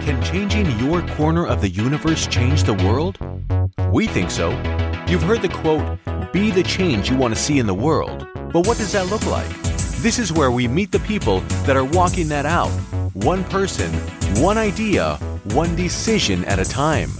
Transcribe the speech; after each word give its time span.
Can 0.00 0.22
changing 0.22 0.78
your 0.78 1.06
corner 1.08 1.46
of 1.46 1.60
the 1.60 1.68
universe 1.68 2.26
change 2.26 2.64
the 2.64 2.72
world? 2.72 3.18
We 3.92 4.06
think 4.06 4.30
so. 4.30 4.50
You've 5.06 5.22
heard 5.22 5.42
the 5.42 5.50
quote, 5.50 5.98
be 6.32 6.50
the 6.50 6.62
change 6.62 7.10
you 7.10 7.16
want 7.18 7.34
to 7.34 7.40
see 7.40 7.58
in 7.58 7.66
the 7.66 7.74
world. 7.74 8.26
But 8.50 8.66
what 8.66 8.78
does 8.78 8.92
that 8.92 9.08
look 9.08 9.26
like? 9.26 9.50
This 10.00 10.18
is 10.18 10.32
where 10.32 10.50
we 10.50 10.66
meet 10.66 10.90
the 10.90 11.00
people 11.00 11.40
that 11.66 11.76
are 11.76 11.84
walking 11.84 12.28
that 12.28 12.46
out. 12.46 12.70
One 13.12 13.44
person, 13.44 13.92
one 14.42 14.56
idea, 14.56 15.16
one 15.52 15.76
decision 15.76 16.46
at 16.46 16.58
a 16.58 16.64
time. 16.64 17.10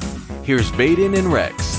Here's 0.42 0.72
Baden 0.72 1.14
and 1.14 1.30
Rex. 1.30 1.78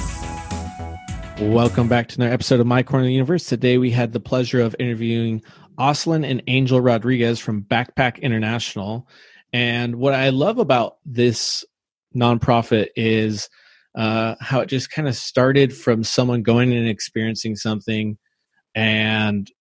Welcome 1.40 1.88
back 1.88 2.10
to 2.10 2.18
another 2.18 2.34
episode 2.34 2.60
of 2.60 2.68
My 2.68 2.84
Corner 2.84 3.06
of 3.06 3.08
the 3.08 3.14
Universe. 3.14 3.46
Today 3.46 3.80
we 3.80 3.90
had 3.90 4.14
the 4.14 4.20
pleasure 4.20 4.62
of 4.62 4.76
interviewing 4.78 5.42
Oslin 5.80 6.24
and 6.24 6.44
Angel 6.46 6.80
Rodriguez 6.80 7.40
from 7.40 7.64
Backpack 7.64 8.22
International. 8.22 9.08
And 9.54 9.96
what 9.98 10.14
I 10.14 10.30
love 10.30 10.58
about 10.58 10.98
this 11.06 11.66
nonprofit 12.16 12.90
is 12.96 13.50
uh, 13.96 14.36
how 14.40 14.62
it 14.62 14.68
just 14.68 14.92
kind 14.92 15.08
of 15.08 15.16
started 15.16 15.76
from 15.76 16.04
someone 16.04 16.44
going 16.44 16.72
and 16.74 16.88
experiencing 16.88 17.56
something, 17.56 18.18
and 18.74 19.52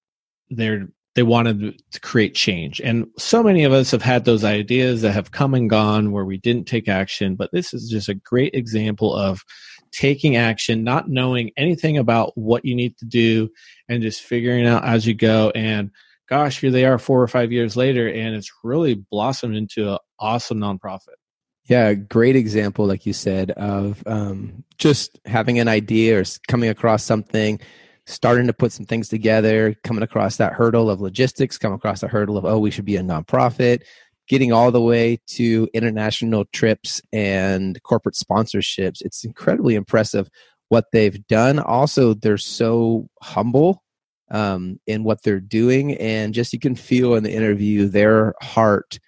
they're 0.50 0.88
they 1.16 1.24
wanted 1.24 1.82
to 1.90 2.00
create 2.00 2.36
change. 2.36 2.80
And 2.80 3.06
so 3.18 3.42
many 3.42 3.64
of 3.64 3.72
us 3.72 3.90
have 3.90 4.02
had 4.02 4.24
those 4.24 4.44
ideas 4.44 5.02
that 5.02 5.12
have 5.12 5.32
come 5.32 5.54
and 5.54 5.68
gone 5.68 6.12
where 6.12 6.24
we 6.24 6.38
didn't 6.38 6.68
take 6.68 6.88
action. 6.88 7.34
But 7.34 7.50
this 7.52 7.74
is 7.74 7.90
just 7.90 8.08
a 8.08 8.14
great 8.14 8.54
example 8.54 9.14
of 9.14 9.44
taking 9.90 10.36
action, 10.36 10.84
not 10.84 11.08
knowing 11.08 11.50
anything 11.56 11.98
about 11.98 12.38
what 12.38 12.64
you 12.64 12.76
need 12.76 12.96
to 12.98 13.04
do, 13.06 13.50
and 13.88 14.02
just 14.02 14.22
figuring 14.22 14.66
out 14.66 14.84
as 14.84 15.04
you 15.04 15.14
go. 15.14 15.50
And 15.50 15.90
gosh, 16.30 16.60
here 16.60 16.70
they 16.70 16.84
are 16.84 16.98
four 16.98 17.20
or 17.20 17.28
five 17.28 17.50
years 17.50 17.76
later, 17.76 18.08
and 18.08 18.34
it's 18.34 18.50
really 18.62 18.94
blossomed 18.94 19.56
into 19.56 19.92
an 19.92 19.98
awesome 20.18 20.58
nonprofit. 20.58 21.16
Yeah, 21.64 21.92
great 21.94 22.36
example, 22.36 22.86
like 22.86 23.04
you 23.04 23.12
said, 23.12 23.50
of 23.52 24.02
um, 24.06 24.64
just 24.78 25.18
having 25.24 25.58
an 25.58 25.68
idea 25.68 26.20
or 26.20 26.24
coming 26.48 26.70
across 26.70 27.02
something, 27.04 27.60
starting 28.06 28.46
to 28.46 28.52
put 28.52 28.72
some 28.72 28.86
things 28.86 29.08
together, 29.08 29.74
coming 29.84 30.02
across 30.02 30.36
that 30.36 30.52
hurdle 30.52 30.88
of 30.88 31.00
logistics, 31.00 31.58
come 31.58 31.72
across 31.72 32.00
the 32.00 32.08
hurdle 32.08 32.38
of, 32.38 32.44
oh, 32.44 32.58
we 32.58 32.70
should 32.70 32.84
be 32.84 32.96
a 32.96 33.02
nonprofit, 33.02 33.82
getting 34.28 34.52
all 34.52 34.70
the 34.70 34.80
way 34.80 35.20
to 35.26 35.68
international 35.74 36.44
trips 36.52 37.02
and 37.12 37.80
corporate 37.82 38.14
sponsorships. 38.14 39.02
It's 39.02 39.24
incredibly 39.24 39.74
impressive 39.74 40.28
what 40.68 40.86
they've 40.92 41.26
done. 41.26 41.58
Also, 41.58 42.14
they're 42.14 42.38
so 42.38 43.08
humble 43.20 43.82
um, 44.30 44.78
in 44.86 45.04
what 45.04 45.22
they're 45.22 45.40
doing, 45.40 45.94
and 45.96 46.34
just 46.34 46.52
you 46.52 46.58
can 46.58 46.74
feel 46.74 47.14
in 47.14 47.22
the 47.22 47.32
interview 47.32 47.88
their 47.88 48.34
heart 48.40 48.98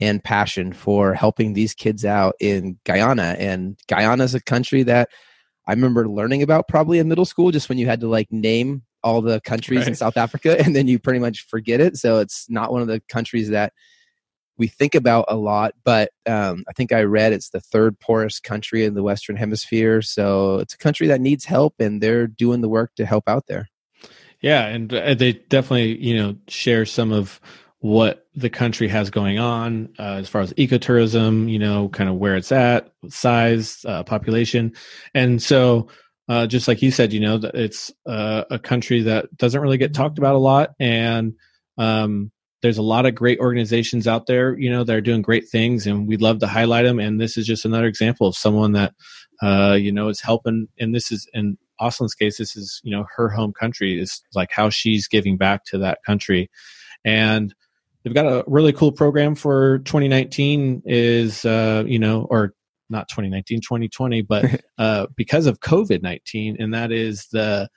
and 0.00 0.24
passion 0.24 0.72
for 0.72 1.14
helping 1.14 1.52
these 1.52 1.74
kids 1.74 2.04
out 2.04 2.34
in 2.40 2.78
Guyana. 2.84 3.36
And 3.38 3.76
Guyana 3.86 4.24
is 4.24 4.34
a 4.34 4.42
country 4.42 4.82
that 4.84 5.10
I 5.66 5.72
remember 5.72 6.08
learning 6.08 6.42
about 6.42 6.68
probably 6.68 6.98
in 6.98 7.08
middle 7.08 7.26
school, 7.26 7.50
just 7.50 7.68
when 7.68 7.78
you 7.78 7.86
had 7.86 8.00
to 8.00 8.08
like 8.08 8.32
name 8.32 8.82
all 9.02 9.22
the 9.22 9.40
countries 9.40 9.80
right. 9.80 9.88
in 9.88 9.94
South 9.94 10.16
Africa, 10.16 10.58
and 10.62 10.74
then 10.74 10.88
you 10.88 10.98
pretty 10.98 11.20
much 11.20 11.46
forget 11.46 11.80
it. 11.80 11.96
So 11.96 12.18
it's 12.18 12.48
not 12.50 12.72
one 12.72 12.82
of 12.82 12.88
the 12.88 13.00
countries 13.08 13.50
that 13.50 13.72
we 14.58 14.66
think 14.66 14.94
about 14.94 15.24
a 15.28 15.36
lot, 15.36 15.72
but 15.84 16.10
um, 16.26 16.64
I 16.68 16.72
think 16.74 16.92
I 16.92 17.02
read 17.04 17.32
it's 17.32 17.48
the 17.48 17.60
third 17.60 17.98
poorest 17.98 18.42
country 18.42 18.84
in 18.84 18.92
the 18.92 19.02
Western 19.02 19.36
Hemisphere. 19.36 20.02
So 20.02 20.58
it's 20.58 20.74
a 20.74 20.78
country 20.78 21.06
that 21.06 21.22
needs 21.22 21.46
help, 21.46 21.76
and 21.78 22.02
they're 22.02 22.26
doing 22.26 22.60
the 22.60 22.68
work 22.68 22.94
to 22.96 23.06
help 23.06 23.26
out 23.26 23.46
there. 23.46 23.69
Yeah, 24.40 24.66
and 24.66 24.92
uh, 24.92 25.14
they 25.14 25.32
definitely 25.34 25.98
you 25.98 26.16
know 26.16 26.36
share 26.48 26.86
some 26.86 27.12
of 27.12 27.40
what 27.80 28.26
the 28.34 28.50
country 28.50 28.88
has 28.88 29.10
going 29.10 29.38
on 29.38 29.88
uh, 29.98 30.16
as 30.20 30.28
far 30.28 30.42
as 30.42 30.52
ecotourism, 30.54 31.50
you 31.50 31.58
know, 31.58 31.88
kind 31.88 32.10
of 32.10 32.16
where 32.16 32.36
it's 32.36 32.52
at, 32.52 32.92
size, 33.08 33.84
uh, 33.86 34.02
population, 34.04 34.72
and 35.14 35.42
so. 35.42 35.88
Uh, 36.28 36.46
just 36.46 36.68
like 36.68 36.80
you 36.80 36.92
said, 36.92 37.12
you 37.12 37.18
know, 37.18 37.40
it's 37.54 37.90
uh, 38.06 38.44
a 38.52 38.58
country 38.60 39.02
that 39.02 39.36
doesn't 39.36 39.60
really 39.60 39.78
get 39.78 39.92
talked 39.92 40.16
about 40.16 40.36
a 40.36 40.38
lot, 40.38 40.70
and 40.78 41.34
um, 41.76 42.30
there's 42.62 42.78
a 42.78 42.82
lot 42.82 43.04
of 43.04 43.16
great 43.16 43.40
organizations 43.40 44.06
out 44.06 44.26
there, 44.26 44.56
you 44.56 44.70
know, 44.70 44.84
that 44.84 44.94
are 44.94 45.00
doing 45.00 45.22
great 45.22 45.48
things, 45.48 45.88
and 45.88 46.06
we'd 46.06 46.22
love 46.22 46.38
to 46.38 46.46
highlight 46.46 46.84
them. 46.84 47.00
And 47.00 47.20
this 47.20 47.36
is 47.36 47.46
just 47.48 47.64
another 47.64 47.86
example 47.86 48.28
of 48.28 48.36
someone 48.36 48.72
that, 48.72 48.94
uh, 49.42 49.76
you 49.80 49.90
know, 49.90 50.08
is 50.08 50.20
helping. 50.20 50.68
And 50.78 50.94
this 50.94 51.10
is 51.10 51.26
in 51.32 51.58
Oslin's 51.80 52.14
case, 52.14 52.38
this 52.38 52.56
is 52.56 52.80
you 52.84 52.90
know 52.90 53.06
her 53.16 53.28
home 53.28 53.52
country 53.52 54.00
is 54.00 54.22
like 54.34 54.50
how 54.50 54.70
she's 54.70 55.08
giving 55.08 55.36
back 55.36 55.64
to 55.66 55.78
that 55.78 55.98
country, 56.04 56.50
and 57.04 57.54
they've 58.02 58.14
got 58.14 58.26
a 58.26 58.44
really 58.46 58.72
cool 58.72 58.92
program 58.92 59.34
for 59.34 59.78
2019. 59.80 60.82
Is 60.84 61.44
uh, 61.44 61.84
you 61.86 61.98
know, 61.98 62.26
or 62.30 62.54
not 62.88 63.08
2019, 63.08 63.60
2020, 63.60 64.22
but 64.22 64.60
uh, 64.78 65.06
because 65.16 65.46
of 65.46 65.60
COVID 65.60 66.02
19, 66.02 66.56
and 66.58 66.74
that 66.74 66.92
is 66.92 67.26
the 67.32 67.68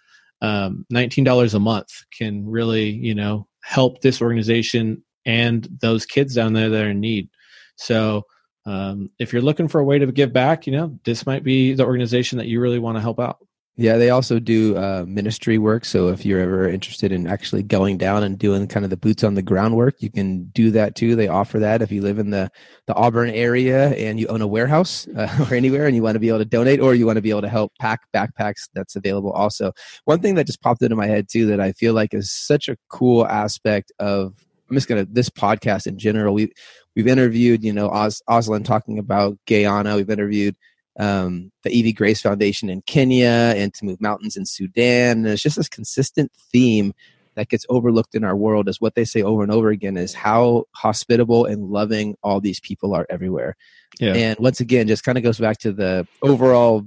um, 0.44 0.86
$19 0.94 1.54
a 1.54 1.60
month 1.60 1.90
can 2.16 2.46
really, 2.46 2.90
you 2.90 3.16
know, 3.16 3.48
help 3.64 4.02
this 4.02 4.22
organization 4.22 5.02
and 5.26 5.68
those 5.82 6.06
kids 6.06 6.36
down 6.36 6.52
there 6.52 6.70
that 6.70 6.84
are 6.84 6.90
in 6.90 7.00
need. 7.00 7.30
So, 7.78 8.24
um, 8.66 9.10
if 9.20 9.34
you're 9.34 9.42
looking 9.42 9.68
for 9.68 9.80
a 9.80 9.86
way 9.86 10.00
to 10.00 10.12
give 10.12 10.32
back, 10.32 10.68
you 10.68 10.74
know, 10.74 10.98
this 11.04 11.26
might 11.26 11.44
be 11.44 11.74
the 11.74 11.86
organization 11.86 12.38
that 12.38 12.48
you 12.48 12.62
really 12.62 12.80
want 12.80 12.98
to 12.98 13.02
help 13.02 13.20
out. 13.20 13.38
Yeah, 13.76 13.98
they 13.98 14.12
also 14.12 14.40
do 14.40 14.78
uh, 14.78 15.04
ministry 15.08 15.58
work. 15.58 15.84
So 15.84 16.10
if 16.10 16.24
you're 16.24 16.40
ever 16.40 16.70
interested 16.70 17.12
in 17.12 17.26
actually 17.26 17.64
going 17.64 17.98
down 17.98 18.22
and 18.22 18.38
doing 18.38 18.68
kind 18.68 18.84
of 18.84 18.92
the 18.92 18.98
boots 18.98 19.24
on 19.24 19.34
the 19.34 19.42
ground 19.42 19.76
work, 19.76 19.96
you 20.00 20.12
can 20.12 20.44
do 20.50 20.70
that 20.72 20.96
too. 20.96 21.16
They 21.16 21.28
offer 21.28 21.58
that 21.58 21.82
if 21.82 21.92
you 21.92 22.04
live 22.04 22.20
in 22.20 22.30
the 22.30 22.52
the 22.86 22.94
Auburn 22.94 23.32
area 23.32 23.90
and 23.96 24.20
you 24.20 24.28
own 24.28 24.44
a 24.44 24.48
warehouse 24.48 25.08
uh, 25.18 25.48
or 25.50 25.56
anywhere 25.56 25.88
and 25.88 25.96
you 25.96 26.04
want 26.04 26.14
to 26.14 26.20
be 26.20 26.28
able 26.28 26.38
to 26.38 26.46
donate 26.46 26.82
or 26.82 26.94
you 26.94 27.08
want 27.08 27.18
to 27.18 27.22
be 27.22 27.32
able 27.32 27.42
to 27.42 27.50
help 27.50 27.72
pack 27.80 28.02
backpacks. 28.14 28.70
That's 28.76 28.96
available 28.96 29.32
also. 29.32 29.72
One 30.06 30.20
thing 30.20 30.36
that 30.36 30.46
just 30.46 30.62
popped 30.62 30.84
into 30.84 30.96
my 30.96 31.08
head 31.08 31.28
too 31.28 31.48
that 31.48 31.60
I 31.60 31.72
feel 31.72 31.96
like 31.96 32.14
is 32.14 32.32
such 32.32 32.70
a 32.70 32.78
cool 32.90 33.26
aspect 33.26 33.92
of 33.98 34.36
I'm 34.70 34.76
just 34.76 34.88
gonna 34.88 35.06
this 35.06 35.30
podcast 35.30 35.88
in 35.88 35.98
general. 35.98 36.36
We 36.36 36.54
we've 36.96 37.08
interviewed 37.08 37.64
you 37.64 37.74
know 37.74 37.90
Os, 37.90 38.22
Oslin 38.30 38.66
talking 38.66 39.00
about 39.00 39.36
Guyana. 39.48 39.96
We've 39.96 40.12
interviewed 40.12 40.56
um, 41.00 41.52
the 41.64 41.72
Evie 41.72 41.94
Grace 41.94 42.22
Foundation 42.22 42.70
in 42.70 42.82
Kenya 42.82 43.54
and 43.56 43.74
to 43.74 43.86
move 43.86 44.02
mountains 44.02 44.38
in 44.38 44.46
Sudan. 44.46 45.20
And 45.20 45.28
it's 45.28 45.42
just 45.42 45.58
this 45.58 45.70
consistent 45.70 46.32
theme 46.52 46.94
that 47.36 47.50
gets 47.50 47.66
overlooked 47.70 48.14
in 48.14 48.24
our 48.24 48.36
world 48.36 48.70
is 48.70 48.80
what 48.80 48.96
they 48.96 49.06
say 49.06 49.24
over 49.24 49.42
and 49.42 49.52
over 49.52 49.70
again 49.70 49.98
is 49.98 50.14
how 50.14 50.66
hospitable 50.76 51.46
and 51.46 51.70
loving 51.70 52.16
all 52.22 52.40
these 52.40 52.60
people 52.60 52.94
are 52.94 53.08
everywhere. 53.10 53.56
Yeah. 54.00 54.14
And 54.14 54.40
once 54.40 54.60
again, 54.60 54.88
just 54.88 55.04
kind 55.04 55.18
of 55.18 55.24
goes 55.24 55.40
back 55.40 55.58
to 55.60 55.72
the 55.72 56.08
overall 56.22 56.86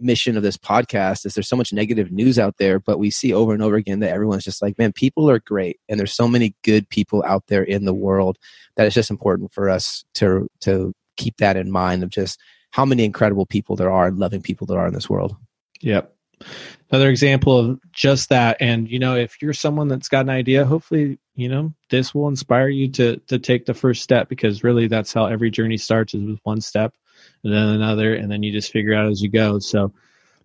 mission 0.00 0.36
of 0.36 0.42
this 0.42 0.56
podcast 0.56 1.26
is 1.26 1.34
there's 1.34 1.48
so 1.48 1.56
much 1.56 1.72
negative 1.72 2.12
news 2.12 2.38
out 2.38 2.56
there, 2.58 2.78
but 2.78 2.98
we 2.98 3.10
see 3.10 3.32
over 3.32 3.52
and 3.52 3.62
over 3.62 3.76
again 3.76 4.00
that 4.00 4.10
everyone's 4.12 4.44
just 4.44 4.62
like, 4.62 4.78
man, 4.78 4.92
people 4.92 5.28
are 5.28 5.40
great. 5.40 5.80
And 5.88 5.98
there's 5.98 6.14
so 6.14 6.28
many 6.28 6.54
good 6.62 6.88
people 6.88 7.24
out 7.26 7.46
there 7.48 7.62
in 7.62 7.84
the 7.84 7.94
world 7.94 8.38
that 8.76 8.86
it's 8.86 8.94
just 8.94 9.10
important 9.10 9.52
for 9.52 9.68
us 9.68 10.04
to, 10.14 10.48
to 10.60 10.94
keep 11.16 11.38
that 11.38 11.56
in 11.56 11.70
mind 11.70 12.02
of 12.02 12.10
just 12.10 12.38
how 12.78 12.84
many 12.84 13.04
incredible 13.04 13.44
people 13.44 13.74
there 13.74 13.90
are 13.90 14.06
and 14.06 14.20
loving 14.20 14.40
people 14.40 14.64
there 14.64 14.78
are 14.78 14.86
in 14.86 14.94
this 14.94 15.10
world. 15.10 15.34
Yep. 15.80 16.14
Another 16.92 17.10
example 17.10 17.58
of 17.58 17.80
just 17.90 18.28
that. 18.28 18.58
And, 18.60 18.88
you 18.88 19.00
know, 19.00 19.16
if 19.16 19.42
you're 19.42 19.52
someone 19.52 19.88
that's 19.88 20.08
got 20.08 20.20
an 20.20 20.30
idea, 20.30 20.64
hopefully, 20.64 21.18
you 21.34 21.48
know, 21.48 21.74
this 21.90 22.14
will 22.14 22.28
inspire 22.28 22.68
you 22.68 22.86
to, 22.92 23.16
to 23.26 23.40
take 23.40 23.66
the 23.66 23.74
first 23.74 24.04
step 24.04 24.28
because 24.28 24.62
really 24.62 24.86
that's 24.86 25.12
how 25.12 25.26
every 25.26 25.50
journey 25.50 25.76
starts 25.76 26.14
is 26.14 26.22
with 26.22 26.38
one 26.44 26.60
step 26.60 26.94
and 27.42 27.52
then 27.52 27.66
another. 27.66 28.14
And 28.14 28.30
then 28.30 28.44
you 28.44 28.52
just 28.52 28.70
figure 28.70 28.94
out 28.94 29.10
as 29.10 29.20
you 29.20 29.28
go. 29.28 29.58
So 29.58 29.92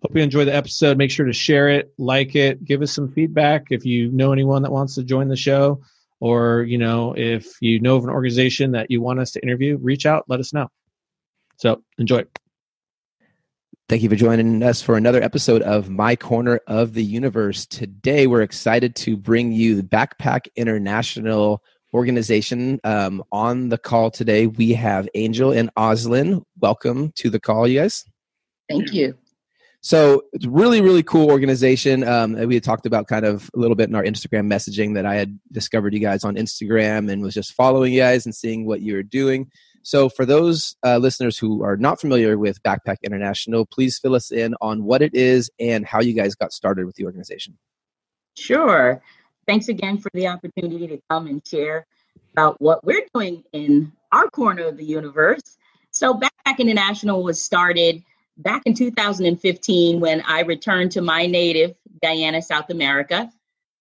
hope 0.02 0.16
you 0.16 0.20
enjoy 0.20 0.44
the 0.44 0.56
episode. 0.56 0.98
Make 0.98 1.12
sure 1.12 1.26
to 1.26 1.32
share 1.32 1.68
it, 1.68 1.94
like 1.98 2.34
it, 2.34 2.64
give 2.64 2.82
us 2.82 2.90
some 2.90 3.12
feedback. 3.12 3.68
If 3.70 3.86
you 3.86 4.10
know 4.10 4.32
anyone 4.32 4.62
that 4.62 4.72
wants 4.72 4.96
to 4.96 5.04
join 5.04 5.28
the 5.28 5.36
show 5.36 5.82
or, 6.18 6.64
you 6.64 6.78
know, 6.78 7.14
if 7.16 7.62
you 7.62 7.78
know 7.78 7.94
of 7.94 8.02
an 8.02 8.10
organization 8.10 8.72
that 8.72 8.90
you 8.90 9.00
want 9.00 9.20
us 9.20 9.30
to 9.30 9.40
interview, 9.40 9.78
reach 9.80 10.04
out, 10.04 10.24
let 10.26 10.40
us 10.40 10.52
know. 10.52 10.68
So 11.56 11.82
enjoy. 11.98 12.24
Thank 13.88 14.02
you 14.02 14.08
for 14.08 14.16
joining 14.16 14.62
us 14.62 14.80
for 14.80 14.96
another 14.96 15.22
episode 15.22 15.62
of 15.62 15.90
My 15.90 16.16
Corner 16.16 16.60
of 16.66 16.94
the 16.94 17.04
Universe. 17.04 17.66
Today, 17.66 18.26
we're 18.26 18.42
excited 18.42 18.96
to 18.96 19.16
bring 19.16 19.52
you 19.52 19.76
the 19.76 19.82
Backpack 19.82 20.46
International 20.56 21.62
organization 21.92 22.80
um, 22.82 23.22
on 23.30 23.68
the 23.68 23.78
call 23.78 24.10
today. 24.10 24.46
We 24.46 24.72
have 24.72 25.08
Angel 25.14 25.52
and 25.52 25.70
Oslin. 25.76 26.42
Welcome 26.58 27.12
to 27.16 27.28
the 27.28 27.38
call, 27.38 27.68
you 27.68 27.80
guys. 27.80 28.04
Thank 28.70 28.92
you. 28.92 29.16
So 29.82 30.22
it's 30.32 30.46
really, 30.46 30.80
really 30.80 31.02
cool 31.02 31.30
organization. 31.30 32.08
Um, 32.08 32.32
we 32.32 32.54
had 32.54 32.64
talked 32.64 32.86
about 32.86 33.06
kind 33.06 33.26
of 33.26 33.50
a 33.54 33.58
little 33.58 33.76
bit 33.76 33.90
in 33.90 33.94
our 33.94 34.02
Instagram 34.02 34.50
messaging 34.50 34.94
that 34.94 35.04
I 35.04 35.14
had 35.14 35.38
discovered 35.52 35.92
you 35.92 36.00
guys 36.00 36.24
on 36.24 36.36
Instagram 36.36 37.12
and 37.12 37.22
was 37.22 37.34
just 37.34 37.52
following 37.52 37.92
you 37.92 38.00
guys 38.00 38.24
and 38.24 38.34
seeing 38.34 38.64
what 38.64 38.80
you 38.80 38.94
were 38.94 39.02
doing. 39.02 39.50
So, 39.84 40.08
for 40.08 40.24
those 40.24 40.76
uh, 40.82 40.96
listeners 40.96 41.36
who 41.36 41.62
are 41.62 41.76
not 41.76 42.00
familiar 42.00 42.38
with 42.38 42.62
Backpack 42.62 42.96
International, 43.02 43.66
please 43.66 43.98
fill 43.98 44.14
us 44.14 44.32
in 44.32 44.54
on 44.62 44.84
what 44.84 45.02
it 45.02 45.14
is 45.14 45.50
and 45.60 45.84
how 45.84 46.00
you 46.00 46.14
guys 46.14 46.34
got 46.34 46.54
started 46.54 46.86
with 46.86 46.96
the 46.96 47.04
organization. 47.04 47.58
Sure. 48.34 49.02
Thanks 49.46 49.68
again 49.68 49.98
for 49.98 50.10
the 50.14 50.28
opportunity 50.28 50.88
to 50.88 51.00
come 51.10 51.26
and 51.26 51.46
share 51.46 51.86
about 52.32 52.58
what 52.62 52.82
we're 52.82 53.04
doing 53.14 53.44
in 53.52 53.92
our 54.10 54.30
corner 54.30 54.64
of 54.64 54.78
the 54.78 54.86
universe. 54.86 55.58
So 55.90 56.14
Backpack 56.14 56.58
International 56.58 57.22
was 57.22 57.42
started 57.42 58.02
back 58.38 58.62
in 58.64 58.72
2015 58.72 60.00
when 60.00 60.22
I 60.22 60.40
returned 60.40 60.92
to 60.92 61.02
my 61.02 61.26
native 61.26 61.76
Guyana, 62.02 62.40
South 62.40 62.70
America. 62.70 63.30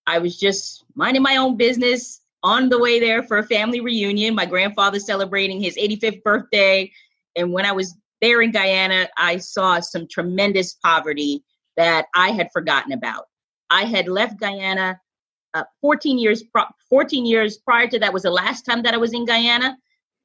I 0.06 0.20
was 0.20 0.38
just 0.38 0.84
minding 0.96 1.24
my 1.24 1.38
own 1.38 1.56
business 1.56 2.20
on 2.44 2.70
the 2.70 2.80
way 2.80 3.00
there 3.00 3.24
for 3.24 3.38
a 3.38 3.48
family 3.48 3.80
reunion. 3.80 4.36
My 4.36 4.46
grandfather 4.46 5.00
celebrating 5.00 5.62
his 5.62 5.78
85th 5.78 6.24
birthday. 6.24 6.92
And 7.36 7.52
when 7.52 7.66
I 7.66 7.72
was 7.72 7.96
there 8.22 8.42
in 8.42 8.52
Guyana, 8.52 9.08
I 9.18 9.38
saw 9.38 9.80
some 9.80 10.08
tremendous 10.08 10.74
poverty 10.74 11.44
that 11.78 12.06
I 12.16 12.30
had 12.32 12.50
forgotten 12.54 12.92
about. 12.92 13.26
I 13.70 13.86
had 13.86 14.08
left 14.08 14.40
Guyana 14.40 15.00
uh, 15.54 15.64
14 15.82 16.18
years 16.18 16.44
14 16.90 17.26
years 17.26 17.58
prior 17.58 17.88
to 17.88 18.00
that 18.00 18.14
was 18.14 18.24
the 18.24 18.32
last 18.32 18.64
time 18.64 18.84
that 18.84 18.94
I 18.94 18.98
was 18.98 19.14
in 19.14 19.26
Guyana 19.26 19.78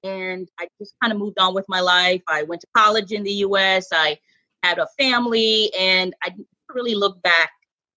and 0.02 0.48
I 0.58 0.68
just 0.80 0.94
kind 1.02 1.12
of 1.12 1.18
moved 1.18 1.38
on 1.38 1.54
with 1.54 1.66
my 1.68 1.80
life. 1.80 2.22
I 2.28 2.44
went 2.44 2.60
to 2.62 2.66
college 2.76 3.12
in 3.12 3.22
the 3.22 3.32
US. 3.32 3.88
I 3.92 4.18
had 4.62 4.78
a 4.78 4.86
family 4.98 5.72
and 5.78 6.14
I 6.22 6.30
didn't 6.30 6.46
really 6.72 6.94
look 6.94 7.20
back 7.22 7.50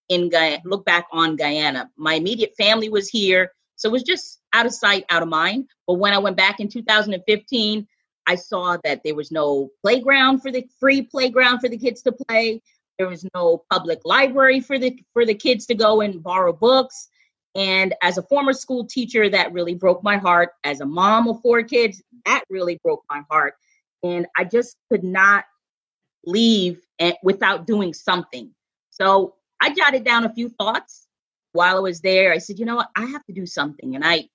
in 0.10 0.30
Guyana, 0.30 0.62
look 0.66 0.86
back 0.86 1.06
on 1.12 1.36
Guyana. 1.36 1.90
My 1.98 2.16
immediate 2.16 2.54
family 2.58 2.90
was 2.90 3.08
here, 3.08 3.52
so 3.82 3.90
it 3.90 3.94
was 3.94 4.04
just 4.04 4.40
out 4.54 4.68
of 4.68 4.74
sight, 4.76 5.06
out 5.10 5.24
of 5.24 5.28
mind. 5.28 5.68
But 5.88 5.96
when 5.96 6.14
I 6.14 6.20
went 6.20 6.38
back 6.38 6.60
in 6.60 6.68
2015, 6.68 7.88
I 8.28 8.36
saw 8.36 8.78
that 8.84 9.02
there 9.04 9.16
was 9.16 9.32
no 9.32 9.72
playground 9.82 10.42
for 10.42 10.52
the 10.52 10.68
free 10.80 11.02
playground 11.02 11.62
for 11.62 11.68
the 11.68 11.80
kids 11.80 12.04
to 12.04 12.12
play. 12.12 12.62
There 13.00 13.08
was 13.08 13.26
no 13.34 13.64
public 13.72 14.02
library 14.06 14.60
for 14.60 14.78
the 14.78 15.00
for 15.14 15.26
the 15.26 15.34
kids 15.34 15.66
to 15.66 15.74
go 15.74 16.02
and 16.02 16.22
borrow 16.22 16.54
books. 16.54 17.10
And 17.56 17.96
as 18.04 18.20
a 18.20 18.22
former 18.22 18.54
school 18.54 18.86
teacher, 18.86 19.28
that 19.28 19.52
really 19.52 19.74
broke 19.74 20.04
my 20.04 20.18
heart. 20.18 20.52
As 20.64 20.82
a 20.82 20.86
mom 20.86 21.28
of 21.28 21.42
four 21.42 21.64
kids, 21.64 22.04
that 22.28 22.44
really 22.52 22.80
broke 22.84 23.02
my 23.10 23.24
heart. 23.32 23.56
And 24.04 24.28
I 24.38 24.44
just 24.44 24.78
could 24.92 25.04
not 25.04 25.46
leave 26.24 26.86
eh, 27.00 27.14
without 27.24 27.66
doing 27.66 27.96
something. 27.96 28.54
So 28.92 29.34
I 29.60 29.74
jotted 29.74 30.04
down 30.04 30.26
a 30.26 30.34
few 30.34 30.50
thoughts 30.50 31.08
while 31.54 31.78
I 31.78 31.80
was 31.80 32.02
there. 32.02 32.32
I 32.32 32.38
said, 32.38 32.60
you 32.60 32.66
know 32.66 32.76
what? 32.76 32.90
I 32.96 33.06
have 33.06 33.26
to 33.26 33.34
do 33.34 33.46
something. 33.46 33.96
And 33.96 34.04
I 34.04 34.30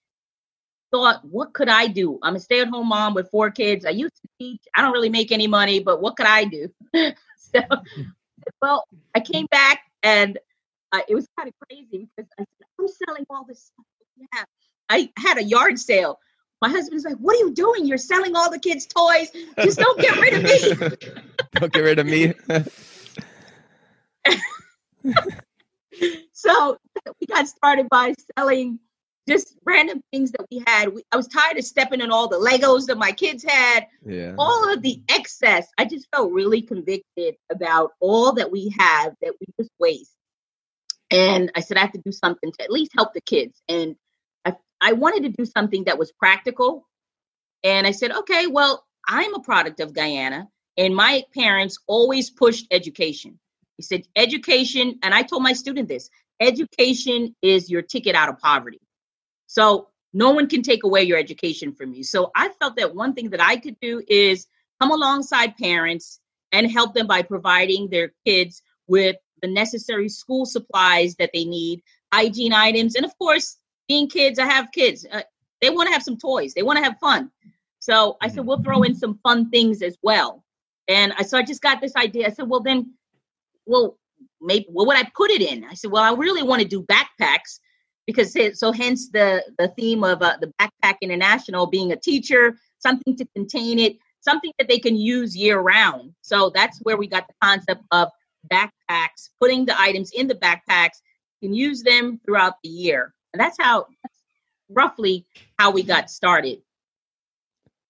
thought, 0.91 1.25
what 1.25 1.53
could 1.53 1.69
I 1.69 1.87
do? 1.87 2.19
I'm 2.23 2.37
a 2.37 2.41
stay 2.41 2.61
at 2.61 2.69
home 2.69 2.89
mom 2.89 3.15
with 3.15 3.31
four 3.31 3.51
kids. 3.51 3.85
I 3.85 3.91
used 3.91 4.17
to 4.17 4.29
teach. 4.39 4.63
I 4.75 4.83
don't 4.83 4.93
really 4.93 5.11
make 5.11 5.33
any 5.33 5.47
money, 5.47 5.81
but 5.81 6.01
what 6.01 6.17
could 6.17 6.27
I 6.27 6.45
do? 6.45 6.69
so, 6.95 7.61
well, 8.63 8.85
I 9.15 9.21
came 9.21 9.47
back 9.47 9.83
and 10.03 10.39
uh, 10.93 11.01
it 11.09 11.15
was 11.15 11.27
kind 11.39 11.49
of 11.49 11.55
crazy 11.69 12.09
because 12.17 12.31
I 12.39 12.43
said, 12.43 12.67
I'm 12.79 12.89
selling 12.89 13.27
all 13.31 13.45
this 13.45 13.65
stuff. 13.65 13.87
Yeah. 14.17 14.45
I 14.89 15.11
had 15.19 15.39
a 15.39 15.43
yard 15.43 15.79
sale. 15.79 16.19
My 16.63 16.69
husband's 16.71 17.05
like, 17.05 17.17
What 17.17 17.37
are 17.37 17.39
you 17.39 17.53
doing? 17.53 17.87
You're 17.87 17.99
selling 17.99 18.35
all 18.35 18.51
the 18.51 18.59
kids' 18.59 18.87
toys. 18.87 19.31
Just 19.59 19.79
don't 19.79 20.01
get 20.01 20.19
rid 20.19 20.35
of 20.35 20.43
me. 20.43 20.97
don't 21.55 21.73
get 21.73 21.81
rid 21.81 21.99
of 21.99 22.07
me. 22.07 22.33
so 26.33 26.79
we 27.20 27.26
got 27.26 27.49
started 27.49 27.88
by 27.88 28.14
selling 28.37 28.79
just 29.29 29.56
random 29.64 30.00
things 30.12 30.32
that 30.32 30.47
we 30.50 30.62
had. 30.67 30.94
We, 30.94 31.03
I 31.11 31.17
was 31.17 31.26
tired 31.26 31.58
of 31.58 31.64
stepping 31.64 32.00
in 32.00 32.11
all 32.11 32.29
the 32.29 32.38
Legos 32.38 32.87
that 32.87 32.99
my 32.99 33.12
kids 33.12 33.44
had, 33.47 33.87
yeah. 34.05 34.35
all 34.38 34.73
of 34.73 34.82
the 34.82 35.03
excess. 35.08 35.67
I 35.76 35.85
just 35.85 36.06
felt 36.14 36.32
really 36.32 36.62
convicted 36.62 37.35
about 37.50 37.93
all 38.00 38.35
that 38.35 38.53
we 38.53 38.75
have 38.79 39.14
that 39.23 39.35
we 39.41 39.47
just 39.58 39.70
waste. 39.81 40.12
And 41.11 41.50
I 41.56 41.61
said, 41.61 41.76
I 41.76 41.81
have 41.81 41.93
to 41.93 42.03
do 42.05 42.12
something 42.12 42.53
to 42.53 42.64
at 42.64 42.70
least 42.70 42.93
help 42.94 43.14
the 43.14 43.20
kids. 43.20 43.61
And 43.69 43.97
I, 44.44 44.55
I 44.81 44.93
wanted 44.93 45.25
to 45.25 45.29
do 45.31 45.44
something 45.44 45.85
that 45.85 45.99
was 45.99 46.12
practical. 46.12 46.87
And 47.64 47.87
I 47.87 47.93
said, 47.93 48.12
okay, 48.12 48.47
well, 48.47 48.85
I'm 49.06 49.35
a 49.35 49.41
product 49.41 49.81
of 49.81 49.94
Guyana, 49.94 50.49
and 50.76 50.94
my 50.94 51.25
parents 51.35 51.79
always 51.87 52.31
pushed 52.31 52.67
education. 52.70 53.38
He 53.76 53.82
said, 53.82 54.03
education, 54.17 54.99
and 55.03 55.14
I 55.14 55.23
told 55.23 55.43
my 55.43 55.53
student 55.53 55.88
this 55.88 56.11
education 56.41 57.35
is 57.43 57.71
your 57.71 57.83
ticket 57.83 58.15
out 58.15 58.29
of 58.29 58.38
poverty. 58.38 58.81
So 59.47 59.88
no 60.12 60.31
one 60.31 60.49
can 60.49 60.62
take 60.62 60.85
away 60.85 61.03
your 61.03 61.19
education 61.19 61.73
from 61.75 61.93
you. 61.93 62.03
So 62.03 62.31
I 62.35 62.49
felt 62.61 62.77
that 62.77 62.94
one 62.94 63.15
thing 63.15 63.31
that 63.31 63.43
I 63.43 63.56
could 63.56 63.79
do 63.81 64.03
is 64.09 64.47
come 64.81 64.91
alongside 64.91 65.56
parents 65.56 66.21
and 66.53 66.71
help 66.71 66.94
them 66.94 67.06
by 67.06 67.23
providing 67.23 67.88
their 67.88 68.12
kids 68.25 68.62
with 68.87 69.17
the 69.43 69.49
necessary 69.49 70.09
school 70.09 70.47
supplies 70.47 71.17
that 71.17 71.31
they 71.35 71.44
need, 71.44 71.83
hygiene 72.12 72.53
items, 72.53 72.94
and 72.94 73.05
of 73.05 73.17
course, 73.19 73.59
being 73.89 74.09
kids, 74.09 74.39
I 74.39 74.47
have 74.47 74.73
kids. 74.73 75.06
Uh, 75.11 75.23
they 75.61 75.71
want 75.71 75.89
to 75.89 75.93
have 75.93 76.03
some 76.03 76.17
toys. 76.17 76.55
They 76.55 76.62
want 76.62 76.79
to 76.79 76.85
have 76.85 76.99
fun. 76.99 77.31
So 77.79 78.17
I 78.21 78.29
said, 78.29 78.47
we'll 78.47 78.62
throw 78.62 78.82
in 78.82 78.94
some 78.94 79.19
fun 79.23 79.50
things 79.50 79.82
as 79.82 79.97
well. 80.03 80.44
And 80.89 81.12
I 81.17 81.23
so 81.23 81.39
I 81.39 81.43
just 81.43 81.62
got 81.62 81.81
this 81.81 81.94
idea. 81.97 82.27
I 82.27 82.31
said, 82.31 82.49
well 82.49 82.61
then, 82.61 82.94
well, 83.65 83.99
maybe 84.41 84.67
what 84.69 84.87
would 84.87 84.97
I 84.97 85.09
put 85.15 85.31
it 85.31 85.43
in? 85.43 85.65
I 85.65 85.75
said, 85.75 85.91
well, 85.91 86.03
I 86.03 86.13
really 86.13 86.43
want 86.43 86.63
to 86.63 86.69
do 86.69 86.83
backpacks 86.83 87.61
because 88.07 88.37
so 88.59 88.73
hence 88.73 89.11
the 89.11 89.43
the 89.59 89.69
theme 89.69 90.05
of 90.05 90.23
uh, 90.23 90.37
the 90.41 90.53
backpack 90.61 90.97
international 91.01 91.67
being 91.67 91.93
a 91.93 91.97
teacher, 91.97 92.57
something 92.79 93.17
to 93.17 93.27
contain 93.35 93.79
it, 93.79 93.97
something 94.21 94.53
that 94.59 94.69
they 94.69 94.79
can 94.79 94.97
use 94.97 95.37
year 95.37 95.59
round. 95.59 96.13
So 96.23 96.51
that's 96.55 96.79
where 96.83 96.97
we 96.97 97.09
got 97.09 97.27
the 97.29 97.35
concept 97.43 97.83
of 97.91 98.09
backpacks, 98.51 99.31
putting 99.41 99.67
the 99.67 99.79
items 99.81 100.13
in 100.13 100.29
the 100.29 100.35
backpacks, 100.35 101.01
can 101.43 101.53
use 101.53 101.83
them 101.83 102.21
throughout 102.25 102.55
the 102.63 102.69
year. 102.69 103.13
And 103.33 103.41
that's 103.41 103.57
how 103.61 103.87
that's 104.03 104.23
roughly 104.69 105.27
how 105.59 105.71
we 105.71 105.83
got 105.83 106.11
started. 106.11 106.61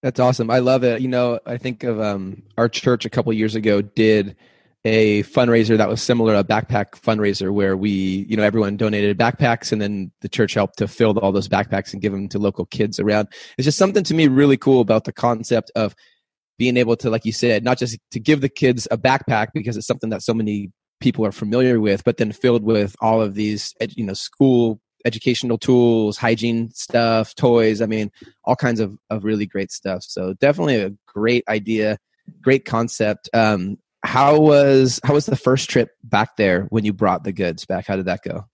That's 0.03 0.19
awesome. 0.19 0.49
I 0.51 0.59
love 0.59 0.83
it. 0.83 1.01
You 1.01 1.07
know, 1.07 1.39
I 1.45 1.57
think 1.57 1.83
of 1.83 1.99
um, 1.99 2.43
our 2.57 2.69
church 2.69 3.05
a 3.05 3.09
couple 3.09 3.33
years 3.33 3.55
ago 3.55 3.81
did 3.81 4.35
a 4.87 5.23
fundraiser 5.23 5.77
that 5.77 5.89
was 5.89 6.01
similar 6.01 6.33
a 6.33 6.43
backpack 6.43 6.91
fundraiser 6.91 7.51
where 7.51 7.77
we 7.77 8.25
you 8.29 8.35
know 8.37 8.43
everyone 8.43 8.77
donated 8.77 9.17
backpacks 9.17 9.71
and 9.71 9.81
then 9.81 10.11
the 10.21 10.29
church 10.29 10.53
helped 10.53 10.77
to 10.77 10.87
fill 10.87 11.17
all 11.19 11.31
those 11.31 11.47
backpacks 11.47 11.93
and 11.93 12.01
give 12.01 12.11
them 12.11 12.27
to 12.27 12.39
local 12.39 12.65
kids 12.65 12.99
around 12.99 13.27
it's 13.57 13.65
just 13.65 13.77
something 13.77 14.03
to 14.03 14.13
me 14.13 14.27
really 14.27 14.57
cool 14.57 14.81
about 14.81 15.03
the 15.03 15.13
concept 15.13 15.71
of 15.75 15.95
being 16.57 16.77
able 16.77 16.95
to, 16.97 17.09
like 17.09 17.25
you 17.25 17.31
said, 17.31 17.63
not 17.63 17.77
just 17.77 17.97
to 18.11 18.19
give 18.19 18.41
the 18.41 18.49
kids 18.49 18.87
a 18.91 18.97
backpack 18.97 19.49
because 19.53 19.77
it's 19.77 19.87
something 19.87 20.09
that 20.09 20.23
so 20.23 20.33
many 20.33 20.71
people 20.99 21.25
are 21.25 21.31
familiar 21.31 21.79
with, 21.79 22.03
but 22.03 22.17
then 22.17 22.31
filled 22.31 22.63
with 22.63 22.95
all 23.01 23.21
of 23.21 23.35
these, 23.35 23.73
you 23.95 24.05
know, 24.05 24.13
school 24.13 24.81
educational 25.05 25.57
tools, 25.57 26.17
hygiene 26.17 26.71
stuff, 26.71 27.35
toys. 27.35 27.81
I 27.81 27.85
mean, 27.85 28.11
all 28.43 28.55
kinds 28.55 28.79
of, 28.79 28.97
of 29.09 29.23
really 29.23 29.45
great 29.45 29.71
stuff. 29.71 30.03
So 30.03 30.33
definitely 30.33 30.81
a 30.81 30.91
great 31.05 31.43
idea, 31.47 31.99
great 32.41 32.65
concept. 32.65 33.29
Um, 33.33 33.77
how 34.07 34.39
was 34.39 35.01
how 35.03 35.13
was 35.13 35.25
the 35.25 35.35
first 35.35 35.69
trip 35.69 35.91
back 36.01 36.37
there 36.37 36.63
when 36.69 36.85
you 36.85 36.93
brought 36.93 37.25
the 37.25 37.33
goods 37.33 37.65
back? 37.65 37.85
How 37.85 37.97
did 37.97 38.05
that 38.05 38.21
go? 38.23 38.45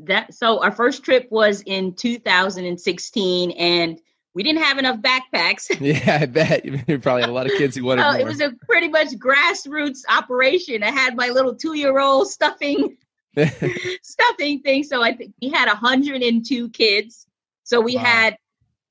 That 0.00 0.34
so 0.34 0.60
our 0.60 0.72
first 0.72 1.04
trip 1.04 1.28
was 1.30 1.62
in 1.64 1.94
2016, 1.94 3.50
and 3.52 4.00
we 4.34 4.42
didn't 4.42 4.62
have 4.62 4.78
enough 4.78 4.98
backpacks. 4.98 5.68
yeah, 5.80 6.18
I 6.20 6.26
bet. 6.26 6.64
You 6.64 6.98
probably 6.98 7.22
had 7.22 7.30
a 7.30 7.32
lot 7.32 7.46
of 7.46 7.52
kids 7.52 7.76
who 7.76 7.84
wanted 7.84 8.02
so 8.02 8.10
more. 8.10 8.20
It 8.20 8.26
was 8.26 8.40
a 8.40 8.52
pretty 8.68 8.88
much 8.88 9.10
grassroots 9.10 10.00
operation. 10.08 10.82
I 10.82 10.90
had 10.90 11.14
my 11.14 11.28
little 11.28 11.54
two-year-old 11.54 12.28
stuffing 12.28 12.96
stuffing 14.02 14.62
thing. 14.62 14.82
So 14.82 15.00
I 15.00 15.14
think 15.14 15.32
we 15.40 15.48
had 15.48 15.68
102 15.68 16.70
kids. 16.70 17.26
So 17.62 17.80
we 17.80 17.94
wow. 17.94 18.02
had 18.02 18.36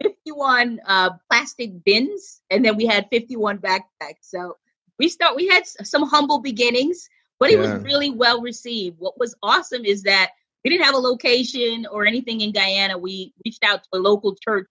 51 0.01 0.79
uh, 0.87 1.09
plastic 1.29 1.83
bins, 1.83 2.41
and 2.49 2.63
then 2.63 2.77
we 2.77 2.85
had 2.85 3.07
51 3.11 3.57
backpacks. 3.57 4.21
So 4.21 4.55
we 4.99 5.09
start. 5.09 5.35
We 5.35 5.47
had 5.47 5.65
some 5.65 6.03
humble 6.03 6.39
beginnings, 6.39 7.09
but 7.39 7.49
it 7.49 7.59
yeah. 7.59 7.73
was 7.73 7.83
really 7.83 8.11
well 8.11 8.41
received. 8.41 8.97
What 8.99 9.19
was 9.19 9.35
awesome 9.43 9.85
is 9.85 10.03
that 10.03 10.31
we 10.63 10.71
didn't 10.71 10.85
have 10.85 10.95
a 10.95 10.99
location 10.99 11.85
or 11.91 12.05
anything 12.05 12.41
in 12.41 12.51
Guyana. 12.51 12.97
We 12.97 13.33
reached 13.45 13.63
out 13.63 13.83
to 13.83 13.89
a 13.93 13.99
local 13.99 14.35
church 14.35 14.67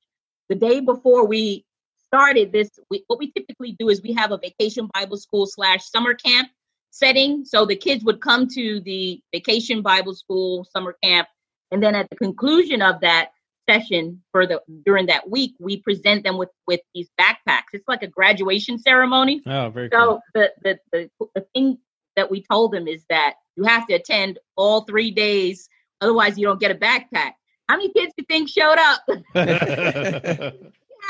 the 0.48 0.54
day 0.54 0.80
before 0.80 1.26
we 1.26 1.64
started 2.06 2.52
this, 2.52 2.70
we, 2.90 3.04
what 3.06 3.18
we 3.18 3.32
typically 3.32 3.72
do 3.78 3.88
is 3.88 4.02
we 4.02 4.12
have 4.12 4.32
a 4.32 4.38
vacation 4.38 4.88
Bible 4.94 5.16
school 5.16 5.46
slash 5.46 5.84
summer 5.84 6.14
camp 6.14 6.48
setting. 6.90 7.44
So 7.44 7.66
the 7.66 7.76
kids 7.76 8.04
would 8.04 8.20
come 8.20 8.46
to 8.48 8.80
the 8.80 9.20
vacation 9.32 9.82
Bible 9.82 10.14
school 10.14 10.66
summer 10.70 10.96
camp, 11.02 11.28
and 11.70 11.82
then 11.82 11.94
at 11.94 12.08
the 12.10 12.16
conclusion 12.16 12.82
of 12.82 13.00
that 13.00 13.30
session 13.68 14.22
for 14.32 14.46
the 14.46 14.60
during 14.84 15.06
that 15.06 15.30
week, 15.30 15.54
we 15.58 15.78
present 15.78 16.24
them 16.24 16.38
with 16.38 16.50
with 16.66 16.80
these 16.94 17.08
backpacks. 17.20 17.72
It's 17.72 17.88
like 17.88 18.02
a 18.02 18.06
graduation 18.06 18.78
ceremony. 18.78 19.42
Oh, 19.46 19.70
very 19.70 19.88
so 19.92 20.06
cool. 20.06 20.20
the, 20.34 20.50
the 20.62 20.78
the 20.92 21.10
the 21.34 21.46
thing 21.54 21.78
that 22.16 22.30
we 22.30 22.42
told 22.42 22.72
them 22.72 22.86
is 22.86 23.04
that 23.10 23.34
you 23.56 23.64
have 23.64 23.86
to 23.86 23.94
attend 23.94 24.38
all 24.56 24.82
three 24.82 25.10
days, 25.10 25.68
otherwise 26.00 26.38
you 26.38 26.46
don't 26.46 26.60
get 26.60 26.70
a 26.70 26.74
backpack. 26.74 27.32
How 27.68 27.76
many 27.76 27.92
kids 27.92 28.12
do 28.16 28.22
you 28.22 28.26
think 28.28 28.48
showed 28.48 28.76
up? 28.78 29.02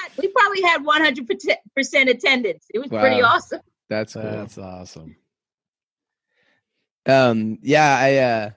we 0.19 0.29
probably 0.29 0.63
had 0.63 0.85
100% 0.85 2.09
attendance. 2.09 2.67
It 2.73 2.79
was 2.79 2.91
wow. 2.91 3.01
pretty 3.01 3.23
awesome. 3.23 3.61
That's 3.89 4.15
cool. 4.15 4.23
That's 4.23 4.59
awesome. 4.59 5.17
Um, 7.07 7.59
yeah, 7.63 7.99
I, 7.99 8.17
uh, 8.17 8.51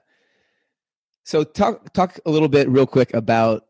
so 1.24 1.44
talk, 1.44 1.92
talk 1.92 2.18
a 2.24 2.30
little 2.30 2.48
bit 2.48 2.68
real 2.68 2.86
quick 2.86 3.12
about, 3.14 3.66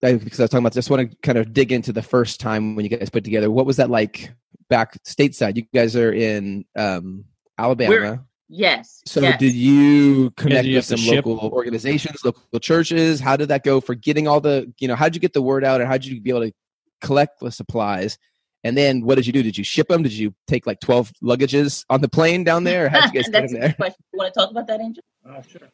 because 0.00 0.40
I 0.40 0.44
was 0.44 0.50
talking 0.50 0.58
about, 0.64 0.72
just 0.72 0.90
want 0.90 1.10
to 1.10 1.16
kind 1.22 1.38
of 1.38 1.52
dig 1.52 1.72
into 1.72 1.92
the 1.92 2.02
first 2.02 2.40
time 2.40 2.74
when 2.76 2.84
you 2.84 2.96
guys 2.96 3.10
put 3.10 3.24
together, 3.24 3.50
what 3.50 3.66
was 3.66 3.76
that 3.76 3.90
like 3.90 4.32
back 4.70 5.02
stateside. 5.04 5.56
You 5.56 5.64
guys 5.74 5.96
are 5.96 6.12
in 6.12 6.64
um, 6.76 7.24
Alabama. 7.58 7.90
We're- 7.90 8.18
Yes. 8.52 9.00
so 9.06 9.20
yes. 9.20 9.38
did 9.38 9.52
you 9.54 10.30
connect 10.32 10.66
you 10.66 10.74
with 10.74 10.84
some 10.84 10.98
ship? 10.98 11.24
local 11.24 11.50
organizations, 11.52 12.24
local 12.24 12.58
churches? 12.58 13.20
How 13.20 13.36
did 13.36 13.46
that 13.50 13.62
go 13.62 13.80
for 13.80 13.94
getting 13.94 14.26
all 14.26 14.40
the, 14.40 14.72
you 14.80 14.88
know, 14.88 14.96
how'd 14.96 15.14
you 15.14 15.20
get 15.20 15.34
the 15.34 15.42
word 15.42 15.62
out 15.64 15.80
and 15.80 15.88
how'd 15.88 16.04
you 16.04 16.20
be 16.20 16.30
able 16.30 16.40
to 16.40 16.52
collect 17.00 17.38
the 17.38 17.52
supplies? 17.52 18.18
And 18.64 18.76
then 18.76 19.02
what 19.02 19.14
did 19.14 19.26
you 19.28 19.32
do? 19.32 19.44
Did 19.44 19.56
you 19.56 19.62
ship 19.62 19.86
them? 19.86 20.02
Did 20.02 20.14
you 20.14 20.34
take 20.48 20.66
like 20.66 20.80
12 20.80 21.12
luggages 21.22 21.84
on 21.90 22.00
the 22.00 22.08
plane 22.08 22.42
down 22.42 22.64
there? 22.64 22.86
Or 22.86 22.88
how'd 22.88 23.14
you 23.14 23.22
guys 23.22 23.28
get 23.30 23.32
That's 23.40 23.52
them 23.52 23.60
there? 23.60 23.68
good 23.68 23.76
question. 23.76 24.04
You 24.12 24.18
want 24.18 24.34
to 24.34 24.40
talk 24.40 24.50
about 24.50 24.66
that, 24.66 24.80
Angel? 24.80 25.04
Uh, 25.24 25.42
sure. 25.42 25.68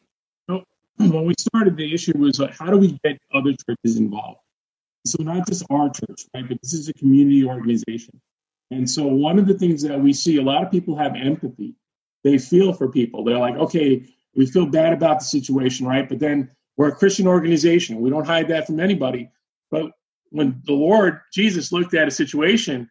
So 0.99 1.09
when 1.09 1.25
we 1.25 1.33
started, 1.39 1.77
the 1.77 1.93
issue 1.93 2.17
was 2.17 2.39
uh, 2.39 2.51
how 2.57 2.71
do 2.71 2.77
we 2.77 2.99
get 3.03 3.19
other 3.33 3.51
churches 3.51 3.97
involved? 3.97 4.39
So 5.05 5.23
not 5.23 5.47
just 5.47 5.63
our 5.69 5.89
church, 5.89 6.25
right? 6.33 6.47
But 6.47 6.57
this 6.61 6.73
is 6.73 6.89
a 6.89 6.93
community 6.93 7.45
organization. 7.45 8.19
And 8.71 8.89
so 8.89 9.05
one 9.05 9.39
of 9.39 9.47
the 9.47 9.53
things 9.53 9.83
that 9.83 9.99
we 9.99 10.11
see, 10.11 10.37
a 10.37 10.41
lot 10.41 10.63
of 10.63 10.71
people 10.71 10.97
have 10.97 11.15
empathy. 11.15 11.75
They 12.23 12.37
feel 12.37 12.73
for 12.73 12.89
people. 12.89 13.23
They're 13.23 13.37
like, 13.37 13.55
okay, 13.55 14.05
we 14.35 14.45
feel 14.45 14.65
bad 14.65 14.91
about 14.91 15.19
the 15.19 15.25
situation, 15.25 15.87
right? 15.87 16.07
But 16.07 16.19
then 16.19 16.49
we're 16.75 16.89
a 16.89 16.95
Christian 16.95 17.27
organization. 17.27 18.01
We 18.01 18.09
don't 18.09 18.25
hide 18.25 18.49
that 18.49 18.67
from 18.67 18.79
anybody. 18.79 19.29
But 19.71 19.91
when 20.29 20.61
the 20.65 20.73
Lord 20.73 21.21
Jesus 21.33 21.71
looked 21.71 21.93
at 21.93 22.07
a 22.07 22.11
situation, 22.11 22.89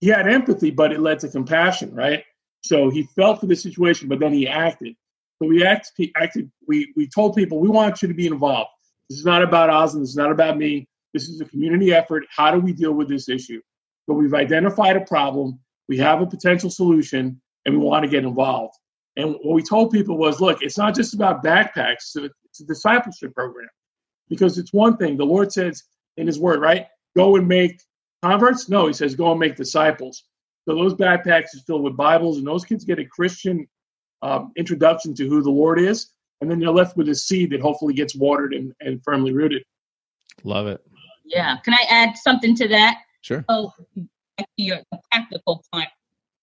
he 0.00 0.08
had 0.08 0.28
empathy, 0.28 0.70
but 0.70 0.92
it 0.92 1.00
led 1.00 1.20
to 1.20 1.28
compassion, 1.28 1.94
right? 1.94 2.24
So 2.62 2.90
he 2.90 3.04
felt 3.16 3.40
for 3.40 3.46
the 3.46 3.56
situation, 3.56 4.08
but 4.08 4.20
then 4.20 4.32
he 4.32 4.48
acted. 4.48 4.96
So 5.42 5.48
we 5.48 5.64
act, 5.64 5.90
acted. 6.16 6.50
We 6.66 6.92
we 6.96 7.08
told 7.08 7.34
people 7.34 7.58
we 7.58 7.68
want 7.68 8.02
you 8.02 8.08
to 8.08 8.14
be 8.14 8.26
involved. 8.26 8.70
This 9.10 9.18
is 9.18 9.24
not 9.24 9.42
about 9.42 9.70
us 9.70 9.94
and 9.94 10.02
This 10.02 10.10
is 10.10 10.16
not 10.16 10.30
about 10.30 10.56
me. 10.56 10.88
This 11.12 11.28
is 11.28 11.40
a 11.40 11.44
community 11.44 11.92
effort. 11.92 12.24
How 12.34 12.50
do 12.50 12.60
we 12.60 12.72
deal 12.72 12.92
with 12.92 13.08
this 13.08 13.28
issue? 13.28 13.60
But 14.06 14.14
we've 14.14 14.34
identified 14.34 14.96
a 14.96 15.02
problem. 15.02 15.58
We 15.88 15.98
have 15.98 16.20
a 16.20 16.26
potential 16.26 16.70
solution, 16.70 17.40
and 17.64 17.78
we 17.78 17.84
want 17.84 18.04
to 18.04 18.10
get 18.10 18.24
involved. 18.24 18.74
And 19.16 19.34
what 19.42 19.54
we 19.54 19.62
told 19.62 19.92
people 19.92 20.16
was, 20.18 20.40
look, 20.40 20.62
it's 20.62 20.78
not 20.78 20.94
just 20.94 21.14
about 21.14 21.44
backpacks. 21.44 22.16
It's 22.16 22.60
a 22.60 22.64
discipleship 22.64 23.34
program, 23.34 23.68
because 24.28 24.58
it's 24.58 24.72
one 24.72 24.96
thing. 24.96 25.16
The 25.16 25.24
Lord 25.24 25.52
says 25.52 25.82
in 26.16 26.26
His 26.26 26.38
Word, 26.38 26.60
right? 26.60 26.86
Go 27.16 27.36
and 27.36 27.46
make 27.46 27.80
converts. 28.22 28.68
No, 28.68 28.86
He 28.86 28.92
says 28.92 29.14
go 29.14 29.30
and 29.30 29.40
make 29.40 29.56
disciples. 29.56 30.24
So 30.66 30.74
those 30.74 30.94
backpacks 30.94 31.54
are 31.54 31.64
filled 31.66 31.82
with 31.82 31.96
Bibles, 31.96 32.38
and 32.38 32.46
those 32.46 32.64
kids 32.64 32.84
get 32.84 32.98
a 32.98 33.04
Christian 33.04 33.66
um, 34.22 34.52
introduction 34.56 35.14
to 35.14 35.28
who 35.28 35.42
the 35.42 35.50
Lord 35.50 35.78
is, 35.78 36.08
and 36.40 36.50
then 36.50 36.60
you're 36.60 36.72
left 36.72 36.96
with 36.96 37.08
a 37.08 37.14
seed 37.14 37.50
that 37.50 37.60
hopefully 37.60 37.94
gets 37.94 38.14
watered 38.14 38.54
and, 38.54 38.72
and 38.80 39.02
firmly 39.04 39.32
rooted. 39.32 39.62
Love 40.42 40.66
it. 40.66 40.80
Yeah. 41.24 41.56
Can 41.64 41.74
I 41.74 41.86
add 41.88 42.16
something 42.16 42.54
to 42.56 42.68
that? 42.68 42.98
Sure. 43.22 43.44
Oh, 43.48 43.72
back 44.36 44.46
to 44.58 44.62
your 44.62 44.78
practical 45.10 45.64
point, 45.72 45.88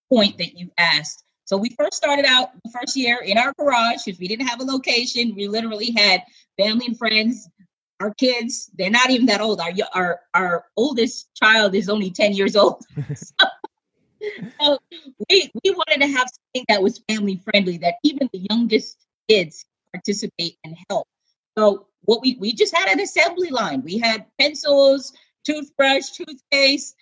point 0.10 0.38
that 0.40 0.58
you 0.58 0.72
asked. 0.78 1.24
So 1.46 1.58
we 1.58 1.70
first 1.78 1.96
started 1.96 2.26
out 2.26 2.52
the 2.64 2.72
first 2.72 2.96
year 2.96 3.20
in 3.24 3.38
our 3.38 3.54
garage 3.60 4.04
because 4.06 4.20
we 4.20 4.28
didn't 4.28 4.48
have 4.48 4.62
a 4.62 4.64
location. 4.64 5.36
We 5.36 5.48
literally 5.48 5.94
had 5.96 6.24
family 6.58 6.86
and 6.88 6.98
friends. 6.98 7.48
Our 8.00 8.14
kids, 8.16 8.72
they're 8.74 8.90
not 8.90 9.12
even 9.12 9.28
that 9.28 9.42
old. 9.42 9.60
Our 9.60 9.74
our 9.94 10.22
our 10.34 10.66
oldest 10.76 11.30
child 11.36 11.76
is 11.76 11.90
only 11.90 12.10
10 12.10 12.34
years 12.34 12.56
old. 12.56 12.84
so, 13.16 13.48
so 14.62 14.78
we 15.30 15.52
we 15.64 15.72
wanted 15.72 16.02
to 16.02 16.08
have 16.08 16.28
something 16.30 16.66
that 16.70 16.82
was 16.82 17.02
family 17.10 17.42
friendly, 17.44 17.78
that 17.80 17.96
even 18.04 18.30
the 18.34 18.46
youngest 18.50 18.98
kids 19.30 19.66
participate 19.94 20.58
and 20.64 20.76
help. 20.90 21.08
So 21.58 21.88
what 22.04 22.22
we 22.22 22.36
we 22.40 22.54
just 22.54 22.76
had 22.76 22.90
an 22.90 23.00
assembly 23.00 23.50
line. 23.50 23.82
We 23.84 23.98
had 23.98 24.26
pencils, 24.40 25.14
toothbrush, 25.46 26.10
toothpaste, 26.12 26.96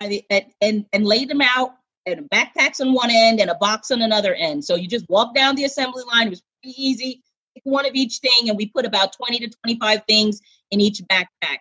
and 0.00 0.86
and 0.92 1.04
laid 1.06 1.28
them 1.28 1.40
out 1.40 1.76
and 2.06 2.28
backpacks 2.30 2.80
on 2.80 2.92
one 2.92 3.10
end 3.10 3.40
and 3.40 3.50
a 3.50 3.54
box 3.56 3.90
on 3.90 4.02
another 4.02 4.34
end. 4.34 4.64
So 4.64 4.76
you 4.76 4.88
just 4.88 5.08
walk 5.08 5.34
down 5.34 5.56
the 5.56 5.64
assembly 5.64 6.04
line. 6.12 6.28
It 6.28 6.30
was 6.30 6.42
pretty 6.62 6.80
easy. 6.82 7.22
Pick 7.54 7.64
one 7.64 7.86
of 7.86 7.94
each 7.94 8.18
thing, 8.18 8.48
and 8.48 8.56
we 8.56 8.66
put 8.66 8.86
about 8.86 9.12
20 9.14 9.40
to 9.40 9.48
25 9.64 10.02
things 10.06 10.40
in 10.70 10.80
each 10.80 11.02
backpack. 11.10 11.58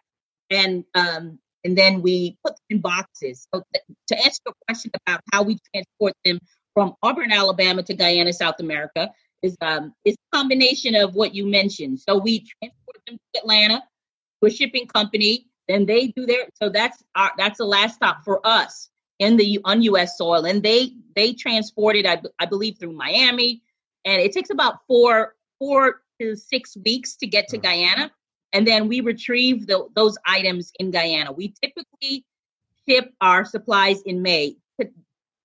And 0.51 0.83
um, 0.93 1.39
and 1.65 1.77
then 1.77 2.01
we 2.01 2.37
put 2.45 2.55
them 2.55 2.77
in 2.77 2.81
boxes. 2.81 3.47
So 3.53 3.63
th- 3.73 3.83
to 4.07 4.17
answer 4.17 4.39
your 4.45 4.53
question 4.67 4.91
about 5.05 5.21
how 5.33 5.43
we 5.43 5.57
transport 5.73 6.13
them 6.23 6.39
from 6.73 6.93
Auburn, 7.03 7.31
Alabama 7.31 7.83
to 7.83 7.93
Guyana, 7.93 8.31
South 8.31 8.59
America, 8.59 9.09
is 9.41 9.57
um 9.61 9.93
is 10.05 10.15
a 10.15 10.37
combination 10.37 10.95
of 10.95 11.15
what 11.15 11.35
you 11.35 11.45
mentioned. 11.45 11.99
So 11.99 12.17
we 12.17 12.39
transport 12.39 12.97
them 13.07 13.17
to 13.17 13.39
Atlanta 13.41 13.83
to 14.41 14.47
a 14.47 14.49
shipping 14.49 14.87
company. 14.87 15.47
Then 15.67 15.85
they 15.85 16.07
do 16.07 16.25
their 16.25 16.45
so 16.61 16.69
that's 16.69 17.03
our 17.15 17.31
that's 17.37 17.57
the 17.57 17.65
last 17.65 17.95
stop 17.95 18.23
for 18.23 18.39
us 18.45 18.89
in 19.19 19.37
the 19.37 19.59
on 19.65 19.81
U.S. 19.83 20.17
soil, 20.17 20.45
and 20.45 20.61
they 20.61 20.93
they 21.15 21.33
transport 21.33 21.95
it, 21.95 22.05
I, 22.05 22.21
I 22.39 22.45
believe, 22.45 22.77
through 22.77 22.93
Miami, 22.93 23.63
and 24.05 24.21
it 24.21 24.33
takes 24.33 24.51
about 24.51 24.79
four 24.87 25.35
four 25.59 26.01
to 26.21 26.35
six 26.35 26.77
weeks 26.85 27.15
to 27.17 27.27
get 27.27 27.47
to 27.49 27.57
Guyana, 27.57 28.11
and 28.55 28.65
then 28.65 28.87
we 28.87 29.01
retrieve 29.01 29.67
the, 29.67 29.85
those 29.95 30.17
items 30.25 30.71
in 30.79 30.89
Guyana. 30.89 31.33
We 31.33 31.53
typically 31.61 32.23
ship 32.87 33.13
our 33.19 33.43
supplies 33.43 34.01
in 34.03 34.21
May. 34.21 34.55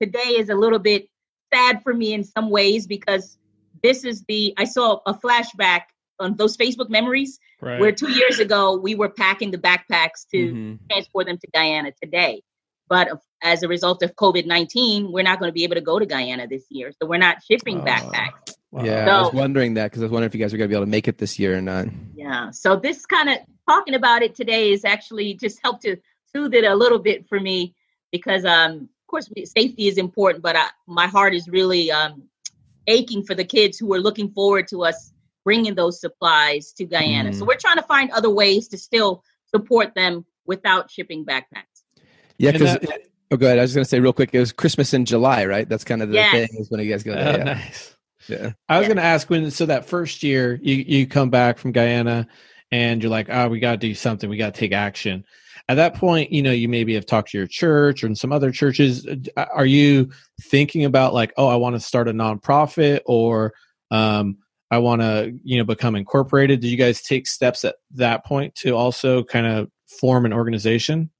Today 0.00 0.36
is 0.38 0.48
a 0.48 0.54
little 0.54 0.78
bit 0.78 1.08
sad 1.52 1.82
for 1.82 1.92
me 1.92 2.14
in 2.14 2.22
some 2.22 2.50
ways 2.50 2.86
because 2.86 3.36
this 3.82 4.04
is 4.04 4.22
the 4.28 4.54
I 4.56 4.64
saw 4.64 5.00
a 5.06 5.12
flashback 5.12 5.82
on 6.20 6.36
those 6.36 6.56
Facebook 6.56 6.88
memories 6.88 7.38
Right. 7.60 7.78
where 7.80 7.92
two 7.92 8.10
years 8.10 8.38
ago 8.38 8.78
we 8.78 8.94
were 8.94 9.10
packing 9.10 9.50
the 9.50 9.58
backpacks 9.58 10.26
to 10.32 10.54
Mhm. 10.54 10.78
transport 10.90 11.26
them 11.26 11.36
to 11.36 11.46
Guyana 11.52 11.92
today. 12.02 12.42
But 12.88 13.08
as 13.42 13.62
a 13.62 13.68
result 13.68 14.02
of 14.02 14.14
COVID 14.16 14.46
19, 14.46 15.12
we're 15.12 15.22
not 15.22 15.38
going 15.40 15.48
to 15.50 15.52
be 15.52 15.64
able 15.64 15.74
to 15.74 15.80
go 15.82 15.98
to 15.98 16.06
Guyana 16.06 16.46
this 16.46 16.64
year. 16.70 16.92
So 16.92 17.06
we're 17.06 17.18
not 17.18 17.42
shipping 17.42 17.80
backpacks. 17.80 18.49
Wow. 18.72 18.84
Yeah, 18.84 19.18
I 19.18 19.22
was 19.22 19.32
wondering 19.32 19.74
that 19.74 19.90
because 19.90 20.02
I 20.02 20.04
was 20.04 20.12
wondering 20.12 20.28
if 20.30 20.34
you 20.34 20.40
guys 20.40 20.52
were 20.52 20.58
going 20.58 20.68
to 20.68 20.72
be 20.72 20.76
able 20.76 20.86
to 20.86 20.90
make 20.90 21.08
it 21.08 21.18
this 21.18 21.38
year 21.38 21.56
or 21.56 21.60
not. 21.60 21.86
Yeah. 22.14 22.50
So 22.52 22.76
this 22.76 23.04
kind 23.04 23.28
of 23.28 23.38
talking 23.68 23.94
about 23.94 24.22
it 24.22 24.34
today 24.36 24.70
is 24.72 24.84
actually 24.84 25.34
just 25.34 25.58
helped 25.62 25.82
to 25.82 25.96
soothe 26.32 26.54
it 26.54 26.64
a 26.64 26.74
little 26.76 27.00
bit 27.00 27.28
for 27.28 27.40
me 27.40 27.74
because, 28.12 28.44
um, 28.44 28.82
of 28.82 29.06
course, 29.08 29.28
safety 29.44 29.88
is 29.88 29.98
important, 29.98 30.42
but 30.44 30.54
I, 30.54 30.66
my 30.86 31.08
heart 31.08 31.34
is 31.34 31.48
really 31.48 31.90
um, 31.90 32.22
aching 32.86 33.24
for 33.24 33.34
the 33.34 33.44
kids 33.44 33.76
who 33.78 33.92
are 33.92 33.98
looking 34.00 34.30
forward 34.30 34.68
to 34.68 34.84
us 34.84 35.12
bringing 35.44 35.74
those 35.74 36.00
supplies 36.00 36.72
to 36.74 36.84
Guyana. 36.84 37.32
So 37.32 37.44
Mm. 37.44 37.48
we're 37.48 37.56
trying 37.56 37.76
to 37.78 37.82
find 37.82 38.10
other 38.12 38.30
ways 38.30 38.68
to 38.68 38.78
still 38.78 39.24
support 39.52 39.94
them 39.96 40.24
without 40.46 40.90
shipping 40.92 41.24
backpacks. 41.24 41.64
Yeah, 42.38 42.52
because 42.52 42.78
oh, 43.32 43.36
go 43.36 43.46
ahead. 43.46 43.58
I 43.58 43.62
was 43.62 43.74
going 43.74 43.84
to 43.84 43.88
say 43.88 43.98
real 44.00 44.12
quick. 44.12 44.30
It 44.32 44.38
was 44.38 44.52
Christmas 44.52 44.94
in 44.94 45.04
July, 45.06 45.44
right? 45.46 45.68
That's 45.68 45.82
kind 45.84 46.02
of 46.02 46.10
the 46.10 46.16
Yes. 46.16 46.32
thing. 46.50 46.60
Is 46.60 46.70
when 46.70 46.80
you 46.80 46.90
guys 46.90 47.02
go 47.02 47.12
Oh. 47.12 47.16
Yeah. 47.18 47.42
nice. 47.44 47.96
Yeah. 48.30 48.52
I 48.68 48.78
was 48.78 48.84
Yeah. 48.84 48.88
going 48.88 48.96
to 48.98 49.02
ask 49.02 49.28
when, 49.30 49.50
so 49.50 49.66
that 49.66 49.84
first 49.86 50.22
year 50.22 50.58
you, 50.62 50.76
you 50.76 51.06
come 51.06 51.30
back 51.30 51.58
from 51.58 51.72
Guyana 51.72 52.26
and 52.70 53.02
you're 53.02 53.10
like, 53.10 53.28
oh, 53.30 53.48
we 53.48 53.60
got 53.60 53.72
to 53.72 53.76
do 53.78 53.94
something. 53.94 54.30
We 54.30 54.36
got 54.36 54.54
to 54.54 54.60
take 54.60 54.72
action. 54.72 55.24
At 55.68 55.74
that 55.74 55.94
point, 55.94 56.32
you 56.32 56.42
know, 56.42 56.50
you 56.52 56.68
maybe 56.68 56.94
have 56.94 57.06
talked 57.06 57.30
to 57.30 57.38
your 57.38 57.46
church 57.46 58.02
or 58.02 58.06
in 58.08 58.16
some 58.16 58.32
other 58.32 58.50
churches. 58.50 59.06
Uh, 59.36 59.46
Are 59.52 59.66
you 59.66 60.10
thinking 60.42 60.84
about 60.84 61.14
like, 61.14 61.32
oh, 61.36 61.46
I 61.46 61.56
want 61.56 61.76
to 61.76 61.80
start 61.80 62.08
a 62.08 62.12
nonprofit 62.12 63.00
or 63.06 63.52
um, 63.90 64.38
I 64.70 64.78
want 64.78 65.02
to, 65.02 65.32
you 65.44 65.58
know, 65.58 65.64
become 65.64 65.94
incorporated? 65.96 66.60
Did 66.60 66.68
you 66.68 66.76
guys 66.76 67.02
take 67.02 67.26
steps 67.26 67.64
at 67.64 67.76
that 67.92 68.24
point 68.24 68.54
to 68.56 68.70
also 68.72 69.22
kind 69.22 69.46
of 69.46 69.68
form 70.00 70.26
an 70.26 70.32
organization? 70.32 71.10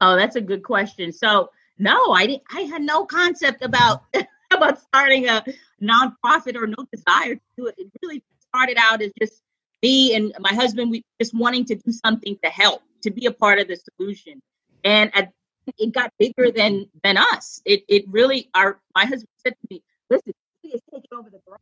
Oh, 0.00 0.14
that's 0.16 0.36
a 0.36 0.40
good 0.40 0.62
question. 0.62 1.12
So 1.12 1.50
no, 1.78 2.12
I 2.12 2.26
didn't. 2.26 2.42
I 2.54 2.60
had 2.62 2.82
no 2.82 3.04
concept 3.06 3.62
about 3.62 4.02
about 4.52 4.80
starting 4.80 5.28
a 5.28 5.44
nonprofit 5.82 6.56
or 6.56 6.66
no 6.66 6.76
desire 6.92 7.34
to 7.34 7.40
do 7.56 7.66
it. 7.66 7.74
It 7.78 7.88
really 8.02 8.22
started 8.48 8.76
out 8.78 9.02
as 9.02 9.12
just 9.20 9.42
me 9.82 10.14
and 10.14 10.32
my 10.40 10.54
husband. 10.54 10.90
We 10.90 11.02
just 11.20 11.34
wanting 11.34 11.64
to 11.66 11.74
do 11.74 11.92
something 11.92 12.38
to 12.42 12.50
help, 12.50 12.82
to 13.02 13.10
be 13.10 13.26
a 13.26 13.32
part 13.32 13.58
of 13.58 13.68
the 13.68 13.78
solution, 13.98 14.40
and 14.84 15.10
at, 15.14 15.32
it 15.78 15.92
got 15.92 16.12
bigger 16.18 16.50
than 16.50 16.86
than 17.02 17.16
us. 17.16 17.60
It 17.64 17.84
it 17.88 18.04
really. 18.08 18.48
Our 18.54 18.80
my 18.94 19.02
husband 19.02 19.28
said 19.44 19.52
to 19.52 19.66
me, 19.70 19.82
"Listen, 20.10 20.32
we 20.64 20.70
is 20.70 20.80
taking 20.92 21.18
over 21.18 21.30
the 21.30 21.40
garage." 21.46 21.60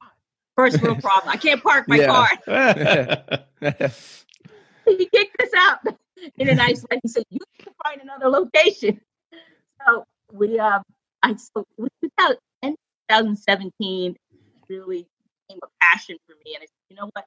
First 0.57 0.83
real 0.83 0.97
problem. 1.01 1.31
I 1.33 1.37
can't 1.37 1.63
park 1.63 1.89
my 1.89 1.99
Yeah. 1.99 2.07
car. 2.07 2.29
he 4.87 5.07
kicked 5.07 5.43
us 5.43 5.51
out 5.57 5.79
in 6.39 6.49
a 6.49 6.55
nice 6.55 6.85
way. 6.91 7.01
He 7.03 7.09
said, 7.09 7.25
"You 7.31 7.41
need 7.41 7.65
to 7.65 7.73
find 7.85 8.01
another 8.01 8.29
location." 8.29 9.01
So 9.87 10.05
we, 10.33 10.59
um, 10.59 10.83
I 11.23 11.35
so 11.37 11.65
2000 11.79 12.37
in 12.63 12.77
2017 13.09 14.17
really 14.69 15.07
became 15.49 15.61
a 15.63 15.69
passion 15.81 16.17
for 16.27 16.35
me, 16.45 16.55
and 16.55 16.63
I 16.63 16.67
said, 16.67 16.91
"You 16.91 16.97
know 16.97 17.11
what? 17.13 17.25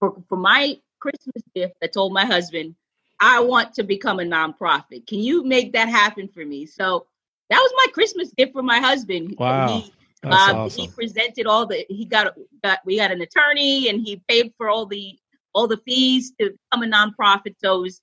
For 0.00 0.22
for 0.28 0.36
my 0.36 0.78
Christmas 1.00 1.42
gift, 1.54 1.74
I 1.82 1.86
told 1.86 2.12
my 2.12 2.24
husband, 2.24 2.74
I 3.20 3.40
want 3.40 3.74
to 3.74 3.82
become 3.82 4.20
a 4.20 4.24
nonprofit. 4.24 5.06
Can 5.06 5.20
you 5.20 5.44
make 5.44 5.72
that 5.72 5.88
happen 5.88 6.28
for 6.28 6.44
me?" 6.44 6.66
So 6.66 7.06
that 7.50 7.58
was 7.58 7.72
my 7.76 7.92
Christmas 7.92 8.32
gift 8.36 8.52
for 8.52 8.62
my 8.62 8.80
husband. 8.80 9.36
Wow. 9.38 9.68
He, 9.68 9.92
um, 10.24 10.32
awesome. 10.32 10.82
He 10.82 10.88
presented 10.88 11.46
all 11.46 11.66
the. 11.66 11.84
He 11.88 12.04
got 12.04 12.34
got 12.62 12.80
we 12.84 12.96
got 12.96 13.12
an 13.12 13.20
attorney, 13.20 13.88
and 13.88 14.00
he 14.00 14.22
paid 14.28 14.52
for 14.56 14.68
all 14.68 14.86
the 14.86 15.18
all 15.54 15.66
the 15.66 15.78
fees 15.78 16.32
to 16.40 16.50
become 16.50 16.82
a 16.82 16.86
nonprofit. 16.86 17.54
So 17.58 17.78
it 17.78 17.82
was 17.82 18.00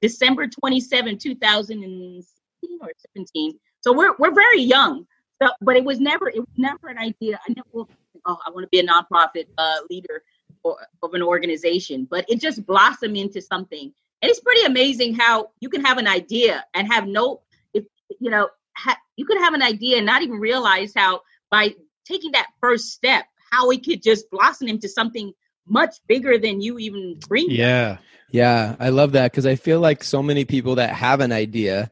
December 0.00 0.46
twenty 0.46 0.80
seven, 0.80 1.18
two 1.18 1.34
thousand 1.34 1.82
and 1.82 2.22
sixteen 2.22 2.78
or 2.82 2.90
seventeen. 3.14 3.58
So 3.80 3.92
we're 3.92 4.14
we're 4.18 4.34
very 4.34 4.60
young. 4.60 5.06
So, 5.40 5.48
but 5.60 5.76
it 5.76 5.84
was 5.84 6.00
never 6.00 6.28
it 6.28 6.38
was 6.38 6.48
never 6.56 6.88
an 6.88 6.98
idea. 6.98 7.38
I 7.46 7.52
never 7.54 7.88
oh 8.26 8.38
I 8.46 8.50
want 8.50 8.64
to 8.64 8.68
be 8.68 8.80
a 8.80 8.86
nonprofit 8.86 9.46
uh, 9.56 9.76
leader 9.90 10.22
or, 10.62 10.76
of 11.02 11.14
an 11.14 11.22
organization, 11.22 12.06
but 12.10 12.24
it 12.28 12.40
just 12.40 12.66
blossomed 12.66 13.16
into 13.16 13.40
something. 13.40 13.92
And 14.20 14.30
it's 14.30 14.40
pretty 14.40 14.64
amazing 14.64 15.14
how 15.14 15.50
you 15.60 15.68
can 15.68 15.84
have 15.84 15.98
an 15.98 16.08
idea 16.08 16.64
and 16.74 16.92
have 16.92 17.06
no 17.06 17.42
if 17.72 17.84
you 18.20 18.30
know 18.30 18.48
ha, 18.76 18.96
you 19.16 19.24
could 19.24 19.38
have 19.38 19.54
an 19.54 19.62
idea 19.62 19.98
and 19.98 20.06
not 20.06 20.22
even 20.22 20.40
realize 20.40 20.92
how 20.94 21.20
by 21.50 21.74
taking 22.04 22.32
that 22.32 22.48
first 22.60 22.90
step 22.92 23.26
how 23.50 23.70
it 23.70 23.84
could 23.84 24.02
just 24.02 24.30
blossom 24.30 24.68
into 24.68 24.88
something 24.88 25.32
much 25.66 25.96
bigger 26.06 26.38
than 26.38 26.60
you 26.60 26.78
even 26.78 27.18
dreamed. 27.18 27.52
Yeah. 27.52 27.98
Yeah, 28.30 28.76
I 28.78 28.90
love 28.90 29.12
that 29.12 29.32
because 29.32 29.46
I 29.46 29.56
feel 29.56 29.80
like 29.80 30.04
so 30.04 30.22
many 30.22 30.44
people 30.44 30.74
that 30.74 30.90
have 30.90 31.20
an 31.20 31.32
idea, 31.32 31.90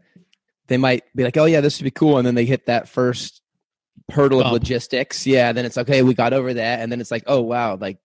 they 0.68 0.76
might 0.76 1.04
be 1.14 1.24
like, 1.24 1.36
"Oh 1.36 1.44
yeah, 1.44 1.60
this 1.60 1.78
would 1.78 1.84
be 1.84 1.90
cool," 1.90 2.18
and 2.18 2.26
then 2.26 2.34
they 2.34 2.44
hit 2.44 2.66
that 2.66 2.88
first 2.88 3.42
hurdle 4.10 4.40
of 4.40 4.52
logistics. 4.52 5.26
Yeah, 5.26 5.52
then 5.52 5.64
it's 5.64 5.78
okay, 5.78 6.02
we 6.02 6.14
got 6.14 6.32
over 6.32 6.54
that, 6.54 6.80
and 6.80 6.90
then 6.90 7.00
it's 7.00 7.10
like, 7.10 7.24
"Oh 7.26 7.40
wow, 7.40 7.76
like 7.76 7.98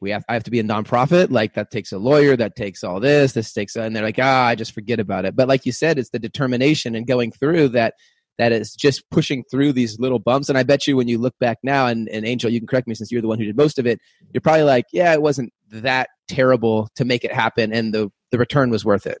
we 0.00 0.10
have 0.10 0.24
I 0.28 0.34
have 0.34 0.44
to 0.44 0.50
be 0.50 0.60
a 0.60 0.64
nonprofit. 0.64 1.30
Like 1.30 1.54
that 1.54 1.70
takes 1.70 1.92
a 1.92 1.98
lawyer, 1.98 2.36
that 2.36 2.56
takes 2.56 2.82
all 2.82 3.00
this, 3.00 3.32
this 3.32 3.52
takes, 3.52 3.76
and 3.76 3.94
they're 3.94 4.02
like, 4.02 4.18
ah, 4.18 4.46
I 4.46 4.54
just 4.54 4.72
forget 4.72 4.98
about 4.98 5.24
it. 5.24 5.36
But 5.36 5.48
like 5.48 5.66
you 5.66 5.72
said, 5.72 5.98
it's 5.98 6.10
the 6.10 6.18
determination 6.18 6.94
and 6.94 7.06
going 7.06 7.32
through 7.32 7.68
that 7.68 7.94
that 8.38 8.52
is 8.52 8.74
just 8.74 9.08
pushing 9.10 9.44
through 9.50 9.74
these 9.74 9.98
little 9.98 10.18
bumps. 10.18 10.48
And 10.48 10.56
I 10.56 10.62
bet 10.62 10.86
you 10.86 10.96
when 10.96 11.08
you 11.08 11.18
look 11.18 11.38
back 11.38 11.58
now, 11.62 11.86
and, 11.86 12.08
and 12.08 12.24
Angel, 12.24 12.50
you 12.50 12.58
can 12.58 12.66
correct 12.66 12.88
me 12.88 12.94
since 12.94 13.12
you're 13.12 13.20
the 13.20 13.28
one 13.28 13.38
who 13.38 13.44
did 13.44 13.56
most 13.56 13.78
of 13.78 13.86
it, 13.86 14.00
you're 14.32 14.40
probably 14.40 14.62
like, 14.62 14.86
yeah, 14.92 15.12
it 15.12 15.20
wasn't 15.20 15.52
that 15.70 16.08
terrible 16.26 16.88
to 16.94 17.04
make 17.04 17.22
it 17.22 17.32
happen, 17.32 17.72
and 17.72 17.92
the 17.92 18.10
the 18.30 18.38
return 18.38 18.70
was 18.70 18.84
worth 18.84 19.06
it. 19.06 19.18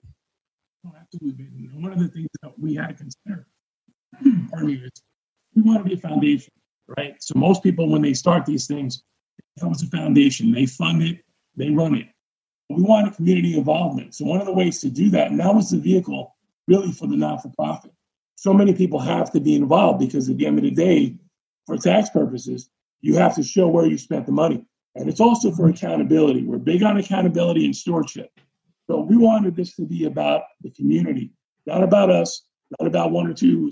Oh, 0.86 0.92
absolutely. 0.98 1.46
One 1.74 1.92
of 1.92 1.98
the 1.98 2.08
things 2.08 2.28
that 2.42 2.58
we 2.58 2.74
had 2.74 2.88
to 2.88 2.94
consider, 2.94 3.46
pardon 4.50 4.66
me, 4.66 4.74
is 4.74 4.90
we 5.54 5.62
want 5.62 5.78
to 5.78 5.84
be 5.84 5.94
a 5.94 5.98
foundation, 5.98 6.52
right? 6.96 7.14
So 7.20 7.38
most 7.38 7.62
people, 7.62 7.88
when 7.88 8.02
they 8.02 8.14
start 8.14 8.46
these 8.46 8.66
things, 8.66 9.02
it 9.38 9.60
comes 9.60 9.82
a 9.82 9.86
foundation. 9.86 10.52
They 10.52 10.66
fund 10.66 11.02
it, 11.02 11.24
they 11.56 11.70
run 11.70 11.94
it. 11.94 12.06
We 12.68 12.82
want 12.82 13.08
a 13.08 13.10
community 13.10 13.56
involvement. 13.56 14.14
So 14.14 14.24
one 14.24 14.40
of 14.40 14.46
the 14.46 14.52
ways 14.52 14.80
to 14.80 14.90
do 14.90 15.10
that, 15.10 15.30
and 15.30 15.40
that 15.40 15.54
was 15.54 15.70
the 15.70 15.78
vehicle 15.78 16.36
really 16.68 16.92
for 16.92 17.08
the 17.08 17.16
not-for-profit 17.16 17.92
so 18.40 18.54
many 18.54 18.72
people 18.72 18.98
have 18.98 19.30
to 19.30 19.38
be 19.38 19.54
involved 19.54 19.98
because 19.98 20.30
at 20.30 20.38
the 20.38 20.46
end 20.46 20.56
of 20.56 20.64
the 20.64 20.70
day, 20.70 21.14
for 21.66 21.76
tax 21.76 22.08
purposes, 22.08 22.70
you 23.02 23.14
have 23.16 23.34
to 23.34 23.42
show 23.42 23.68
where 23.68 23.84
you 23.84 23.98
spent 23.98 24.24
the 24.24 24.32
money. 24.32 24.64
And 24.94 25.10
it's 25.10 25.20
also 25.20 25.50
for 25.50 25.68
accountability. 25.68 26.44
We're 26.44 26.56
big 26.56 26.82
on 26.82 26.96
accountability 26.96 27.66
and 27.66 27.76
stewardship. 27.76 28.30
So 28.90 29.02
we 29.02 29.16
wanted 29.16 29.54
this 29.54 29.76
to 29.76 29.86
be 29.86 30.06
about 30.06 30.42
the 30.62 30.70
community, 30.70 31.30
not 31.64 31.84
about 31.84 32.10
us, 32.10 32.42
not 32.80 32.88
about 32.88 33.12
one 33.12 33.28
or 33.28 33.32
two 33.32 33.70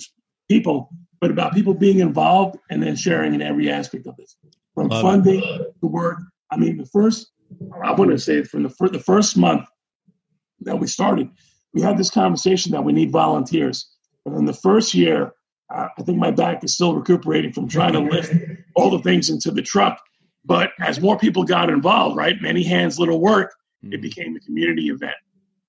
people, 0.48 0.90
but 1.20 1.32
about 1.32 1.54
people 1.54 1.74
being 1.74 1.98
involved 1.98 2.56
and 2.70 2.80
then 2.80 2.94
sharing 2.94 3.34
in 3.34 3.42
every 3.42 3.68
aspect 3.68 4.06
of 4.06 4.16
this. 4.16 4.36
From 4.76 4.86
Love 4.86 5.02
funding 5.02 5.42
it. 5.42 5.74
to 5.80 5.86
work. 5.88 6.18
I 6.52 6.56
mean, 6.56 6.76
the 6.76 6.86
first, 6.86 7.32
I 7.82 7.90
want 7.94 8.12
to 8.12 8.18
say 8.18 8.44
from 8.44 8.62
the, 8.62 8.68
for 8.68 8.88
the 8.88 9.00
first 9.00 9.36
month 9.36 9.66
that 10.60 10.78
we 10.78 10.86
started, 10.86 11.30
we 11.74 11.82
had 11.82 11.98
this 11.98 12.12
conversation 12.12 12.70
that 12.70 12.84
we 12.84 12.92
need 12.92 13.10
volunteers. 13.10 13.90
And 14.24 14.36
in 14.36 14.44
the 14.44 14.52
first 14.52 14.94
year, 14.94 15.32
uh, 15.74 15.88
I 15.98 16.02
think 16.02 16.18
my 16.18 16.30
back 16.30 16.62
is 16.62 16.74
still 16.74 16.94
recuperating 16.94 17.52
from 17.52 17.66
trying 17.66 17.94
to 17.94 17.98
lift 17.98 18.32
all 18.76 18.90
the 18.90 19.02
things 19.02 19.30
into 19.30 19.50
the 19.50 19.62
truck. 19.62 20.00
But 20.44 20.70
as 20.78 21.00
more 21.00 21.18
people 21.18 21.42
got 21.42 21.70
involved, 21.70 22.16
right, 22.16 22.40
many 22.40 22.62
hands, 22.62 23.00
little 23.00 23.20
work, 23.20 23.52
it 23.82 23.96
hmm. 23.96 24.00
became 24.00 24.36
a 24.36 24.40
community 24.40 24.88
event. 24.88 25.16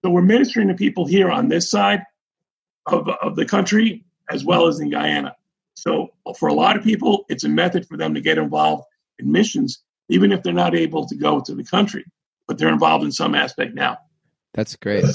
So 0.03 0.09
we're 0.09 0.21
ministering 0.21 0.69
to 0.69 0.73
people 0.73 1.05
here 1.05 1.29
on 1.29 1.49
this 1.49 1.69
side 1.69 2.03
of, 2.85 3.07
of 3.07 3.35
the 3.35 3.45
country 3.45 4.05
as 4.29 4.45
well 4.45 4.67
as 4.67 4.79
in 4.79 4.89
Guyana. 4.89 5.35
So 5.73 6.09
for 6.37 6.49
a 6.49 6.53
lot 6.53 6.77
of 6.77 6.83
people, 6.83 7.25
it's 7.29 7.43
a 7.43 7.49
method 7.49 7.87
for 7.87 7.97
them 7.97 8.13
to 8.13 8.21
get 8.21 8.37
involved 8.37 8.83
in 9.17 9.31
missions, 9.31 9.81
even 10.09 10.31
if 10.31 10.43
they're 10.43 10.53
not 10.53 10.75
able 10.75 11.05
to 11.07 11.15
go 11.15 11.39
to 11.41 11.55
the 11.55 11.63
country, 11.63 12.05
but 12.47 12.57
they're 12.57 12.69
involved 12.69 13.03
in 13.03 13.11
some 13.11 13.35
aspect 13.35 13.73
now. 13.73 13.97
That's 14.53 14.75
great. 14.75 15.05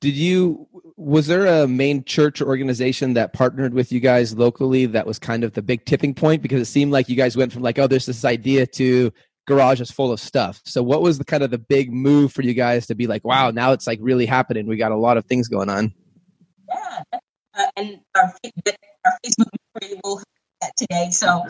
Did 0.00 0.14
you 0.14 0.68
was 0.96 1.26
there 1.26 1.46
a 1.46 1.66
main 1.66 2.04
church 2.04 2.40
organization 2.40 3.14
that 3.14 3.32
partnered 3.32 3.74
with 3.74 3.90
you 3.90 3.98
guys 4.00 4.36
locally 4.36 4.86
that 4.86 5.06
was 5.06 5.18
kind 5.18 5.42
of 5.42 5.52
the 5.54 5.62
big 5.62 5.84
tipping 5.84 6.14
point 6.14 6.40
because 6.40 6.60
it 6.60 6.70
seemed 6.70 6.92
like 6.92 7.08
you 7.08 7.16
guys 7.16 7.36
went 7.36 7.52
from 7.52 7.62
like 7.62 7.78
oh 7.78 7.86
there's 7.86 8.06
this 8.06 8.24
idea 8.24 8.66
to 8.66 9.12
garage 9.46 9.80
is 9.80 9.90
full 9.90 10.12
of 10.12 10.20
stuff. 10.20 10.60
So 10.64 10.82
what 10.82 11.02
was 11.02 11.18
the 11.18 11.24
kind 11.24 11.42
of 11.42 11.50
the 11.50 11.58
big 11.58 11.92
move 11.92 12.32
for 12.32 12.42
you 12.42 12.54
guys 12.54 12.86
to 12.86 12.94
be 12.94 13.06
like 13.06 13.24
wow 13.24 13.50
now 13.50 13.72
it's 13.72 13.86
like 13.86 13.98
really 14.02 14.26
happening. 14.26 14.66
We 14.66 14.76
got 14.76 14.92
a 14.92 14.96
lot 14.96 15.16
of 15.16 15.24
things 15.26 15.48
going 15.48 15.68
on. 15.68 15.94
Yeah, 16.68 17.02
uh, 17.12 17.66
and 17.76 18.00
our, 18.16 18.34
our 19.04 19.18
Facebook 19.24 19.48
will 20.02 20.16
have 20.18 20.24
that 20.60 20.72
today. 20.76 21.10
So 21.10 21.44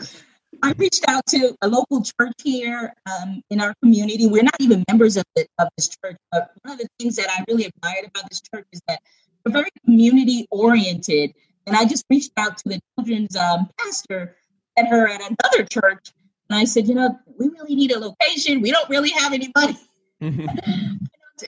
I 0.63 0.73
reached 0.77 1.05
out 1.07 1.25
to 1.27 1.55
a 1.61 1.67
local 1.67 2.01
church 2.01 2.33
here 2.43 2.93
um, 3.11 3.41
in 3.49 3.61
our 3.61 3.73
community. 3.81 4.27
We're 4.27 4.43
not 4.43 4.55
even 4.59 4.83
members 4.89 5.17
of, 5.17 5.23
the, 5.35 5.47
of 5.59 5.69
this 5.77 5.89
church, 5.89 6.17
but 6.31 6.51
one 6.63 6.73
of 6.73 6.79
the 6.79 6.87
things 6.99 7.15
that 7.17 7.29
I 7.29 7.43
really 7.47 7.65
admired 7.65 8.05
about 8.05 8.29
this 8.29 8.41
church 8.41 8.65
is 8.71 8.81
that 8.87 8.99
they're 9.43 9.53
very 9.53 9.69
community 9.85 10.47
oriented. 10.51 11.33
And 11.67 11.75
I 11.75 11.85
just 11.85 12.05
reached 12.09 12.31
out 12.37 12.57
to 12.59 12.69
the 12.69 12.79
children's 12.95 13.35
um, 13.35 13.69
pastor 13.79 14.35
at 14.77 14.87
her 14.87 15.07
at 15.07 15.21
another 15.21 15.65
church, 15.65 16.11
and 16.49 16.59
I 16.59 16.65
said, 16.65 16.87
you 16.87 16.95
know, 16.95 17.17
we 17.37 17.49
really 17.49 17.75
need 17.75 17.91
a 17.91 17.99
location. 17.99 18.61
We 18.61 18.71
don't 18.71 18.89
really 18.89 19.09
have 19.09 19.33
any 19.33 19.51
money. 19.55 19.77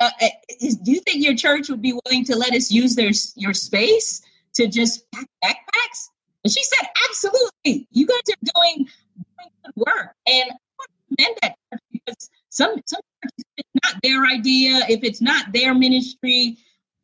uh, 0.01 0.09
uh, 0.21 0.27
is, 0.59 0.77
do 0.77 0.91
you 0.91 1.01
think 1.01 1.23
your 1.23 1.35
church 1.35 1.69
would 1.69 1.81
be 1.81 1.93
willing 2.05 2.25
to 2.25 2.35
let 2.35 2.53
us 2.53 2.71
use 2.71 2.95
their 2.95 3.11
your 3.35 3.53
space 3.53 4.21
to 4.55 4.67
just 4.67 5.09
pack 5.11 5.27
backpacks? 5.43 6.09
And 6.43 6.51
she 6.51 6.63
said, 6.63 6.87
absolutely. 7.09 7.87
You 7.91 8.07
guys 8.07 8.17
are 8.29 8.51
doing, 8.55 8.77
doing 8.77 9.49
good 9.65 9.73
work. 9.75 10.15
And 10.25 10.51
I 10.51 10.85
commend 11.09 11.37
that 11.41 11.55
because 11.91 12.29
some 12.49 12.81
some 12.85 13.01
churches, 13.23 13.45
it's 13.57 13.69
not 13.83 14.01
their 14.01 14.25
idea, 14.25 14.81
if 14.89 15.03
it's 15.03 15.21
not 15.21 15.51
their 15.53 15.75
ministry, 15.75 16.57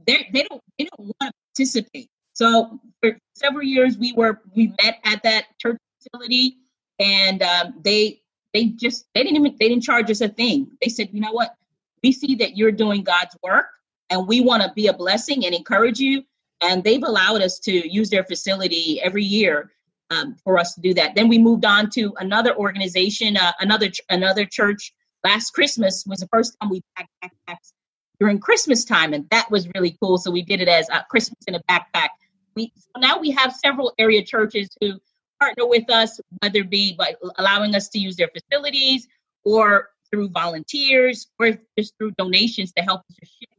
they 0.05 0.27
they 0.33 0.43
don't 0.49 0.61
they 0.79 0.85
don't 0.85 0.99
want 0.99 1.15
to 1.21 1.31
participate. 1.55 2.09
So 2.33 2.79
for 3.01 3.17
several 3.35 3.63
years 3.63 3.97
we 3.97 4.13
were 4.13 4.41
we 4.55 4.73
met 4.81 4.99
at 5.03 5.23
that 5.23 5.45
church 5.59 5.77
facility 6.01 6.57
and 6.99 7.41
um, 7.41 7.73
they 7.83 8.21
they 8.53 8.65
just 8.65 9.05
they 9.13 9.23
didn't 9.23 9.37
even 9.37 9.55
they 9.59 9.69
didn't 9.69 9.83
charge 9.83 10.09
us 10.11 10.21
a 10.21 10.29
thing. 10.29 10.71
They 10.81 10.89
said, 10.89 11.09
you 11.11 11.21
know 11.21 11.31
what, 11.31 11.55
we 12.03 12.11
see 12.11 12.35
that 12.35 12.57
you're 12.57 12.71
doing 12.71 13.03
God's 13.03 13.35
work 13.43 13.67
and 14.09 14.27
we 14.27 14.41
want 14.41 14.63
to 14.63 14.71
be 14.75 14.87
a 14.87 14.93
blessing 14.93 15.45
and 15.45 15.55
encourage 15.55 15.99
you 15.99 16.23
and 16.63 16.83
they've 16.83 17.03
allowed 17.03 17.41
us 17.41 17.59
to 17.59 17.71
use 17.71 18.09
their 18.09 18.23
facility 18.23 19.01
every 19.01 19.23
year 19.23 19.71
um, 20.09 20.35
for 20.43 20.57
us 20.57 20.73
to 20.75 20.81
do 20.81 20.93
that. 20.93 21.13
Then 21.15 21.27
we 21.27 21.37
moved 21.37 21.65
on 21.65 21.89
to 21.91 22.13
another 22.19 22.55
organization, 22.55 23.37
uh, 23.37 23.51
another 23.59 23.89
another 24.09 24.45
church. 24.45 24.93
Last 25.23 25.51
Christmas 25.51 26.03
was 26.07 26.19
the 26.19 26.27
first 26.27 26.55
time 26.59 26.69
we 26.69 26.81
packed 26.95 27.09
backpacks 27.23 27.73
during 28.19 28.39
Christmas 28.39 28.85
time, 28.85 29.13
and 29.13 29.29
that 29.29 29.49
was 29.51 29.67
really 29.75 29.97
cool. 30.01 30.17
So 30.17 30.31
we 30.31 30.41
did 30.41 30.61
it 30.61 30.67
as 30.67 30.89
a 30.89 31.05
Christmas 31.09 31.39
in 31.47 31.55
a 31.55 31.61
backpack. 31.69 32.09
We 32.55 32.71
so 32.75 32.99
now 32.99 33.19
we 33.19 33.31
have 33.31 33.53
several 33.53 33.93
area 33.97 34.23
churches 34.23 34.69
who 34.79 34.99
partner 35.43 35.67
with 35.67 35.89
us, 35.89 36.19
whether 36.41 36.59
it 36.59 36.69
be 36.69 36.93
by 36.93 37.15
allowing 37.37 37.75
us 37.75 37.89
to 37.89 37.99
use 37.99 38.15
their 38.15 38.29
facilities 38.29 39.07
or 39.43 39.89
through 40.09 40.29
volunteers 40.29 41.27
or 41.39 41.57
just 41.77 41.93
through 41.97 42.11
donations 42.11 42.71
to 42.73 42.83
help 42.83 43.01
us 43.01 43.29
ship 43.29 43.49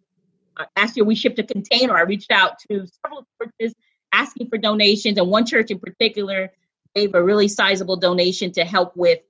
uh, 0.56 0.64
last 0.76 0.96
year 0.96 1.04
we 1.04 1.14
shipped 1.14 1.38
a 1.38 1.42
container. 1.42 1.96
I 1.96 2.02
reached 2.02 2.30
out 2.30 2.58
to 2.70 2.86
several 3.02 3.26
churches 3.40 3.74
asking 4.12 4.48
for 4.48 4.58
donations, 4.58 5.18
and 5.18 5.28
one 5.28 5.46
church 5.46 5.70
in 5.70 5.78
particular 5.78 6.52
gave 6.94 7.14
a 7.14 7.22
really 7.22 7.48
sizable 7.48 7.96
donation 7.96 8.52
to 8.52 8.64
help 8.64 8.96
with 8.96 9.20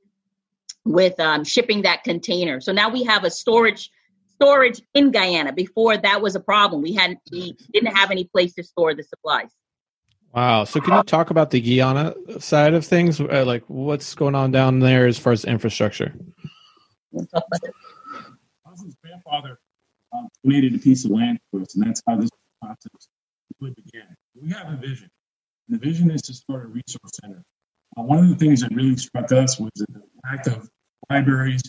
with 0.84 1.18
um, 1.18 1.44
shipping 1.44 1.82
that 1.82 2.04
container. 2.04 2.60
So 2.60 2.72
now 2.72 2.90
we 2.90 3.04
have 3.04 3.24
a 3.24 3.30
storage 3.30 3.90
storage 4.34 4.82
in 4.92 5.12
Guyana. 5.12 5.52
Before 5.52 5.96
that 5.96 6.20
was 6.20 6.34
a 6.34 6.40
problem. 6.40 6.82
We 6.82 6.92
hadn't 6.92 7.20
we 7.30 7.56
didn't 7.72 7.96
have 7.96 8.10
any 8.10 8.24
place 8.24 8.54
to 8.54 8.62
store 8.62 8.94
the 8.94 9.02
supplies. 9.02 9.50
Wow. 10.34 10.64
So 10.64 10.80
can 10.80 10.94
you 10.94 11.02
talk 11.04 11.30
about 11.30 11.50
the 11.52 11.60
Guyana 11.60 12.12
side 12.40 12.74
of 12.74 12.84
things? 12.84 13.20
Uh, 13.20 13.44
like 13.46 13.62
what's 13.68 14.16
going 14.16 14.34
on 14.34 14.50
down 14.50 14.80
there 14.80 15.06
as 15.06 15.16
far 15.16 15.32
as 15.32 15.44
infrastructure? 15.44 16.12
Oslin's 17.14 18.96
grandfather 19.00 19.60
um, 20.12 20.28
donated 20.42 20.74
a 20.74 20.78
piece 20.78 21.04
of 21.04 21.12
land 21.12 21.38
to 21.52 21.62
us, 21.62 21.76
and 21.76 21.86
that's 21.86 22.02
how 22.08 22.16
this 22.16 22.30
process 22.60 23.08
really 23.60 23.74
began. 23.74 24.16
We 24.34 24.50
have 24.50 24.72
a 24.72 24.76
vision, 24.76 25.08
and 25.68 25.80
the 25.80 25.86
vision 25.86 26.10
is 26.10 26.22
to 26.22 26.34
start 26.34 26.64
a 26.64 26.66
resource 26.66 27.12
center. 27.22 27.44
Uh, 27.96 28.02
one 28.02 28.18
of 28.18 28.28
the 28.28 28.34
things 28.34 28.60
that 28.62 28.74
really 28.74 28.96
struck 28.96 29.30
us 29.30 29.60
was 29.60 29.70
the 29.76 29.86
lack 30.24 30.48
of 30.48 30.68
libraries, 31.10 31.62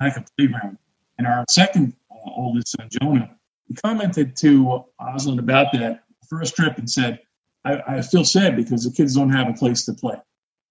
lack 0.00 0.16
of 0.16 0.24
playground. 0.38 0.78
And 1.18 1.26
our 1.26 1.44
second 1.50 1.94
uh, 2.08 2.30
oldest 2.36 2.76
son, 2.78 2.88
Jonah, 2.88 3.34
he 3.66 3.74
commented 3.74 4.36
to 4.36 4.84
Oslin 5.00 5.40
about 5.40 5.72
that 5.72 6.04
first 6.28 6.54
trip 6.54 6.78
and 6.78 6.88
said, 6.88 7.18
I, 7.64 7.98
I 7.98 8.02
feel 8.02 8.24
sad 8.24 8.56
because 8.56 8.84
the 8.84 8.90
kids 8.90 9.14
don't 9.14 9.30
have 9.30 9.48
a 9.48 9.52
place 9.52 9.84
to 9.86 9.94
play. 9.94 10.16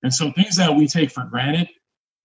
And 0.03 0.13
so 0.13 0.31
things 0.31 0.57
that 0.57 0.75
we 0.75 0.87
take 0.87 1.11
for 1.11 1.23
granted, 1.23 1.69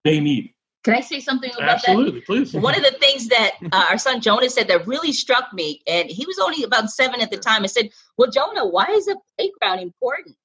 they 0.03 0.19
need. 0.19 0.53
Can 0.83 0.95
I 0.95 1.01
say 1.01 1.19
something 1.19 1.51
about 1.53 1.69
Absolutely, 1.69 2.19
that? 2.19 2.25
please. 2.25 2.53
One 2.53 2.75
of 2.75 2.83
the 2.83 2.95
things 2.99 3.27
that 3.27 3.51
uh, 3.71 3.87
our 3.89 3.97
son 3.97 4.21
Jonah 4.21 4.49
said 4.49 4.69
that 4.69 4.87
really 4.87 5.11
struck 5.11 5.51
me, 5.53 5.81
and 5.87 6.09
he 6.09 6.25
was 6.25 6.39
only 6.39 6.63
about 6.63 6.89
seven 6.89 7.21
at 7.21 7.29
the 7.29 7.37
time. 7.37 7.63
I 7.63 7.67
said, 7.67 7.89
"Well, 8.17 8.31
Jonah, 8.31 8.65
why 8.65 8.85
is 8.91 9.07
a 9.07 9.15
playground 9.37 9.79
important?" 9.79 10.37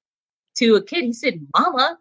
to 0.57 0.75
a 0.75 0.83
kid. 0.83 1.03
He 1.03 1.13
said, 1.13 1.45
Mama, 1.57 1.97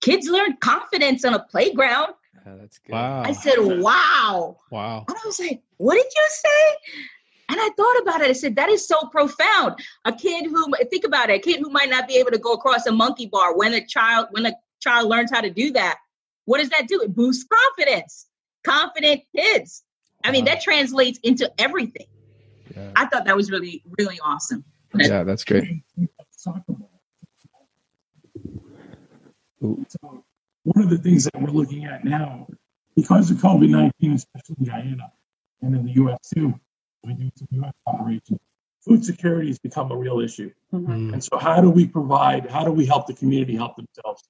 kids 0.00 0.28
learn 0.28 0.56
confidence 0.60 1.24
on 1.24 1.34
a 1.34 1.40
playground. 1.40 2.14
Oh, 2.46 2.56
that's 2.58 2.78
good. 2.78 2.92
Wow. 2.92 3.22
I 3.24 3.32
said, 3.32 3.56
Wow. 3.58 4.58
Wow. 4.70 5.04
And 5.08 5.16
I 5.16 5.26
was 5.26 5.40
like, 5.40 5.62
What 5.78 5.94
did 5.94 6.04
you 6.04 6.26
say? 6.28 6.94
And 7.48 7.60
I 7.60 7.70
thought 7.76 8.02
about 8.02 8.20
it. 8.22 8.28
I 8.30 8.32
said, 8.32 8.56
That 8.56 8.68
is 8.70 8.86
so 8.86 9.06
profound. 9.08 9.78
A 10.04 10.12
kid 10.12 10.46
who, 10.46 10.72
think 10.90 11.04
about 11.04 11.30
it, 11.30 11.34
a 11.34 11.38
kid 11.38 11.60
who 11.60 11.70
might 11.70 11.90
not 11.90 12.08
be 12.08 12.16
able 12.16 12.30
to 12.30 12.38
go 12.38 12.52
across 12.52 12.86
a 12.86 12.92
monkey 12.92 13.26
bar 13.26 13.56
when 13.56 13.74
a 13.74 13.84
child, 13.86 14.28
when 14.30 14.46
a 14.46 14.52
child 14.80 15.08
learns 15.08 15.30
how 15.30 15.40
to 15.40 15.50
do 15.50 15.72
that, 15.72 15.98
what 16.46 16.58
does 16.58 16.70
that 16.70 16.88
do? 16.88 17.00
It 17.02 17.14
boosts 17.14 17.44
confidence. 17.44 18.26
Confident 18.64 19.22
kids. 19.36 19.82
I 20.24 20.30
mean, 20.30 20.44
Wow. 20.46 20.52
that 20.54 20.62
translates 20.62 21.18
into 21.22 21.52
everything. 21.58 22.06
Yeah. 22.74 22.92
I 22.96 23.06
thought 23.06 23.26
that 23.26 23.36
was 23.36 23.50
really, 23.50 23.82
really 23.98 24.18
awesome. 24.24 24.64
yeah, 24.94 25.22
that's 25.22 25.44
great. 25.44 25.82
Soccer 26.30 26.60
ball. 26.68 26.90
Ooh. 29.62 29.84
So 29.88 30.24
one 30.62 30.82
of 30.84 30.90
the 30.90 30.98
things 30.98 31.24
that 31.24 31.40
we're 31.40 31.50
looking 31.50 31.84
at 31.84 32.04
now, 32.04 32.46
because 32.96 33.30
of 33.30 33.38
COVID 33.38 33.68
nineteen, 33.68 34.12
especially 34.12 34.56
in 34.60 34.64
Guyana 34.66 35.12
and 35.62 35.74
in 35.74 35.84
the 35.86 35.92
U.S. 35.92 36.18
too, 36.34 36.58
we 37.04 37.14
do 37.14 37.30
some 37.36 37.48
U.S. 37.50 37.72
operations. 37.86 38.40
Food 38.84 39.04
security 39.04 39.48
has 39.48 39.58
become 39.58 39.90
a 39.92 39.96
real 39.96 40.20
issue, 40.20 40.50
Mm. 40.72 41.12
and 41.14 41.24
so 41.24 41.38
how 41.38 41.60
do 41.60 41.70
we 41.70 41.86
provide? 41.86 42.50
How 42.50 42.64
do 42.64 42.72
we 42.72 42.84
help 42.84 43.06
the 43.06 43.14
community 43.14 43.54
help 43.56 43.76
themselves? 43.76 44.22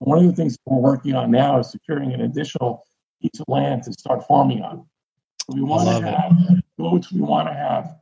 One 0.00 0.18
of 0.18 0.24
the 0.24 0.32
things 0.32 0.58
we're 0.66 0.78
working 0.78 1.14
on 1.14 1.30
now 1.30 1.58
is 1.60 1.70
securing 1.70 2.12
an 2.12 2.20
additional 2.20 2.84
piece 3.22 3.40
of 3.40 3.46
land 3.48 3.84
to 3.84 3.92
start 3.92 4.26
farming 4.26 4.62
on. 4.62 4.84
We 5.48 5.62
want 5.62 5.88
to 5.88 6.10
have 6.10 6.32
goats. 6.78 7.10
We 7.12 7.20
want 7.20 7.48
to 7.48 7.54
have 7.54 7.96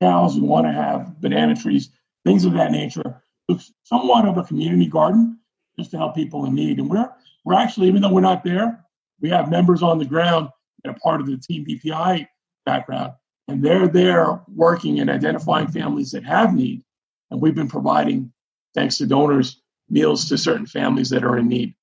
cows. 0.00 0.34
We 0.34 0.42
want 0.42 0.66
to 0.66 0.72
have 0.72 1.20
banana 1.20 1.54
trees, 1.54 1.90
things 2.24 2.44
of 2.44 2.52
that 2.54 2.70
nature. 2.72 3.22
It's 3.48 3.72
somewhat 3.84 4.26
of 4.26 4.36
a 4.36 4.42
community 4.44 4.86
garden 4.86 5.38
just 5.78 5.92
to 5.92 5.98
help 5.98 6.14
people 6.14 6.44
in 6.46 6.54
need. 6.54 6.78
And 6.80 6.90
we're 6.90 7.10
we're 7.44 7.54
actually, 7.54 7.86
even 7.88 8.02
though 8.02 8.12
we're 8.12 8.20
not 8.20 8.42
there, 8.44 8.84
we 9.20 9.30
have 9.30 9.48
members 9.50 9.82
on 9.82 9.98
the 9.98 10.04
ground 10.04 10.48
that 10.82 10.90
are 10.90 10.98
part 10.98 11.20
of 11.20 11.26
the 11.28 11.36
Team 11.38 11.64
BPI 11.64 12.26
background, 12.66 13.12
and 13.48 13.62
they're 13.62 13.88
there 13.88 14.40
working 14.48 15.00
and 15.00 15.10
identifying 15.10 15.68
families 15.68 16.10
that 16.12 16.24
have 16.24 16.54
need. 16.54 16.82
And 17.30 17.40
we've 17.40 17.54
been 17.54 17.68
providing, 17.68 18.32
thanks 18.74 18.98
to 18.98 19.06
donors, 19.06 19.60
meals 19.88 20.28
to 20.28 20.38
certain 20.38 20.66
families 20.66 21.10
that 21.10 21.24
are 21.24 21.38
in 21.38 21.48
need. 21.48 21.74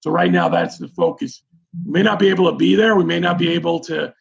So 0.00 0.10
right 0.10 0.30
now, 0.30 0.48
that's 0.48 0.78
the 0.78 0.88
focus. 0.88 1.42
We 1.86 1.92
may 1.92 2.02
not 2.02 2.18
be 2.18 2.28
able 2.28 2.50
to 2.50 2.56
be 2.56 2.74
there. 2.74 2.96
We 2.96 3.04
may 3.04 3.20
not 3.20 3.38
be 3.38 3.52
able 3.52 3.80
to 3.80 4.12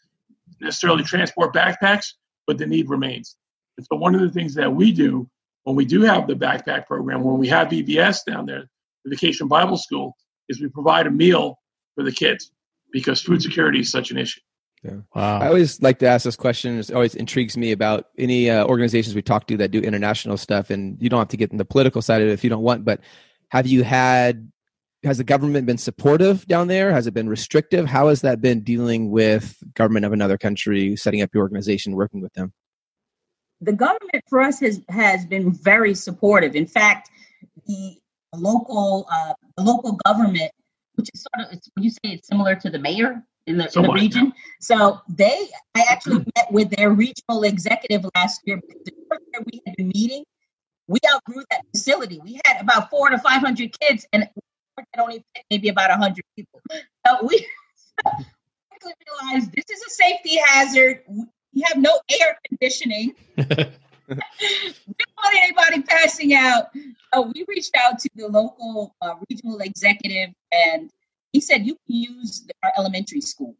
necessarily 0.59 1.03
transport 1.03 1.53
backpacks, 1.53 2.13
but 2.45 2.57
the 2.57 2.67
need 2.67 2.89
remains. 2.89 3.35
And 3.77 3.85
so 3.85 3.97
one 3.97 4.13
of 4.13 4.21
the 4.21 4.29
things 4.29 4.53
that 4.55 4.73
we 4.73 4.91
do 4.91 5.27
when 5.63 5.75
we 5.75 5.85
do 5.85 6.01
have 6.01 6.27
the 6.27 6.33
backpack 6.33 6.87
program, 6.87 7.23
when 7.23 7.37
we 7.37 7.47
have 7.47 7.67
VBS 7.67 8.25
down 8.25 8.45
there, 8.45 8.67
the 9.03 9.11
Vacation 9.11 9.47
Bible 9.47 9.77
School, 9.77 10.15
is 10.49 10.61
we 10.61 10.67
provide 10.67 11.07
a 11.07 11.11
meal 11.11 11.59
for 11.95 12.03
the 12.03 12.11
kids 12.11 12.51
because 12.91 13.21
food 13.21 13.41
security 13.41 13.81
is 13.81 13.91
such 13.91 14.11
an 14.11 14.17
issue. 14.17 14.41
I 14.83 14.89
Wow. 15.13 15.47
always 15.47 15.81
like 15.81 15.99
to 15.99 16.07
ask 16.07 16.25
this 16.25 16.35
question. 16.35 16.79
It 16.79 16.91
always 16.91 17.13
intrigues 17.13 17.55
me 17.55 17.71
about 17.71 18.07
any 18.17 18.49
uh, 18.49 18.65
organizations 18.65 19.15
we 19.15 19.21
talk 19.21 19.47
to 19.47 19.57
that 19.57 19.71
do 19.71 19.79
international 19.79 20.37
stuff. 20.37 20.69
And 20.69 20.97
you 21.01 21.09
don't 21.09 21.19
have 21.19 21.27
to 21.29 21.37
get 21.37 21.51
in 21.51 21.57
the 21.57 21.65
political 21.65 22.01
side 22.01 22.21
of 22.21 22.27
it 22.27 22.31
if 22.31 22.43
you 22.43 22.49
don't 22.49 22.63
want. 22.63 22.83
But 22.85 23.01
have 23.49 23.67
you 23.67 23.83
had? 23.83 24.51
Has 25.03 25.17
the 25.17 25.23
government 25.23 25.65
been 25.65 25.79
supportive 25.79 26.45
down 26.45 26.67
there? 26.67 26.91
Has 26.91 27.07
it 27.07 27.13
been 27.15 27.27
restrictive? 27.27 27.87
How 27.87 28.09
has 28.09 28.21
that 28.21 28.39
been 28.39 28.61
dealing 28.61 29.09
with 29.09 29.57
government 29.73 30.05
of 30.05 30.13
another 30.13 30.37
country, 30.37 30.95
setting 30.95 31.23
up 31.23 31.31
your 31.33 31.41
organization, 31.41 31.93
working 31.93 32.21
with 32.21 32.33
them? 32.33 32.53
the 33.61 33.71
government 33.73 34.23
for 34.27 34.41
us 34.41 34.59
has 34.59 34.81
has 34.89 35.25
been 35.25 35.53
very 35.53 35.93
supportive. 35.93 36.55
In 36.55 36.67
fact, 36.67 37.09
the 37.67 37.97
local 38.35 39.07
uh, 39.11 39.33
the 39.55 39.63
local 39.63 39.97
government, 40.05 40.51
which 40.95 41.09
is 41.13 41.25
sort 41.33 41.47
of 41.47 41.53
it's, 41.53 41.69
you 41.77 41.89
say 41.89 41.99
it's 42.03 42.27
similar 42.27 42.55
to 42.55 42.69
the 42.69 42.79
mayor 42.79 43.23
in 43.47 43.57
the, 43.57 43.71
in 43.75 43.83
the 43.83 43.91
region. 43.91 44.33
So 44.59 45.01
they, 45.09 45.47
I 45.75 45.85
actually 45.89 46.25
met 46.35 46.51
with 46.51 46.69
their 46.71 46.91
regional 46.91 47.43
executive 47.43 48.05
last 48.15 48.41
year. 48.45 48.57
because 48.57 48.83
The 48.85 48.93
first 49.09 49.23
year 49.33 49.43
we 49.51 49.61
had 49.65 49.75
been 49.75 49.91
meeting, 49.93 50.23
we 50.87 50.99
outgrew 51.13 51.43
that 51.51 51.61
facility. 51.71 52.19
We 52.23 52.39
had 52.45 52.61
about 52.61 52.89
four 52.89 53.09
to 53.09 53.17
five 53.17 53.41
hundred 53.41 53.77
kids, 53.79 54.05
and 54.13 54.23
it 54.23 54.31
only 54.97 55.23
fit 55.35 55.45
maybe 55.49 55.69
about 55.69 55.91
hundred 55.91 56.23
people. 56.35 56.61
So 56.71 57.25
we 57.25 57.45
quickly 58.05 58.93
realized 59.23 59.51
this 59.53 59.65
is 59.69 59.81
a 59.81 59.89
safety 59.89 60.37
hazard. 60.45 61.01
We 61.07 61.61
have 61.63 61.77
no 61.77 61.99
air 62.09 62.37
conditioning 62.47 63.13
we 64.11 64.95
don't 64.97 65.17
want 65.17 65.35
anybody 65.37 65.81
passing 65.83 66.33
out. 66.33 66.69
So 67.13 67.21
we 67.33 67.45
reached 67.47 67.75
out 67.77 67.99
to 67.99 68.09
the 68.15 68.27
local 68.27 68.95
uh, 69.01 69.15
regional 69.29 69.59
executive, 69.59 70.33
and 70.51 70.89
he 71.31 71.41
said 71.41 71.65
you 71.65 71.75
can 71.87 71.95
use 71.95 72.47
our 72.63 72.71
elementary 72.77 73.21
school. 73.21 73.55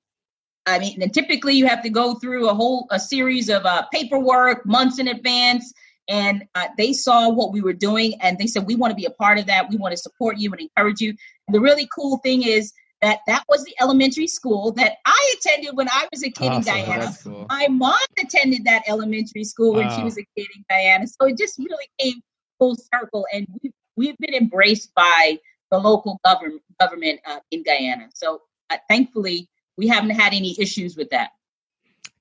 I 0.66 0.80
mean, 0.80 1.02
and 1.02 1.14
typically 1.14 1.56
you 1.56 1.68
have 1.68 1.82
to 1.84 1.90
go 1.90 2.16
through 2.16 2.50
a 2.50 2.54
whole 2.54 2.88
a 2.92 3.00
series 3.00 3.50
of 3.50 3.66
uh, 3.66 3.84
paperwork 3.92 4.66
months 4.66 5.00
in 5.00 5.08
advance. 5.08 5.74
And 6.08 6.44
uh, 6.56 6.68
they 6.78 6.94
saw 6.94 7.30
what 7.30 7.54
we 7.54 7.62
were 7.62 7.74
doing, 7.74 8.16
and 8.22 8.38
they 8.38 8.48
said 8.48 8.66
we 8.66 8.76
want 8.76 8.92
to 8.92 8.96
be 8.96 9.06
a 9.06 9.12
part 9.12 9.40
of 9.40 9.46
that. 9.46 9.70
We 9.70 9.78
want 9.78 9.94
to 9.94 9.98
support 9.98 10.38
you 10.38 10.52
and 10.52 10.60
encourage 10.60 11.00
you. 11.00 11.16
And 11.48 11.56
the 11.56 11.62
really 11.62 11.88
cool 11.96 12.18
thing 12.18 12.44
is 12.44 12.74
that 13.02 13.20
that 13.28 13.44
was 13.48 13.64
the 13.64 13.74
elementary 13.80 14.28
school 14.28 14.72
that 14.74 14.98
I 15.06 15.36
attended 15.38 15.76
when 15.76 15.88
I 15.90 16.08
was 16.12 16.24
a 16.24 16.30
kid 16.30 16.48
in 16.48 16.52
Awesome. 16.52 16.64
Guyana. 16.64 17.06
That's 17.06 17.24
cool. 17.24 17.46
My 17.50 17.68
mom 17.70 18.00
attended 18.22 18.66
that 18.66 18.84
elementary 18.88 19.44
school 19.44 19.74
when 19.74 19.90
she 19.96 20.04
was 20.04 20.18
a 20.18 20.26
kid 20.36 20.48
in 20.56 20.66
Guyana. 20.70 21.08
So 21.08 21.28
it 21.28 21.38
just 21.38 21.58
really 21.58 21.90
came 22.00 22.22
full 22.60 22.76
circle, 22.94 23.26
and 23.34 23.48
we, 23.62 23.72
we've 23.96 24.18
been 24.18 24.34
embraced 24.34 24.94
by 24.96 25.40
the 25.72 25.80
local 25.80 26.20
government 26.24 26.62
government 26.80 27.20
uh, 27.26 27.40
in 27.50 27.64
Guyana. 27.64 28.10
So 28.14 28.42
uh, 28.70 28.78
thankfully, 28.90 29.50
we 29.78 29.88
haven't 29.88 30.12
had 30.12 30.34
any 30.34 30.56
issues 30.60 30.96
with 30.96 31.10
that. 31.10 31.32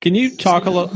Can 0.01 0.15
you 0.15 0.37
talk 0.37 0.67
a 0.67 0.71
little? 0.71 0.91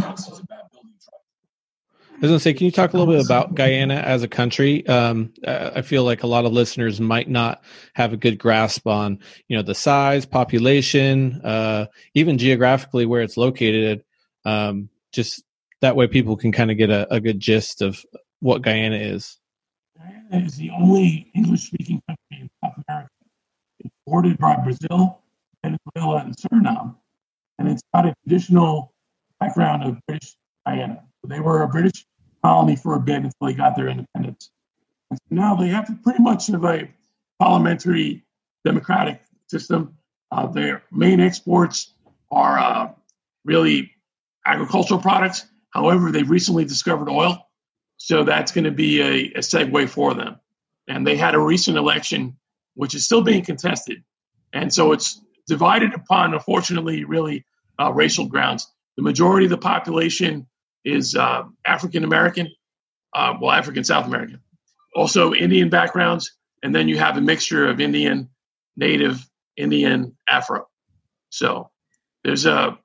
I 2.14 2.26
was 2.26 2.30
going 2.30 2.38
to 2.38 2.40
say, 2.40 2.54
can 2.54 2.64
you 2.64 2.70
talk 2.70 2.94
a 2.94 2.96
little 2.96 3.12
bit 3.12 3.24
about 3.24 3.54
Guyana 3.54 3.96
as 3.96 4.22
a 4.22 4.28
country? 4.28 4.86
Um, 4.86 5.34
I 5.46 5.82
feel 5.82 6.04
like 6.04 6.22
a 6.22 6.28
lot 6.28 6.46
of 6.46 6.52
listeners 6.52 7.00
might 7.00 7.28
not 7.28 7.62
have 7.92 8.12
a 8.14 8.16
good 8.16 8.38
grasp 8.38 8.86
on, 8.86 9.18
you 9.48 9.56
know, 9.56 9.62
the 9.62 9.74
size, 9.74 10.24
population, 10.24 11.42
uh, 11.44 11.86
even 12.14 12.38
geographically 12.38 13.04
where 13.04 13.20
it's 13.20 13.36
located. 13.36 14.04
Um, 14.44 14.88
just 15.12 15.42
that 15.82 15.96
way, 15.96 16.06
people 16.06 16.36
can 16.36 16.52
kind 16.52 16.70
of 16.70 16.78
get 16.78 16.88
a, 16.88 17.12
a 17.12 17.20
good 17.20 17.40
gist 17.40 17.82
of 17.82 18.02
what 18.40 18.62
Guyana 18.62 18.96
is. 18.96 19.38
Guyana 19.96 20.44
is 20.44 20.56
the 20.56 20.70
only 20.70 21.30
English-speaking 21.34 22.02
country 22.08 22.42
in 22.42 22.50
South 22.62 22.82
America. 22.88 23.10
It's 23.80 23.94
bordered 24.06 24.38
by 24.38 24.56
Brazil, 24.56 25.20
Venezuela, 25.62 26.22
and 26.24 26.34
Suriname, 26.36 26.96
and 27.58 27.68
it's 27.68 27.82
got 27.94 28.06
a 28.06 28.14
traditional 28.22 28.92
background 29.40 29.84
of 29.84 29.98
British 30.06 30.36
Guyana. 30.66 31.02
So 31.22 31.28
they 31.28 31.40
were 31.40 31.62
a 31.62 31.68
British 31.68 32.06
colony 32.42 32.76
for 32.76 32.94
a 32.94 33.00
bit 33.00 33.16
until 33.16 33.32
they 33.46 33.54
got 33.54 33.76
their 33.76 33.88
independence. 33.88 34.50
And 35.10 35.18
so 35.18 35.34
now 35.34 35.54
they 35.54 35.68
have 35.68 35.90
pretty 36.02 36.22
much 36.22 36.48
of 36.48 36.64
a 36.64 36.90
parliamentary 37.38 38.24
democratic 38.64 39.22
system. 39.48 39.96
Uh, 40.30 40.46
their 40.46 40.82
main 40.90 41.20
exports 41.20 41.94
are 42.30 42.58
uh, 42.58 42.90
really 43.44 43.92
agricultural 44.46 45.00
products. 45.00 45.46
However, 45.70 46.10
they've 46.10 46.28
recently 46.28 46.64
discovered 46.64 47.08
oil, 47.08 47.48
so 47.96 48.24
that's 48.24 48.52
going 48.52 48.64
to 48.64 48.70
be 48.70 49.00
a, 49.00 49.32
a 49.36 49.40
segue 49.40 49.88
for 49.88 50.14
them. 50.14 50.36
And 50.88 51.06
they 51.06 51.16
had 51.16 51.34
a 51.34 51.38
recent 51.38 51.76
election, 51.76 52.36
which 52.74 52.94
is 52.94 53.04
still 53.04 53.22
being 53.22 53.44
contested. 53.44 54.02
And 54.52 54.72
so 54.72 54.92
it's 54.92 55.20
divided 55.46 55.94
upon, 55.94 56.34
unfortunately, 56.34 57.04
really 57.04 57.44
uh, 57.80 57.92
racial 57.92 58.26
grounds. 58.26 58.70
The 58.96 59.02
majority 59.02 59.46
of 59.46 59.50
the 59.50 59.58
population 59.58 60.46
is 60.84 61.14
uh, 61.14 61.44
African 61.66 62.04
American, 62.04 62.48
uh, 63.14 63.34
well, 63.40 63.50
African 63.50 63.84
South 63.84 64.06
American, 64.06 64.40
also 64.94 65.32
Indian 65.32 65.70
backgrounds, 65.70 66.36
and 66.62 66.74
then 66.74 66.88
you 66.88 66.98
have 66.98 67.16
a 67.16 67.20
mixture 67.20 67.66
of 67.68 67.80
Indian, 67.80 68.30
Native, 68.76 69.26
Indian, 69.56 70.16
Afro. 70.28 70.68
So 71.30 71.70
there's 72.22 72.46
a 72.46 72.78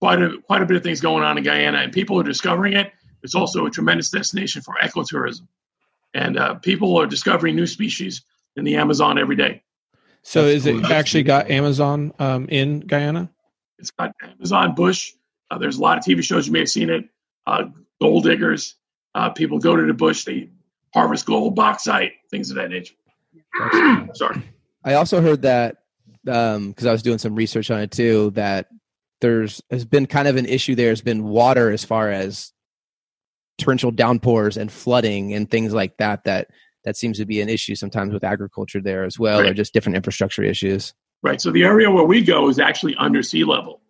quite 0.00 0.20
a 0.20 0.38
quite 0.42 0.62
a 0.62 0.66
bit 0.66 0.76
of 0.76 0.82
things 0.82 1.00
going 1.00 1.24
on 1.24 1.38
in 1.38 1.44
Guyana, 1.44 1.78
and 1.78 1.92
people 1.92 2.20
are 2.20 2.24
discovering 2.24 2.74
it. 2.74 2.92
It's 3.22 3.34
also 3.34 3.66
a 3.66 3.70
tremendous 3.70 4.10
destination 4.10 4.62
for 4.62 4.74
ecotourism, 4.82 5.48
and 6.14 6.38
uh, 6.38 6.54
people 6.54 6.96
are 6.96 7.06
discovering 7.06 7.56
new 7.56 7.66
species 7.66 8.22
in 8.56 8.64
the 8.64 8.76
Amazon 8.76 9.18
every 9.18 9.36
day. 9.36 9.62
So, 10.22 10.44
That's 10.44 10.66
is 10.66 10.72
cool. 10.72 10.84
it 10.84 10.90
actually 10.90 11.22
got 11.22 11.50
Amazon 11.50 12.12
um, 12.18 12.48
in 12.48 12.80
Guyana? 12.80 13.30
It's 13.78 13.90
got 13.90 14.12
Amazon 14.22 14.74
bush. 14.74 15.12
Uh, 15.50 15.58
there's 15.58 15.78
a 15.78 15.80
lot 15.80 15.98
of 15.98 16.04
TV 16.04 16.22
shows 16.22 16.46
you 16.46 16.52
may 16.52 16.60
have 16.60 16.68
seen 16.68 16.90
it. 16.90 17.04
Uh, 17.46 17.64
gold 18.00 18.24
diggers. 18.24 18.74
Uh, 19.14 19.30
people 19.30 19.58
go 19.58 19.74
to 19.74 19.86
the 19.86 19.94
bush. 19.94 20.24
They 20.24 20.50
harvest 20.92 21.26
gold, 21.26 21.54
bauxite, 21.54 22.12
things 22.30 22.50
of 22.50 22.56
that 22.56 22.70
nature. 22.70 22.94
Sorry. 24.14 24.42
I 24.84 24.94
also 24.94 25.20
heard 25.20 25.42
that 25.42 25.78
because 26.24 26.86
I 26.86 26.92
was 26.92 27.02
doing 27.02 27.18
some 27.18 27.34
research 27.34 27.70
on 27.70 27.80
it 27.80 27.90
too. 27.90 28.30
That 28.30 28.68
there's 29.20 29.62
has 29.70 29.84
been 29.84 30.06
kind 30.06 30.28
of 30.28 30.36
an 30.36 30.46
issue. 30.46 30.74
there. 30.74 30.90
Has 30.90 31.00
been 31.00 31.24
water 31.24 31.70
as 31.70 31.84
far 31.84 32.10
as 32.10 32.52
torrential 33.58 33.90
downpours 33.90 34.56
and 34.56 34.70
flooding 34.72 35.34
and 35.34 35.50
things 35.50 35.72
like 35.74 35.96
that. 35.98 36.24
That 36.24 36.48
that 36.84 36.96
seems 36.96 37.18
to 37.18 37.26
be 37.26 37.40
an 37.40 37.48
issue 37.48 37.74
sometimes 37.74 38.12
with 38.12 38.24
agriculture 38.24 38.80
there 38.80 39.04
as 39.04 39.18
well, 39.18 39.40
Right. 39.40 39.50
or 39.50 39.54
just 39.54 39.74
different 39.74 39.96
infrastructure 39.96 40.42
issues. 40.42 40.94
Right. 41.22 41.40
So 41.40 41.50
the 41.50 41.64
area 41.64 41.90
where 41.90 42.04
we 42.04 42.22
go 42.22 42.48
is 42.48 42.58
actually 42.60 42.94
under 42.96 43.22
sea 43.22 43.44
level, 43.44 43.80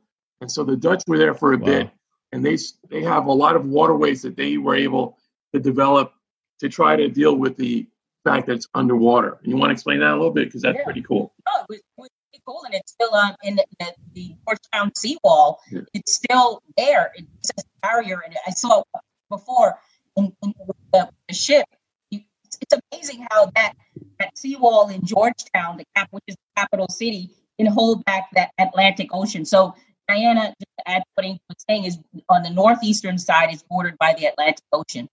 and 0.41 0.51
so 0.51 0.65
the 0.65 0.77
Dutch 0.77 1.03
were 1.07 1.19
there 1.19 1.35
for 1.35 1.53
a 1.53 1.59
Wow. 1.59 1.67
bit, 1.67 1.91
and 2.33 2.45
they 2.45 2.57
they 2.91 3.03
have 3.03 3.27
a 3.27 3.33
lot 3.33 3.57
of 3.57 3.67
waterways 3.67 4.23
that 4.23 4.37
they 4.37 4.57
were 4.57 4.75
able 4.75 5.19
to 5.55 5.61
develop 5.61 6.13
to 6.61 6.69
try 6.69 6.97
to 6.97 7.09
deal 7.09 7.37
with 7.37 7.57
the 7.57 7.87
fact 8.25 8.47
that 8.47 8.55
it's 8.55 8.67
underwater. 8.75 9.39
And 9.43 9.49
you 9.53 9.57
want 9.57 9.71
to 9.71 9.73
explain 9.75 10.01
that 10.01 10.11
a 10.11 10.17
little 10.17 10.33
bit 10.33 10.47
because 10.47 10.63
that's 10.63 10.77
Yeah. 10.79 10.85
pretty 10.85 11.03
cool. 11.03 11.33
Oh, 11.47 11.61
it 11.71 11.81
was, 11.97 12.09
pretty 12.31 12.43
cool, 12.47 12.63
and 12.65 12.75
it's 12.75 12.93
still 12.93 13.15
um, 13.15 13.35
in 13.43 13.57
the, 13.57 13.65
the, 13.79 13.95
the 14.15 14.35
Georgetown 14.47 14.93
seawall. 14.97 15.61
Yeah. 15.71 15.81
It's 15.95 16.15
still 16.15 16.63
there. 16.77 17.13
It's 17.15 17.51
a 17.59 17.63
barrier, 17.83 18.21
and 18.25 18.35
I 18.47 18.51
saw 18.51 18.81
it 18.81 18.87
before 19.29 19.79
in, 20.17 20.33
in 20.43 20.55
the, 20.93 21.09
the 21.29 21.35
ship. 21.35 21.67
It's, 22.11 22.59
it's 22.61 22.75
amazing 22.93 23.27
how 23.31 23.51
that 23.55 23.75
that 24.19 24.37
seawall 24.37 24.89
in 24.89 25.05
Georgetown, 25.05 25.77
the 25.77 25.85
cap, 25.95 26.09
which 26.11 26.25
is 26.27 26.35
the 26.35 26.61
capital 26.61 26.89
city, 26.89 27.31
can 27.59 27.67
hold 27.67 28.05
back 28.05 28.29
that 28.35 28.51
Atlantic 28.59 29.09
Ocean. 29.13 29.45
So 29.45 29.75
Guyana, 30.09 30.55
just 30.59 30.71
to 30.79 30.91
add 30.91 31.03
what 31.15 31.27
Angel 31.27 31.43
was 31.49 31.65
saying, 31.69 31.85
is 31.85 31.99
on 32.29 32.43
the 32.43 32.51
northeastern 32.51 33.19
side 33.19 33.53
is 33.53 33.63
bordered 33.63 33.97
by 33.99 34.15
the 34.15 34.27
Atlantic 34.27 34.65
Ocean. 34.73 35.09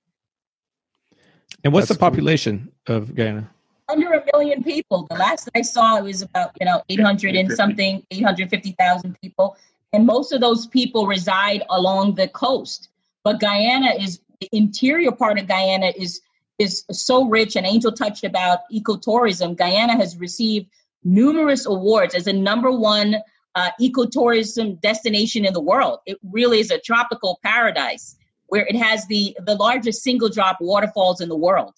And 1.63 1.73
what's 1.73 1.87
That's 1.87 1.97
the 1.97 2.01
cool. 2.01 2.09
population 2.09 2.71
of 2.87 3.13
Guyana? 3.15 3.49
under 3.89 4.11
a 4.13 4.23
million 4.33 4.63
people. 4.63 5.05
The 5.09 5.15
last 5.15 5.49
I 5.55 5.61
saw 5.61 5.97
it 5.97 6.03
was 6.03 6.21
about, 6.21 6.51
you 6.59 6.65
know, 6.65 6.81
800 6.89 7.35
and 7.35 7.51
something, 7.51 8.03
850,000 8.11 9.15
people. 9.21 9.57
And 9.93 10.05
most 10.05 10.31
of 10.31 10.41
those 10.41 10.67
people 10.67 11.07
reside 11.07 11.63
along 11.69 12.15
the 12.15 12.27
coast. 12.27 12.89
But 13.25 13.41
Guyana 13.41 13.91
is, 13.99 14.21
the 14.39 14.49
interior 14.53 15.11
part 15.11 15.37
of 15.37 15.47
Guyana 15.47 15.91
is 15.97 16.21
is 16.57 16.85
so 16.89 17.25
rich. 17.25 17.57
And 17.57 17.65
Angel 17.65 17.91
touched 17.91 18.23
about 18.23 18.59
ecotourism. 18.71 19.57
Guyana 19.57 19.97
has 19.97 20.15
received 20.17 20.69
numerous 21.03 21.65
awards 21.65 22.15
as 22.15 22.27
a 22.27 22.33
number 22.33 22.71
one 22.71 23.17
uh, 23.55 23.71
ecotourism 23.81 24.79
destination 24.79 25.43
in 25.43 25.53
the 25.53 25.59
world. 25.59 25.99
It 26.05 26.17
really 26.23 26.61
is 26.61 26.71
a 26.71 26.79
tropical 26.79 27.39
paradise 27.43 28.15
where 28.47 28.65
it 28.67 28.77
has 28.77 29.05
the, 29.07 29.35
the 29.45 29.55
largest 29.55 30.01
single 30.01 30.29
drop 30.29 30.57
waterfalls 30.61 31.19
in 31.19 31.27
the 31.27 31.35
world 31.35 31.73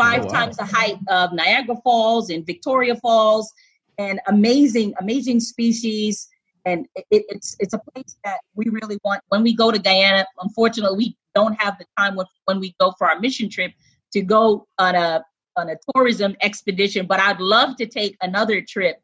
five 0.00 0.22
Oh, 0.22 0.26
wow. 0.26 0.32
times 0.32 0.56
the 0.56 0.64
height 0.64 0.96
of 1.08 1.32
Niagara 1.32 1.76
Falls 1.84 2.30
and 2.30 2.46
Victoria 2.46 2.96
Falls, 2.96 3.52
and 3.98 4.18
amazing, 4.28 4.94
amazing 4.98 5.40
species. 5.40 6.28
And 6.64 6.86
it, 6.94 7.06
it's 7.10 7.56
it's 7.58 7.74
a 7.74 7.78
place 7.92 8.16
that 8.24 8.38
we 8.54 8.66
really 8.68 8.98
want. 9.04 9.22
When 9.28 9.42
we 9.42 9.54
go 9.54 9.70
to 9.70 9.78
Guyana, 9.78 10.26
unfortunately, 10.40 10.96
we 10.96 11.16
don't 11.34 11.60
have 11.60 11.78
the 11.78 11.86
time 11.96 12.16
when, 12.16 12.26
when 12.44 12.60
we 12.60 12.74
go 12.80 12.92
for 12.98 13.08
our 13.08 13.18
mission 13.18 13.48
trip 13.48 13.72
to 14.12 14.22
go 14.22 14.66
on 14.78 14.94
a 14.94 15.24
on 15.56 15.70
a 15.70 15.76
tourism 15.94 16.36
expedition. 16.42 17.06
But 17.06 17.20
I'd 17.20 17.40
love 17.40 17.76
to 17.76 17.86
take 17.86 18.16
another 18.20 18.60
trip, 18.60 19.00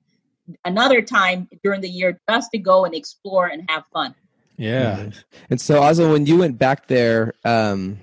another 0.64 1.02
time 1.02 1.48
during 1.62 1.80
the 1.80 1.88
year, 1.88 2.20
just 2.28 2.50
to 2.52 2.58
go 2.58 2.84
and 2.84 2.94
explore 2.94 3.46
and 3.46 3.68
have 3.68 3.84
fun. 3.92 4.14
Yeah. 4.56 5.10
And 5.50 5.60
so, 5.60 5.80
Ozzy, 5.80 6.10
when 6.10 6.26
you 6.26 6.38
went 6.38 6.58
back 6.58 6.86
there, 6.86 7.34
um, 7.44 7.98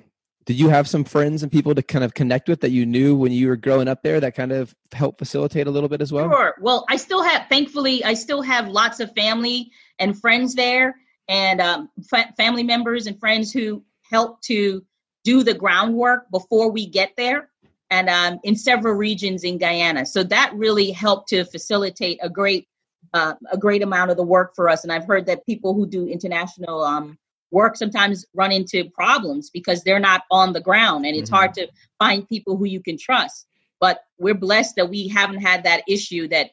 did 0.45 0.59
you 0.59 0.69
have 0.69 0.87
some 0.87 1.03
friends 1.03 1.43
and 1.43 1.51
people 1.51 1.73
to 1.73 1.81
kind 1.81 2.03
of 2.03 2.13
connect 2.13 2.49
with 2.49 2.61
that 2.61 2.71
you 2.71 2.85
knew 2.85 3.15
when 3.15 3.31
you 3.31 3.47
were 3.47 3.55
growing 3.55 3.87
up 3.87 4.03
there 4.03 4.19
that 4.19 4.35
kind 4.35 4.51
of 4.51 4.75
helped 4.91 5.19
facilitate 5.19 5.67
a 5.67 5.71
little 5.71 5.89
bit 5.89 6.01
as 6.01 6.11
well? 6.11 6.29
Sure. 6.29 6.55
Well, 6.59 6.85
I 6.89 6.97
still 6.97 7.23
have, 7.23 7.47
thankfully, 7.47 8.03
I 8.03 8.13
still 8.13 8.41
have 8.41 8.67
lots 8.67 8.99
of 8.99 9.13
family 9.13 9.71
and 9.99 10.19
friends 10.19 10.55
there, 10.55 10.95
and 11.27 11.61
um, 11.61 11.89
fa- 12.09 12.33
family 12.35 12.63
members 12.63 13.07
and 13.07 13.19
friends 13.19 13.51
who 13.51 13.83
help 14.01 14.41
to 14.43 14.83
do 15.23 15.43
the 15.43 15.53
groundwork 15.53 16.29
before 16.29 16.69
we 16.71 16.85
get 16.85 17.13
there, 17.15 17.49
and 17.89 18.09
um, 18.09 18.39
in 18.43 18.55
several 18.55 18.95
regions 18.95 19.43
in 19.43 19.57
Guyana. 19.57 20.05
So 20.05 20.23
that 20.23 20.51
really 20.55 20.91
helped 20.91 21.29
to 21.29 21.45
facilitate 21.45 22.19
a 22.21 22.29
great, 22.29 22.67
uh, 23.13 23.35
a 23.51 23.57
great 23.57 23.81
amount 23.81 24.11
of 24.11 24.17
the 24.17 24.23
work 24.23 24.55
for 24.55 24.67
us. 24.67 24.83
And 24.83 24.91
I've 24.91 25.05
heard 25.05 25.27
that 25.27 25.45
people 25.45 25.73
who 25.73 25.87
do 25.87 26.07
international 26.07 26.83
um, 26.83 27.17
work 27.53 27.77
sometimes 27.77 28.25
run 28.33 28.51
into 28.51 28.89
problems 28.89 29.49
because 29.51 29.83
they're 29.83 29.99
not 30.11 30.23
on 30.31 30.51
the 30.53 30.59
ground, 30.69 31.05
and 31.05 31.15
it's 31.15 31.29
Mhm. 31.29 31.37
hard 31.39 31.53
to 31.55 31.67
find 31.99 32.27
people 32.27 32.57
who 32.57 32.65
you 32.65 32.81
can 32.81 32.97
trust. 32.97 33.47
But 33.79 34.03
we're 34.17 34.41
blessed 34.47 34.75
that 34.77 34.89
we 34.89 35.07
haven't 35.07 35.41
had 35.41 35.63
that 35.63 35.83
issue 35.87 36.27
that 36.29 36.47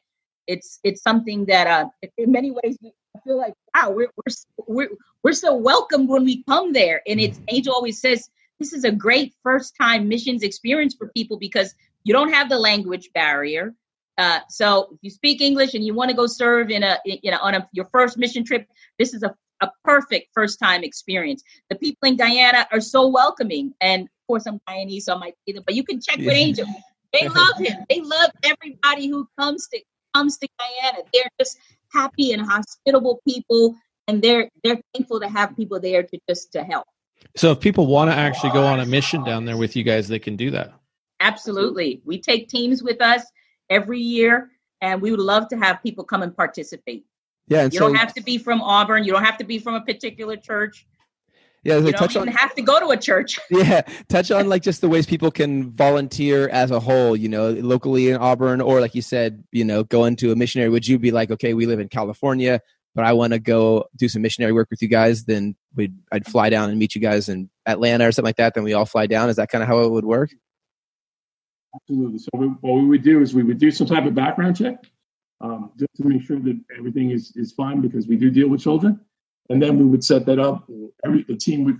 it's 0.47 0.79
it's 0.83 1.01
something 1.09 1.45
that 1.45 1.65
uh 1.67 1.85
in 2.17 2.31
many 2.31 2.51
ways 2.51 2.77
I 3.15 3.19
feel 3.25 3.37
like 3.45 3.53
wow 3.75 3.91
we're 3.91 4.11
we're 4.19 4.33
we're, 4.75 4.89
we're 5.23 5.33
so 5.47 5.51
welcomed 5.55 6.07
when 6.09 6.23
we 6.23 6.43
come 6.43 6.71
there. 6.73 7.01
And 7.07 7.19
it's 7.19 7.39
Angel 7.49 7.73
always 7.73 7.99
says 7.99 8.29
this 8.59 8.73
is 8.73 8.83
a 8.83 8.91
great 8.91 9.33
first 9.43 9.75
time 9.81 10.07
missions 10.07 10.43
experience 10.43 10.93
for 10.99 11.07
people 11.17 11.37
because 11.37 11.73
you 12.03 12.13
don't 12.13 12.33
have 12.33 12.47
the 12.49 12.59
language 12.59 13.09
barrier. 13.13 13.73
Uh, 14.17 14.39
so 14.49 14.89
if 14.93 14.99
you 15.01 15.09
speak 15.09 15.41
English 15.41 15.73
and 15.73 15.83
you 15.85 15.93
want 15.95 16.09
to 16.09 16.15
go 16.15 16.27
serve 16.27 16.69
in 16.69 16.83
a 16.83 16.93
in- 17.05 17.19
you 17.23 17.31
know 17.31 17.39
on 17.47 17.53
a 17.55 17.61
your 17.77 17.87
first 17.95 18.17
mission 18.23 18.43
trip 18.49 18.63
this 18.99 19.13
is 19.15 19.23
a 19.23 19.31
a 19.61 19.69
perfect 19.83 20.29
first 20.33 20.59
time 20.59 20.83
experience 20.83 21.43
the 21.69 21.75
people 21.75 22.07
in 22.07 22.17
Guyana 22.17 22.67
are 22.71 22.81
so 22.81 23.07
welcoming 23.07 23.73
and 23.81 24.03
of 24.03 24.27
course 24.27 24.45
I'm 24.45 24.59
Guyanese 24.67 25.03
so 25.03 25.15
I 25.15 25.17
might 25.17 25.35
that 25.47 25.65
but 25.65 25.75
you 25.75 25.83
can 25.83 26.01
check 26.01 26.17
with 26.17 26.29
Angel 26.29 26.67
they 27.13 27.27
love 27.35 27.57
him. 27.57 27.85
They 27.89 28.01
love 28.01 28.31
everybody 28.43 29.07
who 29.07 29.27
comes 29.39 29.67
to 29.69 29.79
comes 30.13 30.37
to 30.39 30.47
Guyana. 30.59 31.03
They're 31.13 31.29
just 31.39 31.57
happy 31.93 32.31
and 32.33 32.41
hospitable 32.41 33.21
people, 33.27 33.75
and 34.07 34.21
they're 34.21 34.49
they're 34.63 34.79
thankful 34.93 35.19
to 35.19 35.27
have 35.27 35.55
people 35.55 35.79
there 35.79 36.03
to 36.03 36.19
just 36.29 36.51
to 36.53 36.63
help. 36.63 36.85
So 37.35 37.51
if 37.51 37.59
people 37.59 37.87
want 37.87 38.11
to 38.11 38.15
actually 38.15 38.51
go 38.51 38.65
on 38.65 38.79
a 38.79 38.85
mission 38.85 39.23
down 39.23 39.45
there 39.45 39.57
with 39.57 39.75
you 39.75 39.83
guys, 39.83 40.07
they 40.07 40.19
can 40.19 40.35
do 40.35 40.51
that. 40.51 40.73
Absolutely, 41.19 42.01
we 42.05 42.19
take 42.19 42.49
teams 42.49 42.81
with 42.81 43.01
us 43.01 43.23
every 43.69 43.99
year, 43.99 44.49
and 44.81 45.01
we 45.01 45.11
would 45.11 45.19
love 45.19 45.47
to 45.49 45.57
have 45.57 45.81
people 45.83 46.03
come 46.03 46.23
and 46.23 46.35
participate. 46.35 47.05
Yeah, 47.47 47.63
and 47.63 47.73
You 47.73 47.79
so 47.79 47.87
don't 47.87 47.95
have 47.95 48.13
to 48.13 48.23
be 48.23 48.37
from 48.37 48.61
Auburn. 48.61 49.03
You 49.03 49.11
don't 49.11 49.23
have 49.23 49.37
to 49.37 49.43
be 49.43 49.59
from 49.59 49.75
a 49.75 49.81
particular 49.81 50.37
church. 50.37 50.85
yeah, 51.63 51.75
You 51.75 51.85
so 51.85 51.91
don't 51.91 51.99
touch 51.99 52.15
even 52.15 52.29
on 52.29 52.35
have 52.35 52.55
to 52.55 52.61
go 52.61 52.79
to 52.79 52.87
a 52.89 52.97
church. 52.97 53.39
yeah, 53.49 53.81
touch 54.09 54.31
on 54.31 54.47
like 54.47 54.63
just 54.63 54.81
the 54.81 54.89
ways 54.89 55.05
people 55.05 55.31
can 55.31 55.71
volunteer 55.71 56.47
as 56.49 56.71
a 56.71 56.79
whole. 56.79 57.15
You 57.15 57.29
know, 57.29 57.51
locally 57.51 58.09
in 58.09 58.17
Auburn, 58.17 58.61
or 58.61 58.79
like 58.79 58.95
you 58.95 59.01
said, 59.01 59.43
you 59.51 59.65
know, 59.65 59.83
going 59.83 60.15
to 60.17 60.31
a 60.31 60.35
missionary. 60.35 60.69
Would 60.69 60.87
you 60.87 60.97
be 60.99 61.11
like, 61.11 61.31
okay, 61.31 61.53
we 61.53 61.65
live 61.65 61.79
in 61.79 61.89
California, 61.89 62.61
but 62.95 63.05
I 63.05 63.13
want 63.13 63.33
to 63.33 63.39
go 63.39 63.85
do 63.97 64.07
some 64.07 64.21
missionary 64.21 64.53
work 64.53 64.69
with 64.69 64.81
you 64.81 64.87
guys? 64.87 65.25
Then 65.25 65.55
we'd 65.75 65.93
I'd 66.11 66.25
fly 66.25 66.49
down 66.49 66.69
and 66.69 66.79
meet 66.79 66.95
you 66.95 67.01
guys 67.01 67.27
in 67.27 67.49
Atlanta 67.65 68.07
or 68.07 68.11
something 68.11 68.27
like 68.27 68.37
that. 68.37 68.53
Then 68.53 68.63
we 68.63 68.73
all 68.73 68.85
fly 68.85 69.07
down. 69.07 69.29
Is 69.29 69.35
that 69.35 69.49
kind 69.49 69.61
of 69.61 69.67
how 69.67 69.79
it 69.81 69.91
would 69.91 70.05
work? 70.05 70.31
Absolutely. 71.75 72.19
So 72.19 72.29
we, 72.33 72.47
what 72.47 72.73
we 72.81 72.85
would 72.87 73.03
do 73.03 73.21
is 73.21 73.33
we 73.33 73.43
would 73.43 73.57
do 73.57 73.71
some 73.71 73.87
type 73.87 74.05
of 74.05 74.13
background 74.13 74.57
check, 74.57 74.75
um, 75.41 75.71
just 75.77 75.93
to 75.97 76.05
make 76.05 76.21
sure 76.21 76.39
that 76.39 76.59
everything 76.77 77.11
is, 77.11 77.33
is 77.35 77.51
fine 77.51 77.81
because 77.81 78.07
we 78.07 78.15
do 78.15 78.29
deal 78.29 78.47
with 78.47 78.61
children. 78.61 78.99
And 79.49 79.61
then 79.61 79.77
we 79.77 79.85
would 79.85 80.03
set 80.03 80.25
that 80.27 80.39
up. 80.39 80.69
Every 81.03 81.23
the 81.23 81.35
team 81.35 81.65
would 81.65 81.79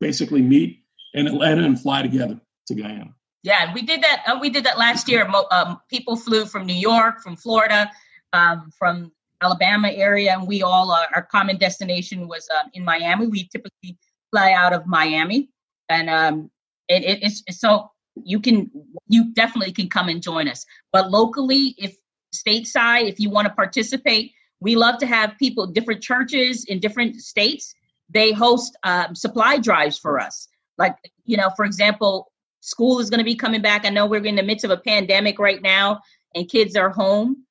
basically 0.00 0.40
meet 0.40 0.84
in 1.12 1.26
Atlanta 1.26 1.64
and 1.64 1.78
fly 1.78 2.02
together 2.02 2.40
to 2.68 2.74
Guyana. 2.74 3.14
Yeah, 3.42 3.72
we 3.74 3.82
did 3.82 4.02
that. 4.02 4.22
Uh, 4.26 4.38
we 4.40 4.50
did 4.50 4.64
that 4.64 4.78
last 4.78 5.08
year. 5.08 5.28
Um, 5.50 5.80
people 5.88 6.16
flew 6.16 6.46
from 6.46 6.66
New 6.66 6.74
York, 6.74 7.22
from 7.22 7.36
Florida, 7.36 7.90
um, 8.32 8.70
from 8.78 9.12
Alabama 9.42 9.90
area, 9.90 10.34
and 10.34 10.46
we 10.46 10.62
all 10.62 10.90
uh, 10.92 11.04
our 11.14 11.22
common 11.22 11.58
destination 11.58 12.28
was 12.28 12.48
uh, 12.54 12.68
in 12.74 12.84
Miami. 12.84 13.26
We 13.26 13.48
typically 13.48 13.98
fly 14.30 14.52
out 14.52 14.72
of 14.72 14.86
Miami, 14.86 15.50
and 15.88 16.08
um, 16.10 16.50
it, 16.88 17.04
it, 17.04 17.18
it's 17.22 17.60
so 17.60 17.90
you 18.14 18.40
can 18.40 18.70
you 19.08 19.32
definitely 19.32 19.72
can 19.72 19.88
come 19.88 20.08
and 20.08 20.22
join 20.22 20.46
us. 20.48 20.66
But 20.92 21.10
locally, 21.10 21.74
if 21.78 21.96
stateside, 22.34 23.08
if 23.08 23.20
you 23.20 23.30
want 23.30 23.48
to 23.48 23.54
participate, 23.54 24.32
we 24.60 24.76
love 24.76 24.98
to 24.98 25.06
have 25.06 25.36
people, 25.38 25.66
different 25.66 26.02
churches 26.02 26.64
in 26.64 26.80
different 26.80 27.16
states. 27.16 27.74
They 28.08 28.32
host 28.32 28.76
um, 28.82 29.14
supply 29.14 29.58
drives 29.58 29.98
for 29.98 30.18
us. 30.20 30.48
Like 30.78 30.96
you 31.24 31.36
know, 31.36 31.50
for 31.56 31.64
example, 31.64 32.30
school 32.60 32.98
is 33.00 33.10
going 33.10 33.18
to 33.18 33.24
be 33.24 33.34
coming 33.34 33.62
back. 33.62 33.84
I 33.84 33.90
know 33.90 34.06
we're 34.06 34.24
in 34.24 34.36
the 34.36 34.42
midst 34.42 34.64
of 34.64 34.70
a 34.70 34.76
pandemic 34.76 35.38
right 35.38 35.62
now, 35.62 36.00
and 36.34 36.48
kids 36.48 36.76
are 36.76 36.90
home, 36.90 37.44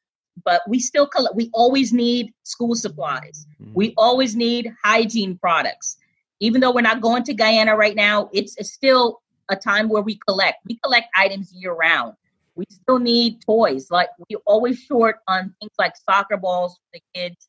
but 0.44 0.62
we 0.68 0.80
still 0.80 1.08
collect. 1.08 1.36
We 1.36 1.50
always 1.54 1.94
need 1.94 2.34
school 2.44 2.76
supplies. 2.76 3.46
We 3.74 3.94
always 3.98 4.36
need 4.36 4.74
hygiene 4.84 5.38
products. 5.38 5.98
Even 6.40 6.62
though 6.62 6.72
we're 6.72 6.82
not 6.82 7.02
going 7.02 7.24
to 7.24 7.34
Guyana 7.34 7.76
right 7.76 7.96
now, 7.96 8.30
it's, 8.34 8.56
it's 8.58 8.72
still 8.72 9.22
a 9.50 9.56
time 9.56 9.90
where 9.90 10.02
we 10.02 10.18
collect. 10.28 10.60
We 10.66 10.80
collect 10.84 11.08
items 11.16 11.52
year 11.54 11.74
round. 11.74 12.14
We 12.60 12.66
still 12.70 13.00
need 13.00 13.42
toys. 13.42 13.90
Like 13.90 14.10
we're 14.30 14.42
always 14.46 14.80
short 14.80 15.20
on 15.30 15.56
things 15.62 15.72
like 15.80 15.94
soccer 15.98 16.36
balls 16.36 16.74
for 16.76 17.00
the 17.00 17.02
kids. 17.16 17.48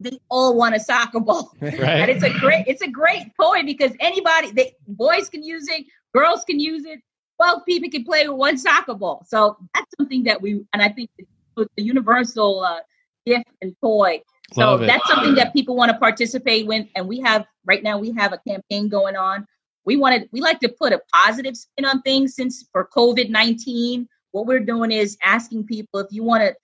They 0.00 0.18
all 0.28 0.56
want 0.56 0.74
a 0.74 0.80
soccer 0.80 1.20
ball. 1.20 1.52
Right. 1.60 1.74
And 1.74 2.10
it's 2.10 2.24
a 2.24 2.30
great 2.30 2.64
it's 2.66 2.82
a 2.82 2.90
great 2.90 3.30
toy 3.40 3.62
because 3.64 3.92
anybody 4.00 4.50
they 4.50 4.74
boys 4.88 5.28
can 5.28 5.44
use 5.44 5.68
it, 5.68 5.86
girls 6.12 6.44
can 6.44 6.58
use 6.58 6.84
it, 6.84 6.98
12 7.36 7.64
people 7.64 7.90
can 7.90 8.04
play 8.04 8.26
with 8.26 8.36
one 8.36 8.58
soccer 8.58 8.94
ball. 8.94 9.24
So 9.28 9.56
that's 9.72 9.86
something 9.96 10.24
that 10.24 10.42
we 10.42 10.64
and 10.72 10.82
I 10.82 10.88
think 10.88 11.10
the, 11.56 11.68
the 11.76 11.82
universal 11.84 12.60
uh, 12.60 12.80
gift 13.24 13.46
and 13.62 13.76
toy. 13.80 14.20
So 14.52 14.62
Love 14.62 14.82
it. 14.82 14.86
that's 14.86 15.06
something 15.08 15.36
that 15.36 15.52
people 15.52 15.76
want 15.76 15.92
to 15.92 15.98
participate 15.98 16.66
with. 16.66 16.86
And 16.96 17.06
we 17.06 17.20
have 17.20 17.46
right 17.64 17.84
now 17.84 17.98
we 17.98 18.10
have 18.14 18.32
a 18.32 18.38
campaign 18.48 18.88
going 18.88 19.14
on 19.14 19.46
we 19.84 19.96
wanted 19.96 20.28
we 20.32 20.40
like 20.40 20.60
to 20.60 20.68
put 20.68 20.92
a 20.92 21.00
positive 21.12 21.56
spin 21.56 21.84
on 21.84 22.02
things 22.02 22.34
since 22.34 22.64
for 22.72 22.88
covid-19 22.96 24.06
what 24.32 24.46
we're 24.46 24.60
doing 24.60 24.92
is 24.92 25.16
asking 25.22 25.64
people 25.66 26.00
if 26.00 26.08
you 26.10 26.22
want 26.22 26.42
to 26.42 26.54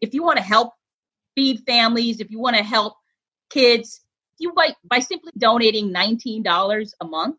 if 0.00 0.14
you 0.14 0.22
want 0.22 0.36
to 0.36 0.42
help 0.42 0.72
feed 1.34 1.60
families 1.66 2.20
if 2.20 2.30
you 2.30 2.38
want 2.38 2.56
to 2.56 2.62
help 2.62 2.94
kids 3.50 4.00
you 4.38 4.52
by 4.52 4.74
by 4.84 4.98
simply 4.98 5.32
donating 5.38 5.92
$19 5.92 6.92
a 7.00 7.04
month 7.04 7.36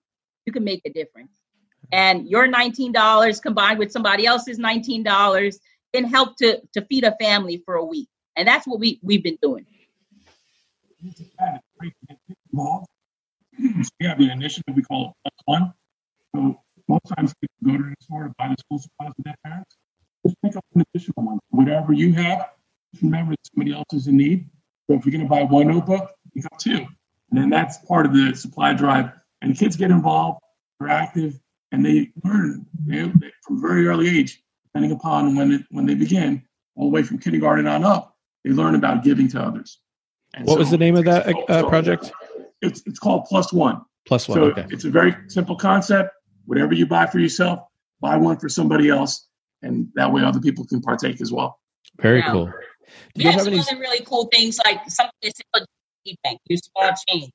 you 0.47 0.53
can 0.53 0.63
make 0.63 0.81
a 0.85 0.89
difference. 0.89 1.29
Mm-hmm. 1.29 1.87
And 1.91 2.27
your 2.27 2.47
$19 2.47 3.41
combined 3.41 3.77
with 3.77 3.91
somebody 3.91 4.25
else's 4.25 4.57
$19 4.57 5.59
can 5.93 6.05
help 6.05 6.37
to 6.37 6.59
to 6.73 6.81
feed 6.85 7.03
a 7.03 7.15
family 7.17 7.61
for 7.65 7.75
a 7.75 7.85
week. 7.85 8.09
And 8.35 8.47
that's 8.47 8.65
what 8.65 8.79
we 8.79 8.99
we've 9.03 9.21
been 9.21 9.37
doing. 9.41 9.67
We 11.03 11.13
have 14.01 14.19
an 14.19 14.31
initiative 14.31 14.75
we 14.75 14.81
call 14.81 15.09
it 15.09 15.13
Plus 15.23 15.41
One. 15.45 15.73
So 16.35 16.59
most 16.87 17.03
times 17.15 17.33
people 17.41 17.77
go 17.77 17.83
to 17.83 17.89
the 17.89 17.95
store 18.01 18.23
to 18.23 18.33
buy 18.37 18.47
the 18.49 18.55
school 18.59 18.79
supplies 18.79 19.11
with 19.17 19.25
their 19.25 19.35
parents. 19.45 19.75
Just 20.25 20.35
pick 20.43 20.55
up 20.55 20.65
an 20.75 20.83
additional 20.93 21.23
one. 21.23 21.39
Whatever 21.49 21.93
you 21.93 22.13
have, 22.13 22.49
just 22.93 23.03
remember 23.03 23.31
that 23.31 23.39
somebody 23.53 23.73
else 23.73 23.87
is 23.93 24.07
in 24.07 24.17
need. 24.17 24.49
So 24.89 24.95
if 24.95 25.05
you're 25.05 25.11
going 25.11 25.23
to 25.23 25.29
buy 25.29 25.43
one 25.43 25.67
notebook, 25.67 26.11
pick 26.33 26.45
up 26.45 26.57
two. 26.57 26.85
And 27.29 27.39
then 27.39 27.49
that's 27.49 27.77
part 27.79 28.05
of 28.05 28.13
the 28.13 28.33
supply 28.35 28.73
drive. 28.73 29.11
And 29.41 29.57
kids 29.57 29.75
get 29.75 29.91
involved, 29.91 30.39
they're 30.79 30.89
active, 30.89 31.39
and 31.71 31.85
they 31.85 32.11
learn 32.23 32.65
they, 32.85 33.03
they, 33.03 33.31
from 33.43 33.61
very 33.61 33.87
early 33.87 34.07
age, 34.19 34.41
depending 34.65 34.91
upon 34.91 35.35
when 35.35 35.51
it, 35.51 35.61
when 35.69 35.85
they 35.85 35.95
begin, 35.95 36.43
all 36.75 36.85
the 36.85 36.93
way 36.93 37.03
from 37.03 37.17
kindergarten 37.17 37.67
on 37.67 37.83
up, 37.83 38.15
they 38.43 38.51
learn 38.51 38.75
about 38.75 39.03
giving 39.03 39.27
to 39.29 39.41
others. 39.41 39.79
And 40.33 40.45
what 40.45 40.53
so, 40.53 40.59
was 40.59 40.71
the 40.71 40.77
name 40.77 40.95
of 40.95 41.05
that 41.05 41.27
uh, 41.49 41.67
project? 41.67 42.11
it's 42.61 42.81
it's 42.85 42.99
called 42.99 43.25
Plus 43.25 43.53
One. 43.53 43.81
Plus 44.05 44.27
One. 44.27 44.37
So 44.37 44.43
okay. 44.45 44.65
it's 44.69 44.85
a 44.85 44.89
very 44.89 45.15
simple 45.27 45.55
concept. 45.55 46.11
Whatever 46.47 46.73
you 46.73 46.87
buy 46.87 47.05
for 47.05 47.19
yourself, 47.19 47.59
buy 48.01 48.17
one 48.17 48.37
for 48.37 48.49
somebody 48.49 48.89
else, 48.89 49.27
and 49.61 49.89
that 49.95 50.11
way 50.11 50.23
other 50.23 50.39
people 50.39 50.65
can 50.65 50.81
partake 50.81 51.21
as 51.21 51.31
well. 51.31 51.59
Very 51.99 52.19
yeah. 52.19 52.31
cool. 52.31 52.51
Do 53.15 53.23
you 53.23 53.31
have 53.31 53.41
some 53.41 53.53
any... 53.53 53.59
other 53.59 53.77
really 53.77 54.03
cool 54.03 54.29
things 54.33 54.59
like 54.65 54.89
something 54.89 55.13
that's 55.21 55.39
a 55.55 55.59
piggy 56.03 56.17
bank, 56.23 56.39
use 56.47 56.61
small 56.61 56.91
change. 57.07 57.33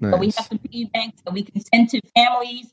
Nice. 0.00 0.12
So 0.12 0.18
we 0.18 0.26
have 0.26 0.46
some 0.46 0.58
piggy 0.58 0.84
banks 0.86 1.22
that 1.24 1.32
we 1.32 1.42
can 1.42 1.62
send 1.72 1.88
to 1.90 2.00
families. 2.14 2.66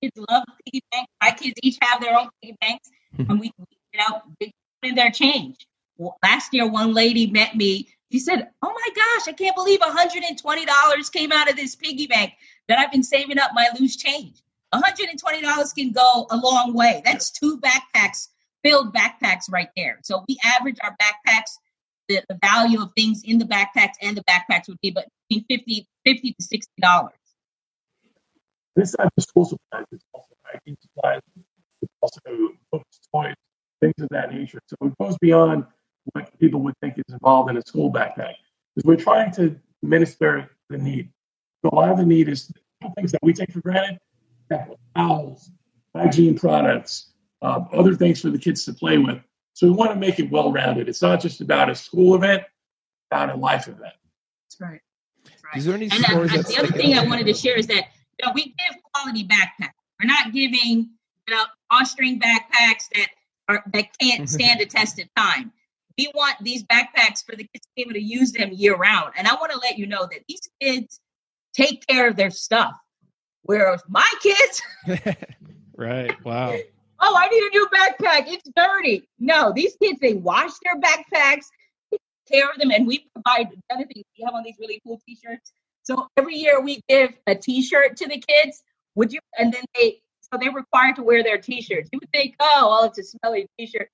Kids 0.00 0.18
love 0.30 0.44
piggy 0.64 0.82
banks. 0.90 1.10
My 1.20 1.30
kids 1.30 1.54
each 1.62 1.78
have 1.82 2.00
their 2.00 2.16
own 2.16 2.28
piggy 2.40 2.56
banks, 2.60 2.88
hmm. 3.16 3.30
and 3.30 3.40
we, 3.40 3.52
you 3.92 4.00
know, 4.00 4.22
they 4.40 4.52
put 4.80 4.90
in 4.90 4.94
their 4.94 5.10
change. 5.10 5.66
Well, 5.96 6.18
last 6.22 6.52
year, 6.54 6.68
one 6.68 6.94
lady 6.94 7.30
met 7.30 7.54
me 7.54 7.88
She 8.10 8.18
said, 8.18 8.48
Oh 8.62 8.68
my 8.68 8.88
gosh, 8.94 9.28
I 9.28 9.32
can't 9.32 9.54
believe 9.54 9.80
$120 9.80 11.12
came 11.12 11.32
out 11.32 11.50
of 11.50 11.56
this 11.56 11.76
piggy 11.76 12.06
bank 12.06 12.32
that 12.68 12.78
I've 12.78 12.92
been 12.92 13.02
saving 13.02 13.38
up 13.38 13.52
my 13.54 13.68
loose 13.78 13.96
change. 13.96 14.42
$120 14.74 15.74
can 15.74 15.92
go 15.92 16.26
a 16.30 16.36
long 16.36 16.74
way. 16.74 17.02
That's 17.04 17.30
two 17.30 17.58
backpacks, 17.58 18.28
filled 18.64 18.94
backpacks 18.94 19.50
right 19.50 19.68
there. 19.76 19.98
So 20.02 20.24
we 20.28 20.38
average 20.42 20.78
our 20.82 20.96
backpacks, 21.00 21.50
the, 22.08 22.22
the 22.28 22.38
value 22.42 22.80
of 22.80 22.90
things 22.96 23.22
in 23.24 23.38
the 23.38 23.44
backpacks 23.44 23.94
and 24.00 24.16
the 24.16 24.24
backpacks 24.24 24.68
would 24.68 24.80
be 24.80 24.90
but 24.90 25.08
between 25.28 25.44
50, 25.58 25.86
50 26.04 26.36
to 26.38 26.58
$60. 26.82 27.08
This 28.74 28.92
type 28.92 29.10
of 29.16 29.22
school 29.22 29.44
supplies 29.44 29.84
is 29.92 30.00
also 30.14 30.34
hiking 30.44 30.76
supplies, 30.80 31.20
also 32.00 32.20
books, 32.70 33.00
toys, 33.14 33.34
things 33.80 33.94
of 34.00 34.08
that 34.10 34.32
nature. 34.32 34.60
So 34.66 34.76
it 34.86 34.94
goes 34.98 35.16
beyond 35.20 35.66
what 36.12 36.38
people 36.38 36.60
would 36.62 36.74
think 36.80 36.94
is 36.96 37.12
involved 37.12 37.50
in 37.50 37.56
a 37.56 37.62
school 37.62 37.92
backpack. 37.92 38.34
Because 38.74 38.86
we're 38.86 38.96
trying 38.96 39.32
to 39.32 39.56
minister 39.82 40.50
the 40.70 40.78
need. 40.78 41.10
So 41.62 41.70
a 41.72 41.74
lot 41.74 41.90
of 41.90 41.98
the 41.98 42.06
need 42.06 42.28
is 42.28 42.50
things 42.96 43.12
that 43.12 43.20
we 43.22 43.32
take 43.32 43.52
for 43.52 43.60
granted, 43.60 43.98
towels, 44.96 45.50
hygiene 45.94 46.38
products, 46.38 47.12
uh, 47.42 47.64
other 47.72 47.94
things 47.94 48.20
for 48.20 48.30
the 48.30 48.38
kids 48.38 48.64
to 48.64 48.72
play 48.72 48.98
with. 48.98 49.18
So 49.54 49.66
we 49.66 49.72
want 49.72 49.90
to 49.90 49.96
make 49.96 50.18
it 50.18 50.30
well-rounded. 50.30 50.88
It's 50.88 51.02
not 51.02 51.20
just 51.20 51.40
about 51.40 51.70
a 51.70 51.74
school 51.74 52.14
event, 52.14 52.42
about 53.10 53.30
a 53.30 53.36
life 53.36 53.68
event. 53.68 53.94
That's 54.44 54.60
right. 54.60 54.80
That's 55.24 55.44
right. 55.44 55.56
Is 55.56 55.64
there 55.66 55.74
any 55.74 55.88
and 55.90 56.04
uh, 56.04 56.26
the 56.26 56.56
other 56.58 56.68
thing 56.68 56.98
I 56.98 57.06
wanted 57.06 57.26
to 57.26 57.34
share 57.34 57.56
is 57.56 57.66
that 57.66 57.84
you 58.18 58.26
know, 58.26 58.32
we 58.34 58.44
give 58.44 58.82
quality 58.94 59.26
backpacks. 59.26 59.72
We're 60.00 60.06
not 60.06 60.32
giving 60.32 60.90
you 61.28 61.34
know 61.34 61.44
drawstring 61.70 62.18
backpacks 62.18 62.88
that 62.94 63.08
are 63.48 63.62
that 63.72 63.98
can't 63.98 64.28
stand 64.28 64.60
the 64.60 64.66
test 64.66 64.98
of 65.00 65.08
time 65.16 65.52
we 65.98 66.10
want 66.14 66.36
these 66.40 66.62
backpacks 66.64 67.24
for 67.24 67.36
the 67.36 67.44
kids 67.44 67.66
to 67.66 67.70
be 67.76 67.82
able 67.82 67.92
to 67.92 68.02
use 68.02 68.32
them 68.32 68.50
year 68.52 68.76
round. 68.76 69.12
And 69.16 69.26
I 69.26 69.34
want 69.34 69.52
to 69.52 69.58
let 69.58 69.78
you 69.78 69.86
know 69.86 70.06
that 70.10 70.20
these 70.28 70.48
kids 70.60 71.00
take 71.54 71.86
care 71.86 72.08
of 72.08 72.16
their 72.16 72.30
stuff. 72.30 72.72
Whereas 73.42 73.82
my 73.88 74.08
kids, 74.22 74.62
right? 75.76 76.24
Wow. 76.24 76.56
oh, 77.00 77.16
I 77.16 77.28
need 77.28 77.42
a 77.42 77.50
new 77.50 77.68
backpack. 77.72 78.32
It's 78.32 78.48
dirty. 78.54 79.08
No, 79.18 79.52
these 79.52 79.76
kids 79.82 79.98
they 80.00 80.14
wash 80.14 80.52
their 80.62 80.80
backpacks, 80.80 81.46
take 81.90 82.00
care 82.30 82.48
of 82.50 82.58
them, 82.58 82.70
and 82.70 82.86
we 82.86 83.06
provide 83.14 83.48
other 83.70 83.84
things. 83.84 84.04
We 84.18 84.24
have 84.24 84.34
on 84.34 84.44
these 84.44 84.56
really 84.60 84.80
cool 84.84 85.00
T-shirts. 85.06 85.52
So 85.82 86.08
every 86.16 86.36
year 86.36 86.60
we 86.60 86.80
give 86.88 87.10
a 87.26 87.34
T-shirt 87.34 87.96
to 87.96 88.08
the 88.08 88.22
kids. 88.26 88.62
Would 88.94 89.12
you? 89.12 89.20
And 89.38 89.52
then 89.52 89.64
they 89.74 90.00
so 90.20 90.38
they're 90.40 90.52
required 90.52 90.96
to 90.96 91.02
wear 91.02 91.22
their 91.22 91.38
T-shirts. 91.38 91.88
You 91.92 91.98
would 92.00 92.10
think, 92.12 92.36
oh, 92.40 92.68
well, 92.70 92.84
it's 92.84 92.98
a 92.98 93.02
smelly 93.02 93.46
T-shirt 93.58 93.88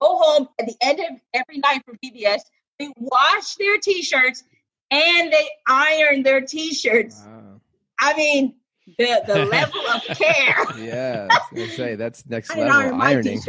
go 0.00 0.18
home 0.18 0.48
at 0.58 0.66
the 0.66 0.76
end 0.80 1.00
of 1.00 1.20
every 1.34 1.58
night 1.58 1.82
from 1.84 1.96
VBS. 2.04 2.40
They 2.78 2.92
wash 2.98 3.54
their 3.54 3.78
t-shirts 3.78 4.44
and 4.90 5.32
they 5.32 5.48
iron 5.66 6.22
their 6.22 6.42
t-shirts. 6.42 7.22
Wow. 7.26 7.60
I 7.98 8.14
mean, 8.16 8.54
the 8.98 9.22
the 9.26 9.44
level 9.50 9.80
of 9.88 10.02
care. 10.16 10.64
Yeah, 10.78 11.28
I 11.30 11.38
was 11.52 11.60
gonna 11.60 11.70
say 11.70 11.94
that's 11.94 12.26
next 12.26 12.50
I 12.54 12.60
level 12.60 12.72
iron 12.72 13.00
ironing. 13.00 13.40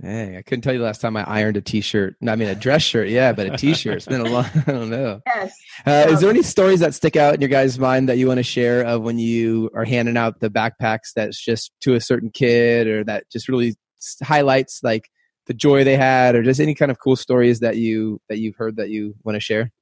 Dang, 0.00 0.36
I 0.36 0.42
couldn't 0.42 0.62
tell 0.62 0.72
you 0.72 0.78
the 0.78 0.84
last 0.84 1.00
time 1.00 1.16
I 1.16 1.24
ironed 1.24 1.56
a 1.56 1.60
t-shirt. 1.60 2.14
I 2.24 2.36
mean, 2.36 2.46
a 2.46 2.54
dress 2.54 2.82
shirt, 2.82 3.08
yeah, 3.08 3.32
but 3.32 3.52
a 3.52 3.56
t-shirt. 3.56 3.96
It's 3.96 4.06
been 4.06 4.20
a 4.20 4.30
long. 4.30 4.44
I 4.68 4.70
don't 4.70 4.90
know. 4.90 5.20
Yes. 5.26 5.52
Uh, 5.84 6.06
is 6.10 6.20
there 6.20 6.30
any 6.30 6.44
stories 6.44 6.78
that 6.80 6.94
stick 6.94 7.16
out 7.16 7.34
in 7.34 7.40
your 7.40 7.48
guys' 7.48 7.80
mind 7.80 8.08
that 8.08 8.16
you 8.16 8.28
want 8.28 8.38
to 8.38 8.44
share 8.44 8.82
of 8.82 9.02
when 9.02 9.18
you 9.18 9.70
are 9.74 9.84
handing 9.84 10.16
out 10.16 10.38
the 10.38 10.50
backpacks 10.50 11.12
that's 11.16 11.36
just 11.36 11.72
to 11.80 11.94
a 11.94 12.00
certain 12.00 12.30
kid, 12.30 12.86
or 12.86 13.02
that 13.04 13.28
just 13.28 13.48
really 13.48 13.74
highlights 14.22 14.84
like 14.84 15.08
the 15.48 15.54
joy 15.54 15.82
they 15.82 15.96
had 15.96 16.36
or 16.36 16.42
just 16.42 16.60
any 16.60 16.74
kind 16.74 16.90
of 16.90 17.00
cool 17.00 17.16
stories 17.16 17.60
that 17.60 17.76
you 17.76 18.20
that 18.28 18.38
you've 18.38 18.54
heard 18.54 18.76
that 18.76 18.90
you 18.90 19.14
want 19.24 19.34
to 19.34 19.40
share 19.40 19.72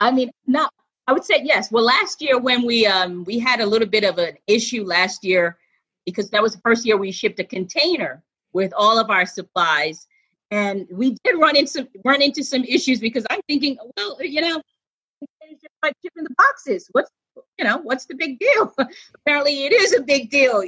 i 0.00 0.10
mean 0.10 0.30
no 0.46 0.68
i 1.06 1.12
would 1.12 1.24
say 1.24 1.40
yes 1.42 1.70
well 1.70 1.84
last 1.84 2.20
year 2.20 2.38
when 2.38 2.64
we 2.64 2.86
um 2.86 3.24
we 3.24 3.38
had 3.38 3.60
a 3.60 3.66
little 3.66 3.88
bit 3.88 4.04
of 4.04 4.18
an 4.18 4.36
issue 4.46 4.84
last 4.84 5.24
year 5.24 5.58
because 6.04 6.30
that 6.30 6.42
was 6.42 6.54
the 6.54 6.60
first 6.60 6.86
year 6.86 6.96
we 6.96 7.10
shipped 7.10 7.40
a 7.40 7.44
container 7.44 8.22
with 8.52 8.72
all 8.76 8.98
of 8.98 9.10
our 9.10 9.26
supplies 9.26 10.06
and 10.50 10.86
we 10.90 11.16
did 11.24 11.38
run 11.38 11.56
into 11.56 11.88
run 12.04 12.22
into 12.22 12.42
some 12.42 12.64
issues 12.64 13.00
because 13.00 13.26
i'm 13.30 13.40
thinking 13.48 13.76
well 13.96 14.16
you 14.20 14.40
know 14.40 14.60
like 15.82 15.94
shipping 16.02 16.24
the 16.24 16.34
boxes 16.36 16.88
what's 16.92 17.10
you 17.58 17.64
know, 17.64 17.78
what's 17.78 18.06
the 18.06 18.14
big 18.14 18.38
deal? 18.38 18.74
Apparently, 19.14 19.64
it 19.64 19.72
is 19.72 19.94
a 19.94 20.02
big 20.02 20.30
deal 20.30 20.62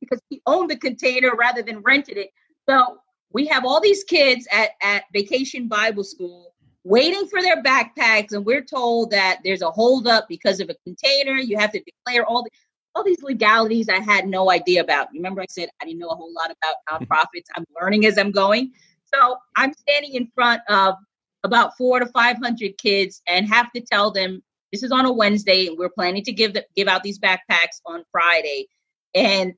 because 0.00 0.20
he 0.28 0.40
owned 0.46 0.70
the 0.70 0.76
container 0.76 1.34
rather 1.34 1.62
than 1.62 1.80
rented 1.80 2.16
it. 2.16 2.30
So 2.68 2.98
we 3.32 3.46
have 3.46 3.64
all 3.64 3.80
these 3.80 4.04
kids 4.04 4.46
at, 4.50 4.70
at 4.82 5.04
Vacation 5.12 5.68
Bible 5.68 6.04
School 6.04 6.54
waiting 6.84 7.26
for 7.28 7.40
their 7.40 7.62
backpacks, 7.62 8.32
and 8.32 8.44
we're 8.44 8.64
told 8.64 9.10
that 9.10 9.40
there's 9.44 9.62
a 9.62 9.70
holdup 9.70 10.28
because 10.28 10.60
of 10.60 10.70
a 10.70 10.76
container. 10.84 11.34
You 11.34 11.58
have 11.58 11.72
to 11.72 11.80
declare 11.80 12.26
all 12.26 12.42
the 12.42 12.50
all 12.94 13.04
these 13.04 13.22
legalities 13.22 13.88
I 13.88 14.00
had 14.00 14.26
no 14.26 14.50
idea 14.50 14.82
about. 14.82 15.08
Remember, 15.14 15.40
I 15.40 15.46
said 15.48 15.70
I 15.80 15.86
didn't 15.86 16.00
know 16.00 16.10
a 16.10 16.16
whole 16.16 16.32
lot 16.32 16.50
about 16.50 17.08
nonprofits. 17.08 17.46
I'm 17.56 17.64
learning 17.80 18.06
as 18.06 18.18
I'm 18.18 18.30
going. 18.30 18.72
So 19.14 19.36
I'm 19.56 19.72
standing 19.74 20.14
in 20.14 20.30
front 20.34 20.62
of 20.68 20.96
about 21.44 21.76
four 21.76 22.00
to 22.00 22.06
five 22.06 22.36
hundred 22.38 22.78
kids 22.78 23.22
and 23.26 23.48
have 23.48 23.70
to 23.72 23.80
tell 23.80 24.10
them 24.10 24.42
this 24.72 24.82
is 24.82 24.90
on 24.90 25.06
a 25.06 25.12
Wednesday, 25.12 25.66
and 25.66 25.78
we're 25.78 25.90
planning 25.90 26.24
to 26.24 26.32
give 26.32 26.54
the, 26.54 26.64
give 26.74 26.88
out 26.88 27.02
these 27.02 27.18
backpacks 27.18 27.80
on 27.86 28.04
Friday. 28.10 28.68
And 29.14 29.54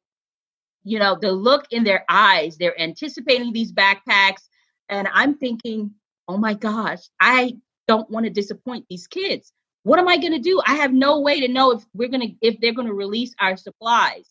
you 0.86 0.99
know, 0.99 1.16
the 1.18 1.32
look 1.32 1.66
in 1.70 1.84
their 1.84 2.05
eyes, 2.09 2.59
they're 2.59 2.78
anticipating 2.78 3.53
these 3.53 3.72
backpacks, 3.72 4.42
and 4.88 5.09
I'm 5.12 5.34
thinking, 5.38 5.92
oh 6.29 6.37
my 6.37 6.55
gosh, 6.55 7.01
I 7.20 7.57
don't 7.87 8.11
want 8.11 8.25
to 8.25 8.31
disappoint 8.31 8.87
these 8.89 9.07
kids. 9.07 9.53
What 9.83 9.99
am 9.99 10.09
I 10.09 10.16
going 10.16 10.33
to 10.33 10.39
do? 10.39 10.61
I 10.64 10.77
have 10.77 10.93
no 10.93 11.20
way 11.20 11.41
to 11.41 11.49
know 11.49 11.72
if 11.72 11.85
we're 11.93 12.09
going 12.09 12.29
to 12.29 12.35
if 12.41 12.61
they're 12.61 12.72
going 12.72 12.89
to 12.89 12.95
release 12.95 13.35
our 13.39 13.57
supplies. 13.57 14.29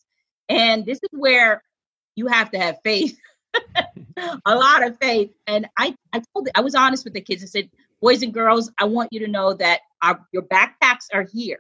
And 0.50 0.86
this 0.86 0.98
is 0.98 1.10
where 1.12 1.64
you 2.16 2.28
have 2.28 2.52
to 2.52 2.60
have 2.60 2.78
faith. 2.84 3.18
a 4.46 4.56
lot 4.56 4.86
of 4.86 4.98
faith. 5.00 5.32
And 5.48 5.68
I, 5.78 5.96
I 6.12 6.22
told 6.34 6.50
I 6.56 6.62
was 6.62 6.76
honest 6.76 7.04
with 7.04 7.14
the 7.14 7.22
kids. 7.22 7.44
I 7.44 7.48
said, 7.48 7.70
boys 8.02 8.24
and 8.24 8.34
girls, 8.34 8.72
I 8.78 8.86
want 8.86 9.14
you 9.14 9.22
to 9.22 9.28
know 9.28 9.54
that 9.54 9.82
our, 10.02 10.26
your 10.32 10.44
backpacks 10.44 11.08
are 11.14 11.24
here. 11.24 11.60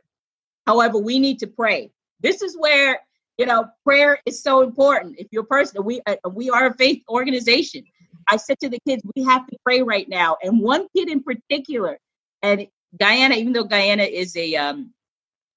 However, 0.65 0.97
we 0.97 1.19
need 1.19 1.39
to 1.39 1.47
pray. 1.47 1.91
This 2.19 2.41
is 2.41 2.57
where 2.57 2.99
you 3.37 3.45
know 3.45 3.67
prayer 3.83 4.19
is 4.25 4.41
so 4.41 4.61
important. 4.61 5.15
If 5.17 5.27
you're 5.31 5.43
a 5.43 5.47
person, 5.47 5.83
we 5.83 6.01
uh, 6.05 6.15
we 6.31 6.49
are 6.49 6.67
a 6.67 6.73
faith 6.73 7.03
organization. 7.09 7.83
I 8.29 8.37
said 8.37 8.59
to 8.61 8.69
the 8.69 8.79
kids, 8.87 9.03
we 9.15 9.23
have 9.23 9.45
to 9.47 9.57
pray 9.65 9.81
right 9.81 10.07
now. 10.07 10.37
And 10.41 10.59
one 10.61 10.87
kid 10.95 11.09
in 11.09 11.23
particular, 11.23 11.99
and 12.41 12.67
Guyana, 12.99 13.35
even 13.35 13.53
though 13.53 13.63
Guyana 13.63 14.03
is 14.03 14.35
a 14.37 14.55
um, 14.55 14.93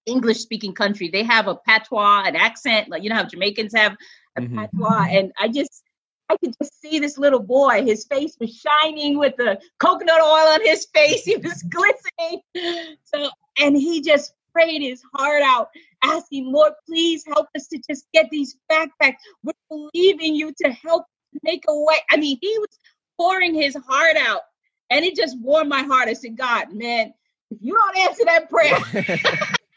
English 0.06 0.38
speaking 0.38 0.72
country. 0.72 1.08
They 1.08 1.24
have 1.24 1.48
a 1.48 1.56
patois, 1.56 2.24
an 2.26 2.36
accent, 2.36 2.88
like 2.88 3.02
you 3.02 3.10
know 3.10 3.16
how 3.16 3.24
Jamaicans 3.24 3.74
have 3.74 3.96
a 4.36 4.40
Mhm. 4.42 4.54
patois. 4.56 5.06
And 5.10 5.32
I 5.38 5.48
just 5.48 5.82
I 6.28 6.36
could 6.38 6.54
just 6.60 6.80
see 6.80 6.98
this 6.98 7.18
little 7.18 7.40
boy. 7.40 7.84
His 7.84 8.04
face 8.04 8.36
was 8.40 8.50
shining 8.50 9.16
with 9.18 9.36
the 9.36 9.60
coconut 9.78 10.20
oil 10.20 10.54
on 10.54 10.60
his 10.62 10.86
face. 10.86 11.24
He 11.24 11.36
was 11.36 11.62
glistening. 11.70 12.96
So 13.04 13.30
and 13.60 13.76
he 13.76 14.00
just 14.00 14.32
prayed 14.52 14.82
his 14.82 15.02
heart 15.14 15.42
out, 15.42 15.68
asking, 16.02 16.50
Lord, 16.50 16.72
please 16.88 17.24
help 17.26 17.46
us 17.54 17.66
to 17.68 17.80
just 17.88 18.06
get 18.12 18.28
these 18.30 18.56
backpacks. 18.70 19.16
We're 19.44 19.52
believing 19.92 20.34
you 20.34 20.52
to 20.64 20.70
help 20.72 21.04
make 21.42 21.64
a 21.68 21.74
way. 21.84 21.96
I 22.10 22.16
mean, 22.16 22.38
he 22.40 22.58
was 22.58 22.78
pouring 23.18 23.54
his 23.54 23.76
heart 23.88 24.16
out. 24.16 24.42
And 24.90 25.04
it 25.04 25.16
just 25.16 25.36
warmed 25.40 25.68
my 25.68 25.82
heart. 25.82 26.08
I 26.08 26.12
said, 26.12 26.36
God, 26.36 26.72
man, 26.72 27.12
if 27.50 27.58
you 27.60 27.74
don't 27.74 27.96
answer 27.98 28.24
that 28.26 28.48
prayer, 28.48 28.78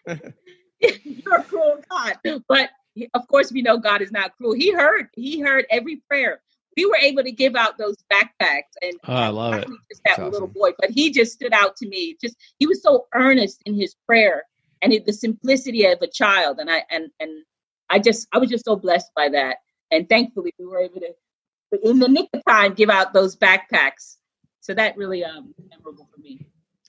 you're 1.03 1.35
a 1.35 1.43
cruel 1.43 1.79
God. 1.89 2.19
But 2.47 2.69
of 3.13 3.27
course, 3.27 3.51
we 3.51 3.61
know 3.61 3.77
God 3.77 4.01
is 4.01 4.11
not 4.11 4.35
cruel. 4.37 4.53
He 4.53 4.71
heard, 4.71 5.07
he 5.15 5.39
heard 5.39 5.65
every 5.69 5.97
prayer. 6.07 6.41
We 6.77 6.85
were 6.85 6.97
able 6.97 7.23
to 7.23 7.31
give 7.31 7.55
out 7.55 7.77
those 7.77 7.97
backpacks, 8.13 8.71
and 8.81 8.93
Oh, 9.05 9.13
I 9.13 9.27
love 9.29 9.55
it. 9.55 9.67
just 9.89 10.01
that 10.05 10.17
That's 10.17 10.31
little 10.31 10.47
boy. 10.47 10.71
But 10.79 10.91
he 10.91 11.11
just 11.11 11.33
stood 11.33 11.51
out 11.51 11.75
to 11.77 11.87
me. 11.87 12.15
Just 12.21 12.35
he 12.59 12.67
was 12.67 12.81
so 12.81 13.07
earnest 13.13 13.61
in 13.65 13.73
his 13.73 13.95
prayer, 14.05 14.43
and 14.81 14.93
it, 14.93 15.05
the 15.05 15.11
simplicity 15.11 15.85
of 15.85 16.01
a 16.01 16.07
child. 16.07 16.59
And 16.59 16.69
I 16.69 16.83
and 16.89 17.09
and 17.19 17.43
I 17.89 17.99
just 17.99 18.27
I 18.31 18.37
was 18.37 18.49
just 18.49 18.63
so 18.63 18.75
blessed 18.77 19.11
by 19.15 19.27
that. 19.29 19.57
And 19.91 20.07
thankfully, 20.07 20.53
we 20.59 20.67
were 20.67 20.79
able 20.79 21.01
to, 21.01 21.11
in 21.83 21.99
the 21.99 22.07
nick 22.07 22.29
of 22.33 22.43
time, 22.45 22.73
give 22.73 22.89
out 22.89 23.13
those 23.13 23.35
backpacks. 23.35 24.17
So 24.61 24.73
that 24.73 24.97
really 24.97 25.23
um 25.23 25.53
memorable 25.69 26.07
for 26.13 26.21
me. 26.21 26.45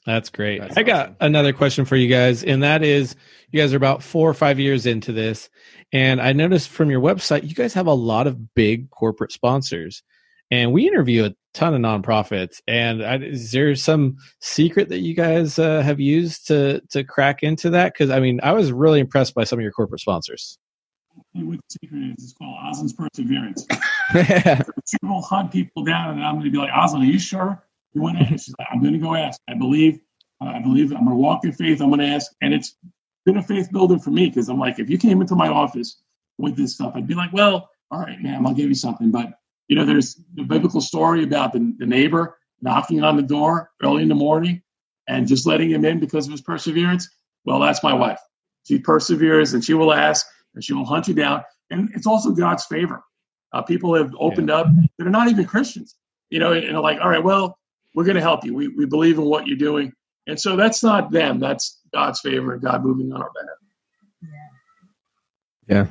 That's 0.07 0.31
great. 0.31 0.61
That's 0.61 0.77
I 0.77 0.83
got 0.83 1.15
another 1.21 1.53
question 1.53 1.85
for 1.85 1.97
you 1.97 2.09
guys, 2.09 2.43
and 2.43 2.63
that 2.63 2.83
is 2.83 3.15
you 3.51 3.61
guys 3.61 3.73
are 3.73 3.77
about 3.79 4.03
four 4.03 4.29
or 4.29 4.35
five 4.35 4.59
years 4.59 4.87
into 4.87 5.13
this. 5.13 5.51
And 5.93 6.21
I 6.21 6.33
noticed 6.33 6.69
from 6.69 6.91
your 6.91 7.01
website, 7.01 7.49
you 7.49 7.55
guys 7.55 7.75
have 7.75 7.87
a 7.87 7.95
lot 7.95 8.27
of 8.27 8.55
big 8.55 8.91
corporate 8.91 9.33
sponsors. 9.33 10.03
And 10.53 10.73
we 10.73 10.89
interview 10.89 11.27
a 11.27 11.35
ton 11.55 11.75
of 11.75 11.81
nonprofits. 11.81 12.61
And 12.67 13.05
I, 13.05 13.19
is 13.19 13.53
there 13.53 13.75
some 13.77 14.17
secret 14.41 14.89
that 14.89 14.99
you 14.99 15.15
guys 15.15 15.59
uh, 15.59 15.83
have 15.83 16.01
used 16.01 16.47
to 16.49 16.81
to 16.91 17.05
crack 17.05 17.43
into 17.43 17.71
that? 17.71 17.93
Because 17.93 18.11
I 18.11 18.21
mean, 18.21 18.41
I 18.43 18.53
was 18.53 18.73
really 18.73 19.01
impressed 19.01 19.35
by 19.35 19.45
some 19.45 19.59
of 19.59 19.63
your 19.63 19.73
corporate 19.73 20.01
sponsors. 20.01 20.59
What 21.33 21.59
the 21.59 21.79
secret 21.83 22.03
is, 22.19 22.25
it's 22.25 22.33
called 22.33 22.57
Oslin's 22.65 22.95
perseverance. 22.95 23.67
She 24.87 24.97
will 25.03 25.23
hunt 25.23 25.53
people 25.53 25.85
down, 25.85 26.11
and 26.11 26.25
I'm 26.25 26.35
going 26.35 26.47
to 26.47 26.51
be 26.51 26.59
like, 26.59 26.71
Oslin, 26.71 27.03
are 27.03 27.05
you 27.05 27.19
sure 27.19 27.63
you 27.93 28.03
want 28.03 28.19
to? 28.19 28.25
She's 28.27 28.55
like, 28.59 28.69
I'm 28.73 28.81
going 28.81 28.95
to 28.95 28.99
go 28.99 29.15
ask. 29.15 29.41
I 29.49 29.55
believe, 29.55 30.01
uh, 30.41 30.47
I 30.47 30.61
believe, 30.61 30.93
I'm 30.93 31.05
going 31.05 31.17
to 31.17 31.23
walk 31.23 31.45
in 31.45 31.53
faith. 31.53 31.81
I'm 31.81 31.89
going 31.89 32.01
to 32.01 32.07
ask, 32.07 32.33
and 32.41 32.53
it's 32.53 32.77
been 33.25 33.37
a 33.37 33.43
faith 33.43 33.71
builder 33.71 33.99
for 33.99 34.11
me 34.11 34.29
because 34.29 34.49
I'm 34.49 34.59
like, 34.59 34.79
if 34.79 34.91
you 34.91 34.99
came 34.99 35.21
into 35.21 35.37
my 35.37 35.49
office 35.49 36.01
with 36.39 36.57
this 36.57 36.75
stuff, 36.75 36.93
I'd 36.95 37.07
be 37.07 37.15
like, 37.15 37.33
well, 37.33 37.71
all 37.91 38.01
right, 38.01 38.21
ma'am, 38.21 38.47
I'll 38.47 38.55
give 38.55 38.69
you 38.69 38.75
something. 38.75 39.11
But 39.11 39.33
you 39.69 39.77
know, 39.77 39.85
there's 39.85 40.17
the 40.35 40.43
biblical 40.43 40.81
story 40.81 41.23
about 41.23 41.53
the, 41.53 41.75
the 41.79 41.87
neighbor 41.87 42.37
knocking 42.61 43.05
on 43.05 43.17
the 43.17 43.23
door 43.23 43.71
early 43.83 44.03
in 44.03 44.09
the 44.09 44.15
morning 44.15 44.63
and 45.09 45.27
just 45.27 45.47
letting 45.47 45.71
him 45.71 45.85
in 45.85 46.01
because 46.01 46.27
of 46.27 46.33
his 46.33 46.41
perseverance. 46.41 47.09
Well, 47.45 47.61
that's 47.61 47.83
my 47.83 47.95
wife. 47.95 48.21
She 48.67 48.79
perseveres 48.79 49.55
and 49.55 49.65
she 49.65 49.75
will 49.75 49.93
ask 49.93 50.27
and 50.55 50.63
she 50.63 50.73
will 50.73 50.85
hunt 50.85 51.09
you 51.09 51.15
down. 51.15 51.45
And 51.71 51.91
it's 51.95 52.07
also 52.07 52.33
God's 52.33 52.65
favor. 52.67 53.03
Uh, 53.53 53.63
people 53.63 53.95
have 53.95 54.15
opened 54.19 54.51
up 54.51 54.67
that 54.99 55.07
are 55.07 55.11
not 55.11 55.29
even 55.29 55.45
Christians, 55.45 55.97
you 56.31 56.39
know, 56.39 56.53
and, 56.53 56.65
and 56.65 56.77
are 56.77 56.83
like, 56.83 57.01
all 57.01 57.09
right, 57.09 57.23
well, 57.23 57.59
we're 57.95 58.05
going 58.05 58.17
to 58.17 58.21
help 58.21 58.45
you. 58.45 58.55
We, 58.55 58.69
we 58.69 58.87
believe 58.87 59.19
in 59.19 59.25
what 59.25 59.47
you're 59.47 59.57
doing. 59.57 59.93
And 60.27 60.39
so 60.39 60.55
that's 60.57 60.83
not 60.83 61.11
them. 61.11 61.41
That's 61.41 61.81
God's 61.93 62.21
favor 62.21 62.53
and 62.53 62.63
God 62.63 62.85
moving 62.85 63.13
on 63.13 63.23
our 63.23 63.31
behalf. 63.33 63.57
Yeah. 65.67 65.87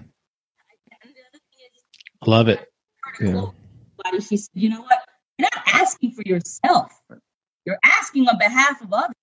I 2.21 2.29
love 2.29 2.47
it. 2.47 2.65
Yeah. 3.21 3.45
She 4.19 4.37
said, 4.37 4.49
you 4.53 4.69
know 4.69 4.81
what? 4.81 4.99
You're 5.37 5.49
not 5.53 5.63
asking 5.73 6.11
for 6.11 6.23
yourself. 6.25 6.91
You're 7.65 7.79
asking 7.83 8.27
on 8.27 8.37
behalf 8.37 8.81
of 8.81 8.91
others. 8.93 9.15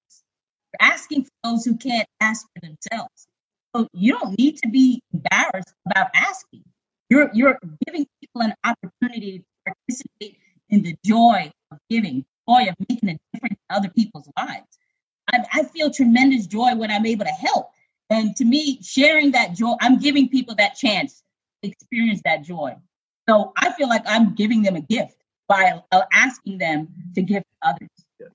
You're 0.72 0.90
asking 0.92 1.24
for 1.24 1.30
those 1.44 1.64
who 1.64 1.76
can't 1.76 2.08
ask 2.20 2.46
for 2.54 2.60
themselves. 2.60 3.26
So 3.74 3.88
you 3.92 4.18
don't 4.18 4.38
need 4.38 4.56
to 4.58 4.68
be 4.68 5.02
embarrassed 5.12 5.74
about 5.90 6.08
asking. 6.14 6.64
You're 7.10 7.30
you're 7.34 7.58
giving 7.84 8.06
people 8.06 8.15
an 8.40 8.54
opportunity 8.64 9.38
to 9.38 9.44
participate 9.72 10.38
in 10.70 10.82
the 10.82 10.96
joy 11.04 11.50
of 11.70 11.78
giving, 11.90 12.24
joy 12.48 12.66
of 12.68 12.74
making 12.88 13.10
a 13.10 13.18
difference 13.32 13.58
in 13.70 13.76
other 13.76 13.88
people's 13.90 14.28
lives. 14.38 14.66
I, 15.32 15.44
I 15.52 15.64
feel 15.64 15.90
tremendous 15.90 16.46
joy 16.46 16.74
when 16.76 16.90
I'm 16.90 17.06
able 17.06 17.24
to 17.24 17.30
help. 17.30 17.70
And 18.10 18.36
to 18.36 18.44
me, 18.44 18.80
sharing 18.82 19.32
that 19.32 19.54
joy, 19.54 19.74
I'm 19.80 19.98
giving 19.98 20.28
people 20.28 20.54
that 20.56 20.76
chance 20.76 21.22
to 21.62 21.68
experience 21.68 22.20
that 22.24 22.42
joy. 22.42 22.76
So 23.28 23.52
I 23.56 23.72
feel 23.72 23.88
like 23.88 24.02
I'm 24.06 24.34
giving 24.34 24.62
them 24.62 24.76
a 24.76 24.80
gift 24.80 25.16
by 25.48 25.80
uh, 25.90 26.02
asking 26.12 26.58
them 26.58 26.88
to 27.14 27.22
give 27.22 27.42
to 27.42 27.68
others. 27.68 27.88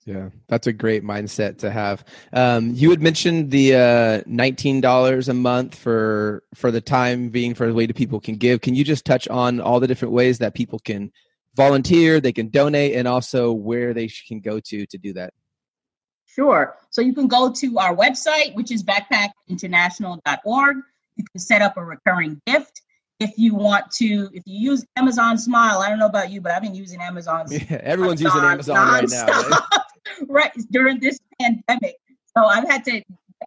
Yeah, 0.05 0.29
that's 0.47 0.67
a 0.67 0.73
great 0.73 1.03
mindset 1.03 1.59
to 1.59 1.71
have. 1.71 2.03
Um, 2.33 2.71
you 2.73 2.89
had 2.89 3.01
mentioned 3.01 3.51
the 3.51 3.75
uh, 3.75 4.21
nineteen 4.25 4.81
dollars 4.81 5.29
a 5.29 5.33
month 5.33 5.75
for 5.75 6.43
for 6.55 6.71
the 6.71 6.81
time 6.81 7.29
being 7.29 7.53
for 7.53 7.67
the 7.67 7.73
way 7.73 7.85
that 7.85 7.95
people 7.95 8.19
can 8.19 8.35
give. 8.35 8.61
Can 8.61 8.75
you 8.75 8.83
just 8.83 9.05
touch 9.05 9.27
on 9.27 9.61
all 9.61 9.79
the 9.79 9.87
different 9.87 10.13
ways 10.13 10.39
that 10.39 10.53
people 10.53 10.79
can 10.79 11.11
volunteer, 11.55 12.19
they 12.19 12.33
can 12.33 12.49
donate, 12.49 12.95
and 12.95 13.07
also 13.07 13.51
where 13.51 13.93
they 13.93 14.09
can 14.27 14.39
go 14.39 14.59
to 14.59 14.85
to 14.85 14.97
do 14.97 15.13
that? 15.13 15.33
Sure. 16.25 16.77
So 16.89 17.01
you 17.01 17.13
can 17.13 17.27
go 17.27 17.51
to 17.51 17.79
our 17.79 17.95
website, 17.95 18.55
which 18.55 18.71
is 18.71 18.83
backpackinternational.org. 18.83 20.77
You 21.17 21.25
can 21.29 21.39
set 21.39 21.61
up 21.61 21.75
a 21.77 21.83
recurring 21.83 22.41
gift. 22.47 22.80
If 23.21 23.37
you 23.37 23.53
want 23.53 23.91
to, 23.91 24.29
if 24.33 24.43
you 24.45 24.71
use 24.71 24.83
Amazon 24.95 25.37
Smile, 25.37 25.79
I 25.79 25.89
don't 25.89 25.99
know 25.99 26.07
about 26.07 26.31
you, 26.31 26.41
but 26.41 26.53
I've 26.53 26.63
been 26.63 26.73
using 26.75 27.01
Amazon 27.01 27.45
Yeah, 27.49 27.79
everyone's 27.83 28.21
using 28.21 28.41
Amazon 28.41 28.75
right 28.75 29.07
now. 29.09 29.27
Right? 29.27 29.61
right 30.27 30.51
during 30.71 30.99
this 30.99 31.19
pandemic. 31.39 31.95
So 32.35 32.45
I've 32.45 32.67
had 32.67 32.83
to 32.85 32.91
get 32.91 33.05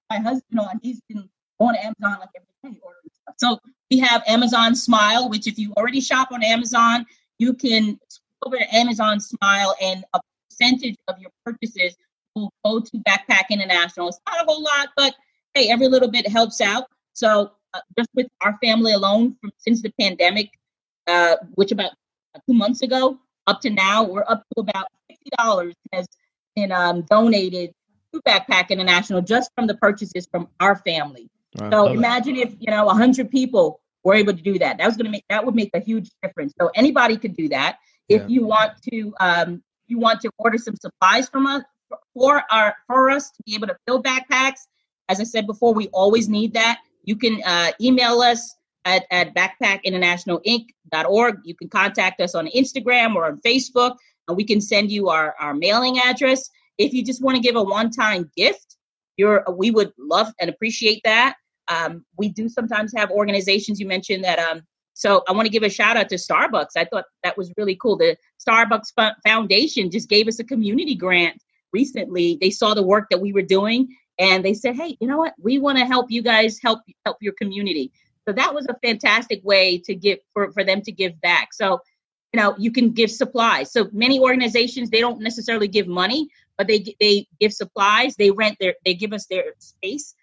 my 0.09 0.19
husband 0.19 0.61
on. 0.61 0.79
He's 0.83 1.01
been 1.09 1.29
on 1.59 1.75
Amazon 1.77 2.21
like 2.21 2.29
every 2.37 2.73
day 2.73 2.81
ordering 2.83 3.11
stuff. 3.23 3.35
So 3.39 3.59
we 3.91 3.99
have 3.99 4.23
Amazon 4.29 4.77
Smile, 4.77 5.29
which 5.29 5.49
if 5.49 5.59
you 5.59 5.73
already 5.77 6.01
shop 6.01 6.29
on 6.31 6.45
Amazon, 6.45 7.05
you 7.39 7.55
can 7.55 7.99
over 8.45 8.57
to 8.57 8.75
Amazon 8.75 9.21
Smile, 9.21 9.75
and 9.83 10.05
a 10.15 10.21
percentage 10.51 10.97
of 11.09 11.19
your 11.19 11.31
purchases 11.45 11.97
will 12.35 12.53
go 12.65 12.81
to 12.81 12.99
Backpack 13.09 13.49
International. 13.51 14.09
It's 14.09 14.21
not 14.29 14.43
a 14.43 14.45
whole 14.45 14.63
lot, 14.63 14.91
but 14.97 15.15
hey, 15.55 15.71
every 15.71 15.89
little 15.89 16.11
bit 16.11 16.29
helps 16.29 16.61
out. 16.61 16.85
So 17.13 17.53
uh, 17.75 17.81
just 17.99 18.09
with 18.15 18.27
our 18.43 18.57
family 18.63 18.93
alone, 18.93 19.37
from 19.41 19.51
since 19.59 19.83
the 19.83 19.93
pandemic, 20.01 20.51
uh, 21.07 21.37
which 21.55 21.73
about 21.73 21.91
two 22.47 22.55
months 22.55 22.83
ago 22.83 23.19
up 23.47 23.61
to 23.63 23.71
now, 23.71 24.05
we're 24.05 24.25
up 24.27 24.43
to 24.55 24.61
about 24.61 24.87
fifty 25.09 25.31
dollars 25.37 25.75
has 25.93 26.07
been 26.57 26.73
um, 26.73 27.03
donated 27.03 27.73
to 28.13 28.21
Backpack 28.27 28.71
International 28.71 29.21
just 29.21 29.51
from 29.55 29.67
the 29.67 29.75
purchases 29.75 30.27
from 30.31 30.49
our 30.61 30.77
family. 30.77 31.29
So 31.73 31.89
it. 31.89 31.97
imagine 31.97 32.37
if 32.37 32.55
you 32.59 32.71
know 32.71 32.89
hundred 32.89 33.31
people 33.31 33.81
were 34.03 34.15
able 34.15 34.35
to 34.35 34.43
do 34.43 34.59
that. 34.59 34.79
That 34.79 34.87
was 34.87 34.97
going 34.97 35.07
to 35.07 35.11
make 35.11 35.25
that 35.29 35.45
would 35.45 35.55
make 35.55 35.71
a 35.75 35.81
huge 35.81 36.11
difference. 36.23 36.53
So 36.61 36.71
anybody 36.75 37.17
could 37.17 37.37
do 37.37 37.49
that. 37.49 37.79
If 38.09 38.23
Yeah. 38.23 38.29
you 38.29 38.47
want 38.47 38.73
to, 38.91 39.15
um, 39.19 39.63
you 39.87 39.99
want 39.99 40.21
to 40.23 40.31
order 40.39 40.59
some 40.59 40.77
supplies 40.77 41.29
from 41.29 41.47
us 41.47 41.63
for 42.15 42.43
our 42.51 42.77
for 42.87 43.11
us 43.11 43.31
to 43.31 43.43
be 43.47 43.55
able 43.55 43.69
to 43.69 43.77
fill 43.87 44.03
backpacks. 44.03 44.61
As 45.09 45.21
I 45.21 45.25
said 45.25 45.47
before, 45.47 45.75
we 45.75 45.89
always 45.89 46.29
need 46.29 46.55
that. 46.55 46.79
You 47.05 47.17
can 47.17 47.43
uh, 47.45 47.73
email 47.81 48.21
us 48.21 48.55
at, 48.85 49.05
at 49.11 49.35
backpackinternationalinc.org. 49.35 51.37
You 51.45 51.55
can 51.55 51.69
contact 51.69 52.21
us 52.21 52.35
on 52.35 52.49
Instagram 52.49 53.15
or 53.15 53.27
on 53.27 53.41
Facebook, 53.45 53.97
and 54.29 54.37
we 54.37 54.45
can 54.45 54.61
send 54.61 54.91
you 54.91 55.09
our, 55.09 55.35
our 55.41 55.55
mailing 55.55 55.99
address. 55.99 56.51
If 56.79 56.93
you 56.93 57.05
just 57.05 57.23
want 57.23 57.37
to 57.37 57.43
give 57.43 57.57
a 57.57 57.63
one-time 57.63 58.31
gift, 58.37 58.77
you're 59.17 59.45
we 59.57 59.71
would 59.71 59.93
love 59.99 60.33
and 60.41 60.51
appreciate 60.51 61.01
that. 61.05 61.37
Um, 61.69 62.05
we 62.19 62.29
do 62.29 62.49
sometimes 62.49 62.93
have 62.97 63.11
organizations 63.11 63.81
you 63.81 63.87
mentioned 63.87 64.25
that. 64.25 64.39
Um, 64.39 64.63
so 64.95 65.23
I 65.29 65.33
want 65.33 65.47
to 65.47 65.51
give 65.51 65.63
a 65.63 65.71
shout 65.71 65.97
out 65.97 66.09
to 66.11 66.17
Starbucks. 66.17 66.77
I 66.77 66.85
thought 66.85 67.05
that 67.23 67.37
was 67.37 67.53
really 67.57 67.77
cool. 67.77 67.97
The 67.97 68.17
Starbucks 68.47 68.93
Foundation 69.25 69.91
just 69.91 70.09
gave 70.09 70.29
us 70.29 70.39
a 70.39 70.45
community 70.45 70.95
grant 70.95 71.43
recently. 71.73 72.39
They 72.41 72.51
saw 72.51 72.75
the 72.75 72.83
work 72.83 73.07
that 73.11 73.21
we 73.21 73.33
were 73.33 73.43
doing, 73.43 73.89
and 74.19 74.45
they 74.45 74.55
said, 74.55 74.77
"Hey, 74.77 74.97
you 75.01 75.09
know 75.09 75.19
what? 75.19 75.35
We 75.39 75.59
want 75.59 75.79
to 75.79 75.87
help 75.87 76.11
you 76.11 76.23
guys 76.23 76.59
help 76.63 76.81
help 77.05 77.19
your 77.21 77.35
community." 77.35 77.93
So 78.27 78.33
that 78.33 78.55
was 78.55 78.67
a 78.69 78.77
fantastic 78.83 79.45
way 79.45 79.79
to 79.79 79.95
give 79.95 80.19
for 80.33 80.53
for 80.53 80.65
them 80.65 80.83
to 80.83 80.93
give 80.93 81.21
back. 81.21 81.53
So 81.53 81.81
you 82.33 82.41
know 82.41 82.55
you 82.59 82.73
can 82.73 82.93
give 82.93 83.11
supplies. 83.11 83.73
So 83.73 83.89
many 83.93 84.19
organizations 84.21 84.91
they 84.91 85.01
don't 85.01 85.21
necessarily 85.21 85.69
give 85.69 85.87
money, 85.87 86.29
but 86.57 86.67
they 86.67 86.95
they 87.01 87.27
give 87.41 87.53
supplies. 87.53 88.17
They 88.17 88.31
rent 88.31 88.57
their 88.61 88.75
they 88.85 88.95
give 88.95 89.13
us 89.13 89.27
their 89.27 89.55
space. 89.59 90.15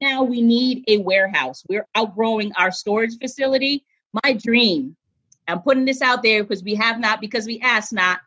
Now 0.00 0.22
we 0.22 0.42
need 0.42 0.84
a 0.88 0.98
warehouse. 0.98 1.64
We're 1.68 1.86
outgrowing 1.94 2.52
our 2.52 2.70
storage 2.70 3.18
facility. 3.18 3.84
My 4.24 4.34
dream. 4.34 4.96
I'm 5.48 5.62
putting 5.62 5.84
this 5.84 6.02
out 6.02 6.22
there 6.22 6.42
because 6.42 6.62
we 6.64 6.74
have 6.74 6.98
not 6.98 7.20
because 7.20 7.46
we 7.46 7.60
asked 7.60 7.92
not. 7.92 8.20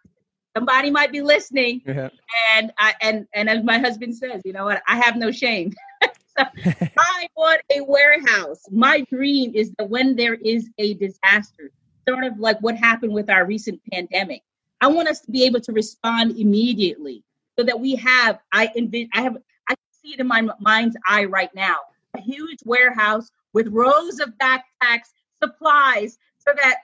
Somebody 0.60 0.91
might 0.91 1.12
be 1.12 1.22
listening 1.22 1.82
Yeah. 1.86 2.10
and 2.51 2.74
I 2.78 2.93
and 3.01 3.28
and 3.34 3.49
as 3.49 3.64
my 3.64 3.80
husband 3.80 4.16
says, 4.16 4.41
you 4.43 4.51
know 4.51 4.66
what? 4.66 4.82
I 4.88 4.97
have 4.97 5.16
no 5.16 5.32
shame. 5.32 5.74
I 6.38 7.28
want 7.36 7.62
a 7.72 7.82
warehouse. 7.82 8.62
My 8.72 9.01
dream 9.10 9.53
is 9.55 9.72
that 9.78 9.89
when 9.89 10.16
there 10.16 10.36
is 10.36 10.70
a 10.78 10.93
disaster, 10.95 11.72
sort 12.07 12.24
of 12.24 12.39
like 12.39 12.60
what 12.60 12.76
happened 12.76 13.14
with 13.14 13.30
our 13.30 13.45
recent 13.45 13.82
pandemic, 13.91 14.41
I 14.82 14.88
want 14.88 15.07
us 15.07 15.22
to 15.22 15.32
be 15.32 15.45
able 15.45 15.62
to 15.62 15.72
respond 15.72 16.38
immediately 16.38 17.24
so 17.57 17.64
that 17.64 17.80
we 17.80 17.95
have, 17.95 18.39
I 18.53 18.70
envision, 18.76 19.10
I 19.14 19.22
have, 19.22 19.38
I 19.70 19.76
see 20.01 20.14
it 20.14 20.20
in 20.20 20.28
my 20.28 20.47
mind's 20.60 20.95
eye 21.07 21.26
right 21.26 21.53
now, 21.55 21.78
a 22.16 22.22
huge 22.22 22.60
warehouse 22.66 23.30
with 23.53 23.68
rows 23.68 24.20
of 24.20 24.34
backpacks, 24.41 25.12
supplies, 25.41 26.18
so 26.38 26.53
that 26.62 26.78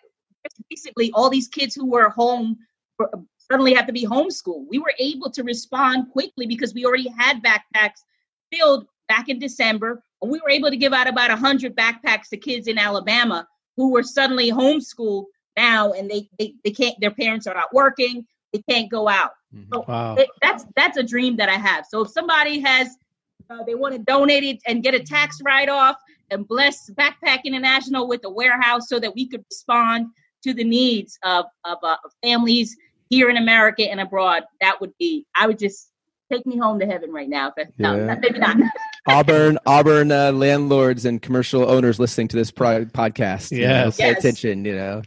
basically 0.70 1.12
all 1.14 1.30
these 1.30 1.48
kids 1.48 1.76
who 1.76 1.86
were 1.86 2.10
home 2.10 2.58
uh, 3.00 3.08
suddenly 3.50 3.74
have 3.74 3.88
to 3.88 3.94
be 3.94 4.06
homeschooled. 4.06 4.66
We 4.70 4.80
were 4.80 4.94
able 5.00 5.30
to 5.32 5.44
respond 5.44 6.12
quickly 6.12 6.48
because 6.48 6.74
we 6.74 6.86
already 6.86 7.10
had 7.10 7.44
backpacks 7.44 8.02
filled 8.52 8.88
back 9.08 9.30
in 9.30 9.40
December. 9.40 10.02
And 10.22 10.32
we 10.32 10.40
were 10.40 10.50
able 10.50 10.70
to 10.70 10.78
give 10.78 10.94
out 10.94 11.08
about 11.08 11.30
100 11.30 11.76
backpacks 11.76 12.30
to 12.30 12.38
kids 12.38 12.68
in 12.68 12.78
Alabama 12.78 13.48
who 13.78 13.92
were 13.92 14.04
suddenly 14.04 14.52
homeschooled 14.52 15.26
now 15.58 15.94
and 15.94 16.10
they, 16.10 16.30
they, 16.40 16.56
they 16.64 16.72
can't, 16.72 17.00
their 17.00 17.12
parents 17.12 17.48
are 17.48 17.54
not 17.54 17.74
working, 17.74 18.26
they 18.54 18.62
can't 18.70 18.90
go 18.90 19.08
out. 19.08 19.32
Mm-hmm. 19.54 19.74
So 19.74 19.86
wow. 19.88 20.16
it, 20.16 20.30
that's, 20.42 20.66
that's 20.76 20.98
a 20.98 21.04
dream 21.04 21.38
that 21.38 21.50
I 21.50 21.56
have. 21.56 21.86
So 21.90 22.02
if 22.02 22.10
somebody 22.10 22.60
has, 22.62 22.96
uh, 23.50 23.64
they 23.64 23.76
want 23.76 23.94
to 23.94 24.00
donate 24.00 24.44
it 24.44 24.60
and 24.66 24.82
get 24.82 24.96
a 24.96 25.00
tax 25.00 25.40
write 25.44 25.70
off 25.70 25.98
and 26.32 26.48
bless 26.48 26.90
Backpack 26.90 27.44
International 27.44 28.08
with 28.08 28.26
a 28.26 28.30
warehouse 28.30 28.90
so 28.90 29.00
that 29.00 29.14
we 29.14 29.28
could 29.28 29.46
respond 29.52 30.08
to 30.44 30.54
the 30.54 30.64
needs 30.64 31.20
of, 31.24 31.46
of 31.64 31.78
uh, 31.84 31.98
families 32.24 32.76
here 33.10 33.30
in 33.30 33.38
America 33.38 33.84
and 33.84 34.00
abroad, 34.00 34.44
that 34.62 34.82
would 34.82 34.94
be, 34.98 35.26
I 35.36 35.48
would 35.48 35.60
just 35.60 35.90
take 36.32 36.46
me 36.46 36.58
home 36.58 36.80
to 36.80 36.86
heaven 36.86 37.12
right 37.12 37.30
now. 37.30 37.54
But 37.56 37.68
yeah. 37.78 37.92
no, 37.92 38.18
maybe 38.20 38.40
not. 38.40 38.58
Auburn, 39.08 39.60
Auburn 39.66 40.12
uh, 40.12 40.32
landlords 40.32 41.06
and 41.06 41.22
commercial 41.22 41.70
owners 41.70 42.00
listening 42.00 42.28
to 42.30 42.36
this 42.36 42.52
pro- 42.52 42.86
podcast. 42.86 43.52
Yeah, 43.52 43.90
pay 43.92 44.10
yes. 44.10 44.18
attention. 44.18 44.66
You 44.66 44.76
know, 44.76 45.02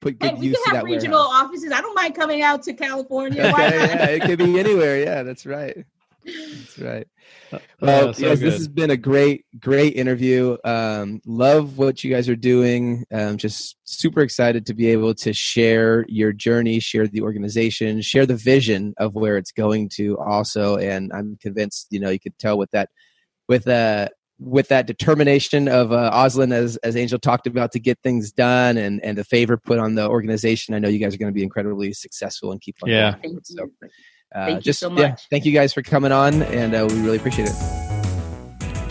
put 0.00 0.18
good 0.18 0.42
use 0.42 0.56
to 0.64 0.72
that 0.72 0.84
regional 0.84 1.20
warehouse. 1.20 1.44
offices. 1.46 1.72
I 1.72 1.80
don't 1.80 1.94
mind 1.94 2.14
coming 2.14 2.42
out 2.42 2.62
to 2.64 2.74
California. 2.74 3.42
yeah, 3.58 4.06
it 4.06 4.22
could 4.22 4.38
be 4.38 4.58
anywhere. 4.58 4.98
Yeah, 4.98 5.22
that's 5.22 5.46
right. 5.46 5.84
That's 6.24 6.78
right. 6.78 7.06
Uh, 7.52 7.58
well, 7.80 8.14
so 8.14 8.26
yes, 8.26 8.38
good. 8.38 8.46
this 8.46 8.54
has 8.58 8.68
been 8.68 8.90
a 8.90 8.96
great, 8.96 9.46
great 9.58 9.94
interview. 9.94 10.56
Um, 10.64 11.20
love 11.24 11.78
what 11.78 12.04
you 12.04 12.12
guys 12.12 12.28
are 12.28 12.36
doing. 12.36 13.04
Um, 13.12 13.38
just 13.38 13.76
super 13.84 14.20
excited 14.20 14.66
to 14.66 14.74
be 14.74 14.88
able 14.88 15.14
to 15.14 15.32
share 15.32 16.04
your 16.08 16.32
journey, 16.32 16.80
share 16.80 17.06
the 17.06 17.22
organization, 17.22 18.02
share 18.02 18.26
the 18.26 18.36
vision 18.36 18.94
of 18.98 19.14
where 19.14 19.36
it's 19.36 19.52
going 19.52 19.90
to. 19.94 20.18
Also, 20.18 20.76
and 20.76 21.12
I'm 21.12 21.38
convinced, 21.40 21.86
you 21.90 22.00
know, 22.00 22.10
you 22.10 22.20
could 22.20 22.38
tell 22.38 22.58
with 22.58 22.70
that, 22.72 22.90
with 23.48 23.66
uh, 23.66 24.08
with 24.40 24.68
that 24.68 24.86
determination 24.86 25.68
of 25.68 25.92
uh, 25.92 26.10
Oslin, 26.12 26.52
as 26.52 26.76
as 26.78 26.96
Angel 26.96 27.18
talked 27.18 27.46
about, 27.46 27.72
to 27.72 27.80
get 27.80 27.98
things 28.02 28.30
done 28.30 28.76
and 28.76 29.02
and 29.02 29.18
the 29.18 29.24
favor 29.24 29.56
put 29.56 29.78
on 29.78 29.94
the 29.94 30.08
organization. 30.08 30.74
I 30.74 30.78
know 30.78 30.88
you 30.88 30.98
guys 30.98 31.14
are 31.14 31.18
going 31.18 31.32
to 31.32 31.34
be 31.34 31.42
incredibly 31.42 31.92
successful 31.92 32.52
and 32.52 32.60
keep 32.60 32.76
on. 32.82 32.88
Yeah. 32.88 33.16
So, 33.42 33.68
uh, 34.34 34.46
thank 34.46 34.62
just, 34.62 34.82
you 34.82 34.88
so 34.88 34.90
much. 34.90 35.00
Yeah, 35.00 35.16
thank 35.30 35.44
you 35.44 35.52
guys 35.52 35.72
for 35.72 35.82
coming 35.82 36.12
on, 36.12 36.42
and 36.42 36.74
uh, 36.74 36.86
we 36.88 37.00
really 37.00 37.16
appreciate 37.16 37.48
it. 37.48 37.54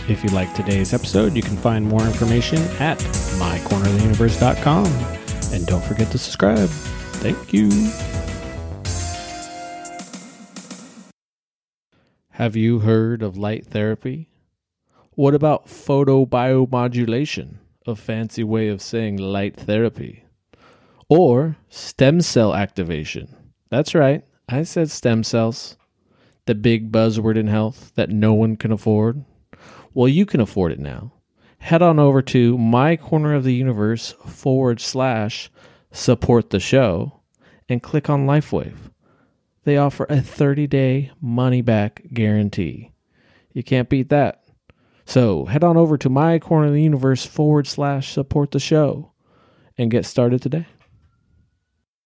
If 0.08 0.24
you 0.24 0.30
like 0.30 0.52
today's 0.54 0.94
episode, 0.94 1.36
you 1.36 1.42
can 1.42 1.56
find 1.56 1.84
more 1.84 2.02
information 2.02 2.58
at 2.80 2.98
mycorneroftheuniverse.com. 3.38 4.86
And 5.52 5.66
don't 5.66 5.84
forget 5.84 6.10
to 6.12 6.18
subscribe. 6.18 6.68
Thank 7.20 7.52
you. 7.52 7.68
Have 12.30 12.56
you 12.56 12.78
heard 12.78 13.22
of 13.22 13.36
light 13.36 13.66
therapy? 13.66 14.30
What 15.10 15.34
about 15.34 15.66
photobiomodulation, 15.66 17.56
a 17.86 17.96
fancy 17.96 18.44
way 18.44 18.68
of 18.68 18.80
saying 18.80 19.16
light 19.16 19.56
therapy? 19.56 20.24
Or 21.08 21.56
stem 21.68 22.20
cell 22.20 22.54
activation? 22.54 23.34
That's 23.70 23.94
right. 23.94 24.24
I 24.48 24.62
said 24.62 24.90
stem 24.90 25.24
cells, 25.24 25.76
the 26.46 26.54
big 26.54 26.90
buzzword 26.90 27.36
in 27.36 27.48
health 27.48 27.92
that 27.96 28.08
no 28.08 28.32
one 28.32 28.56
can 28.56 28.72
afford. 28.72 29.24
Well, 29.92 30.08
you 30.08 30.24
can 30.24 30.40
afford 30.40 30.72
it 30.72 30.78
now. 30.78 31.12
Head 31.58 31.82
on 31.82 31.98
over 31.98 32.22
to 32.22 32.56
my 32.56 32.96
corner 32.96 33.34
of 33.34 33.44
the 33.44 33.54
universe 33.54 34.14
forward 34.26 34.80
slash 34.80 35.50
support 35.90 36.48
the 36.48 36.60
show 36.60 37.20
and 37.68 37.82
click 37.82 38.08
on 38.08 38.26
LifeWave. 38.26 38.90
They 39.64 39.76
offer 39.76 40.06
a 40.08 40.22
30 40.22 40.66
day 40.66 41.10
money 41.20 41.60
back 41.60 42.02
guarantee. 42.14 42.92
You 43.52 43.62
can't 43.62 43.90
beat 43.90 44.08
that. 44.08 44.44
So 45.04 45.44
head 45.44 45.64
on 45.64 45.76
over 45.76 45.98
to 45.98 46.08
my 46.08 46.38
corner 46.38 46.68
of 46.68 46.72
the 46.72 46.82
universe 46.82 47.26
forward 47.26 47.66
slash 47.66 48.12
support 48.12 48.52
the 48.52 48.60
show 48.60 49.12
and 49.76 49.90
get 49.90 50.06
started 50.06 50.40
today. 50.40 50.66